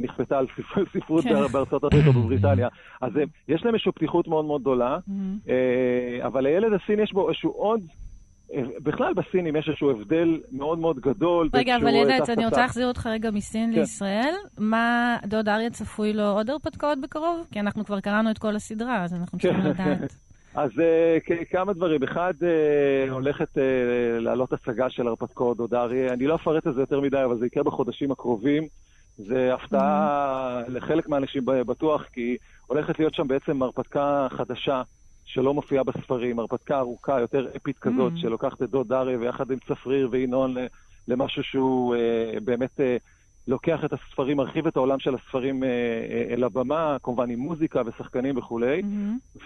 נכפתה 0.00 0.38
על 0.38 0.46
ספרות 0.92 1.24
כן. 1.28 1.46
בארצות 1.52 1.84
הברית 1.84 2.06
או 2.06 2.12
בבריטניה. 2.12 2.68
אז 3.00 3.12
יש 3.48 3.64
להם 3.64 3.74
איזושהי 3.74 3.92
פתיחות 3.92 4.28
מאוד 4.28 4.44
מאוד 4.44 4.60
גדולה, 4.60 4.98
mm-hmm. 4.98 5.50
אבל 6.26 6.46
הילד 6.46 6.72
הסיני 6.72 7.02
יש 7.02 7.12
בו 7.12 7.28
איזשהו 7.28 7.50
עוד... 7.50 7.80
בכלל 8.82 9.14
בסינים 9.14 9.56
יש 9.56 9.68
איזשהו 9.68 9.90
הבדל 9.90 10.40
מאוד 10.52 10.78
מאוד 10.78 11.00
גדול. 11.00 11.48
רגע, 11.54 11.76
אבל 11.76 11.94
ידעת, 11.94 12.30
אני 12.30 12.44
רוצה 12.44 12.60
להחזיר 12.60 12.88
אותך 12.88 13.06
רגע 13.06 13.30
מסין 13.30 13.72
כן. 13.72 13.78
לישראל. 13.78 14.34
מה, 14.58 15.16
דוד 15.26 15.48
אריה 15.48 15.70
צפוי 15.70 16.12
לו 16.12 16.22
עוד 16.22 16.50
הרפתקאות 16.50 17.00
בקרוב? 17.00 17.46
כי 17.50 17.60
אנחנו 17.60 17.84
כבר 17.84 18.00
קראנו 18.00 18.30
את 18.30 18.38
כל 18.38 18.56
הסדרה, 18.56 19.04
אז 19.04 19.14
אנחנו 19.14 19.38
צריכים 19.38 19.62
כן. 19.62 19.68
לדעת. 19.68 20.16
אז 20.54 20.70
uh, 20.70 21.44
כמה 21.50 21.72
דברים. 21.72 22.02
אחד, 22.02 22.34
uh, 22.40 23.10
הולכת 23.10 23.48
uh, 23.58 23.60
לעלות 24.20 24.52
הצגה 24.52 24.90
של 24.90 25.06
הרפתקאות 25.06 25.56
דוד 25.56 25.74
אריה. 25.74 26.12
אני 26.12 26.26
לא 26.26 26.34
אפרט 26.34 26.66
את 26.66 26.74
זה 26.74 26.80
יותר 26.80 27.00
מדי, 27.00 27.24
אבל 27.24 27.38
זה 27.38 27.46
יקרה 27.46 27.62
בחודשים 27.62 28.10
הקרובים. 28.10 28.68
זה 29.16 29.54
הפתעה. 29.54 30.62
לחלק 30.68 31.08
מהאנשים 31.08 31.42
בטוח, 31.44 32.04
כי 32.12 32.36
הולכת 32.66 32.98
להיות 32.98 33.14
שם 33.14 33.28
בעצם 33.28 33.62
הרפתקה 33.62 34.26
חדשה. 34.30 34.82
שלא 35.36 35.54
מופיעה 35.54 35.84
בספרים, 35.84 36.38
הרפתקה 36.38 36.78
ארוכה, 36.78 37.20
יותר 37.20 37.46
אפית 37.56 37.78
כזאת, 37.78 38.12
mm. 38.12 38.20
שלוקחת 38.20 38.62
את 38.62 38.70
דוד 38.70 38.88
דריה 38.88 39.18
ויחד 39.18 39.50
עם 39.50 39.58
צפריר 39.68 40.08
וינון 40.10 40.56
למשהו 41.08 41.42
שהוא 41.42 41.94
אה, 41.94 42.40
באמת 42.44 42.80
אה, 42.80 42.96
לוקח 43.48 43.84
את 43.84 43.92
הספרים, 43.92 44.36
מרחיב 44.36 44.66
את 44.66 44.76
העולם 44.76 44.98
של 44.98 45.14
הספרים 45.14 45.64
אה, 45.64 45.68
אה, 45.68 46.34
אל 46.34 46.44
הבמה, 46.44 46.96
כמובן 47.02 47.30
עם 47.30 47.38
מוזיקה 47.38 47.82
ושחקנים 47.86 48.38
וכולי. 48.38 48.82
Mm-hmm. 48.82 49.38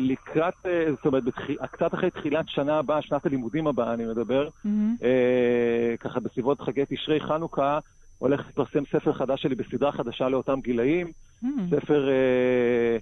ולקראת, 0.00 0.66
אה, 0.66 0.84
זאת 0.90 1.06
אומרת, 1.06 1.24
בתח... 1.24 1.42
קצת 1.70 1.94
אחרי 1.94 2.10
תחילת 2.10 2.48
שנה 2.48 2.78
הבאה, 2.78 3.02
שנת 3.02 3.26
הלימודים 3.26 3.66
הבאה, 3.66 3.94
אני 3.94 4.06
מדבר, 4.06 4.48
mm-hmm. 4.48 4.68
אה, 5.04 5.94
ככה 6.00 6.20
בסביבות 6.20 6.60
חגי 6.60 6.84
תשרי 6.88 7.20
חנוכה, 7.20 7.78
הולך 8.18 8.46
להתפרסם 8.46 8.82
ספר 8.92 9.12
חדש 9.12 9.42
שלי 9.42 9.54
בסדרה 9.54 9.92
חדשה 9.92 10.28
לאותם 10.28 10.60
גילאים. 10.60 11.06
Mm-hmm. 11.06 11.46
ספר... 11.70 12.08
אה, 12.08 12.98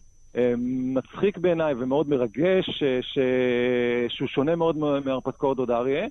מצחיק 0.58 1.38
בעיניי 1.38 1.74
ומאוד 1.78 2.08
מרגש, 2.08 2.82
ש... 3.00 3.18
שהוא 4.08 4.28
שונה 4.28 4.56
מאוד 4.56 4.76
מהרפתקאות 4.76 5.56
דוד 5.56 5.70
אריה. 5.70 6.06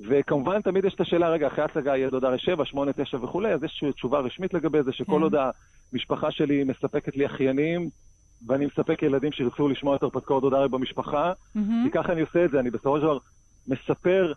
וכמובן, 0.00 0.60
תמיד 0.60 0.84
יש 0.84 0.94
את 0.94 1.00
השאלה, 1.00 1.28
רגע, 1.28 1.46
אחרי 1.46 1.62
ההצגה 1.62 1.96
יהיה 1.96 2.10
דוד 2.10 2.24
אריה 2.24 2.38
7, 2.38 2.64
8, 2.64 2.92
9 2.92 3.16
וכולי, 3.22 3.52
אז 3.52 3.62
יש 3.64 3.84
תשובה 3.94 4.20
רשמית 4.20 4.54
לגבי 4.54 4.82
זה, 4.82 4.92
שכל 4.92 5.12
כן. 5.16 5.22
עוד 5.22 5.34
המשפחה 5.92 6.30
שלי 6.30 6.64
מספקת 6.64 7.16
לי 7.16 7.26
אחיינים, 7.26 7.90
ואני 8.46 8.66
מספק 8.66 9.02
ילדים 9.02 9.32
שירצו 9.32 9.68
לשמוע 9.68 9.96
את 9.96 10.02
הרפתקאות 10.02 10.42
דוד 10.42 10.54
אריה 10.54 10.68
במשפחה. 10.68 11.32
כי 11.84 11.90
ככה 11.92 12.12
אני 12.12 12.20
עושה 12.20 12.44
את 12.44 12.50
זה, 12.50 12.60
אני 12.60 12.70
בסופו 12.70 12.96
של 12.96 13.02
דבר 13.02 13.18
מספר 13.68 14.32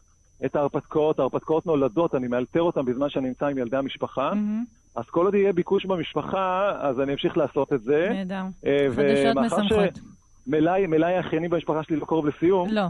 את 0.45 0.55
ההרפתקאות, 0.55 1.19
ההרפתקאות 1.19 1.65
נולדות, 1.65 2.15
אני 2.15 2.27
מאלתר 2.27 2.61
אותן 2.61 2.85
בזמן 2.85 3.09
שאני 3.09 3.27
נמצא 3.27 3.45
עם 3.45 3.57
ילדי 3.57 3.77
המשפחה. 3.77 4.31
Mm-hmm. 4.31 4.99
אז 4.99 5.05
כל 5.09 5.25
עוד 5.25 5.35
יהיה 5.35 5.53
ביקוש 5.53 5.85
במשפחה, 5.85 6.71
אז 6.79 7.01
אני 7.01 7.11
אמשיך 7.13 7.37
לעשות 7.37 7.73
את 7.73 7.81
זה. 7.83 8.09
נהדר. 8.13 8.43
אה, 8.65 8.87
חדשות 8.95 9.37
משמחות. 9.45 9.99
מלאי, 10.47 10.87
מלאי 10.87 11.13
האחיינים 11.13 11.49
במשפחה 11.49 11.83
שלי 11.83 11.95
לא 11.95 12.05
קרוב 12.05 12.27
לסיום. 12.27 12.69
לא, 12.69 12.81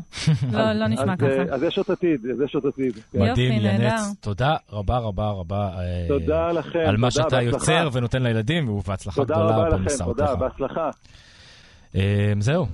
לא, 0.54 0.74
לא 0.74 0.88
נשמע 0.88 1.18
ככה. 1.18 1.56
אז 1.56 1.64
יש 1.64 1.78
עוד 1.78 1.86
עתיד, 1.89 2.26
אז 2.26 2.41
יש 2.41 2.56
עוד 2.56 2.66
עתיד. 2.66 2.93
מדהים, 3.14 3.66
ינץ. 3.66 4.14
תודה 4.22 4.56
רבה 4.72 4.97
רבה 4.97 5.30
רבה. 5.30 5.70
אה, 5.78 6.06
תודה 6.08 6.52
לכם, 6.52 6.84
על 6.88 6.97
מה 6.97 7.12
שאתה 7.12 7.41
יוצר 7.41 7.89
ונותן 7.93 8.24
לילדים, 8.24 8.70
ובהצלחה 8.70 9.24
גדולה 9.24 9.39
ומתן. 9.41 9.58
תודה 9.58 9.76
רבה 9.76 9.86
לכם, 9.86 10.06
תודה, 10.06 10.36
בהצלחה. 10.36 10.89
אה, 11.95 12.34
זהו. 12.39 12.66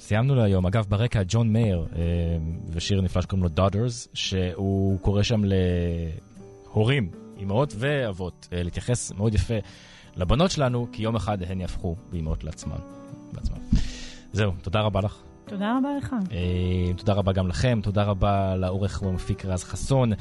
סיימנו 0.00 0.34
להיום. 0.34 0.66
אגב, 0.66 0.86
ברקע 0.88 1.22
ג'ון 1.28 1.52
מאיר 1.52 1.86
ושיר 2.70 3.00
נפלא 3.00 3.22
שקוראים 3.22 3.44
לו 3.44 3.50
Daughters, 3.56 4.08
שהוא 4.14 4.98
קורא 5.00 5.22
שם 5.22 5.42
להורים 5.44 7.10
אימהות 7.38 7.74
ואבות, 7.76 8.48
אה, 8.52 8.62
להתייחס 8.62 9.12
מאוד 9.12 9.34
יפה 9.34 9.54
לבנות 10.16 10.50
שלנו, 10.50 10.86
כי 10.92 11.02
יום 11.02 11.16
אחד 11.16 11.42
הן 11.42 11.60
יהפכו 11.60 11.96
באימהות 12.10 12.44
לעצמן. 12.44 12.76
בעצמן. 13.32 13.58
זהו, 14.32 14.52
תודה 14.62 14.80
רבה 14.80 15.00
לך. 15.00 15.16
תודה 15.44 15.78
רבה 15.78 15.88
לך. 15.98 16.16
אה, 16.32 16.94
תודה 16.96 17.12
רבה 17.12 17.32
גם 17.32 17.48
לכם, 17.48 17.80
תודה 17.82 18.02
רבה 18.02 18.56
לעורך 18.56 19.02
ומפיק 19.02 19.44
רז 19.44 19.64
חסון, 19.64 20.12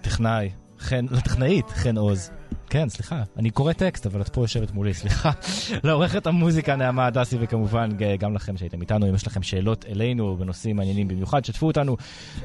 לטכנאי, 0.00 0.50
חן, 0.78 1.06
לטכנאית 1.10 1.70
חן 1.70 1.98
עוז. 1.98 2.30
כן, 2.70 2.88
סליחה, 2.88 3.22
אני 3.36 3.50
קורא 3.50 3.72
טקסט, 3.72 4.06
אבל 4.06 4.20
את 4.20 4.28
פה 4.28 4.40
יושבת 4.40 4.70
מולי, 4.70 4.94
סליחה. 4.94 5.30
לעורכת 5.84 6.26
המוזיקה 6.26 6.76
נעמה 6.76 7.06
הדסי, 7.06 7.36
וכמובן 7.40 7.90
גם 8.18 8.34
לכם 8.34 8.56
שהייתם 8.56 8.80
איתנו. 8.80 9.08
אם 9.08 9.14
יש 9.14 9.26
לכם 9.26 9.42
שאלות 9.42 9.84
אלינו 9.88 10.36
בנושאים 10.36 10.76
מעניינים 10.76 11.08
במיוחד, 11.08 11.44
שתפו 11.44 11.66
אותנו 11.66 11.96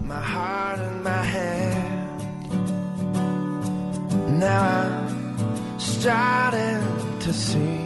My 0.07 0.23
heart 0.33 0.79
and 0.79 1.03
my 1.03 1.23
head 1.23 2.10
Now 4.39 5.07
I'm 5.07 5.79
starting 5.79 7.19
to 7.19 7.33
see 7.33 7.79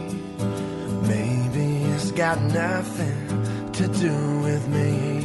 maybe 1.02 1.82
it's 1.92 2.12
got 2.12 2.40
nothing 2.40 3.72
to 3.72 3.88
do 3.88 4.40
with 4.40 4.68
me. 4.68 5.20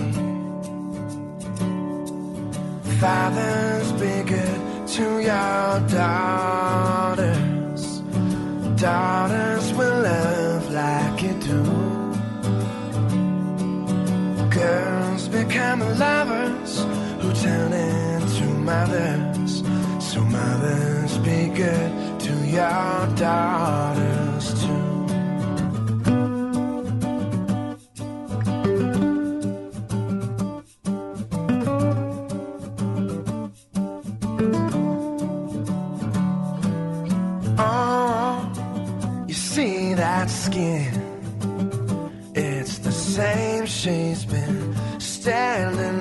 Fathers, 3.00 3.92
be 3.94 4.24
good 4.24 4.88
to 4.88 5.20
your 5.20 5.80
daughters. 5.90 7.42
Daughters 8.82 9.74
will 9.74 10.02
love 10.02 10.72
like 10.72 11.22
you 11.22 11.34
do. 11.40 11.64
Girls 14.50 15.28
become 15.28 15.80
lovers 16.00 16.84
who 17.22 17.32
turn 17.34 17.74
into 17.74 18.44
mothers. 18.46 19.31
So 20.12 20.20
mothers 20.26 21.18
be 21.20 21.47
good 21.55 22.20
to 22.20 22.34
your 22.45 23.07
daughters 23.16 24.45
too. 24.62 25.05
Oh, 37.57 39.26
you 39.30 39.34
see 39.34 39.93
that 39.93 40.30
skin? 40.30 40.93
It's 42.36 42.80
the 42.80 42.91
same 42.91 43.66
she's 43.66 44.26
been 44.26 44.76
standing 44.99 46.01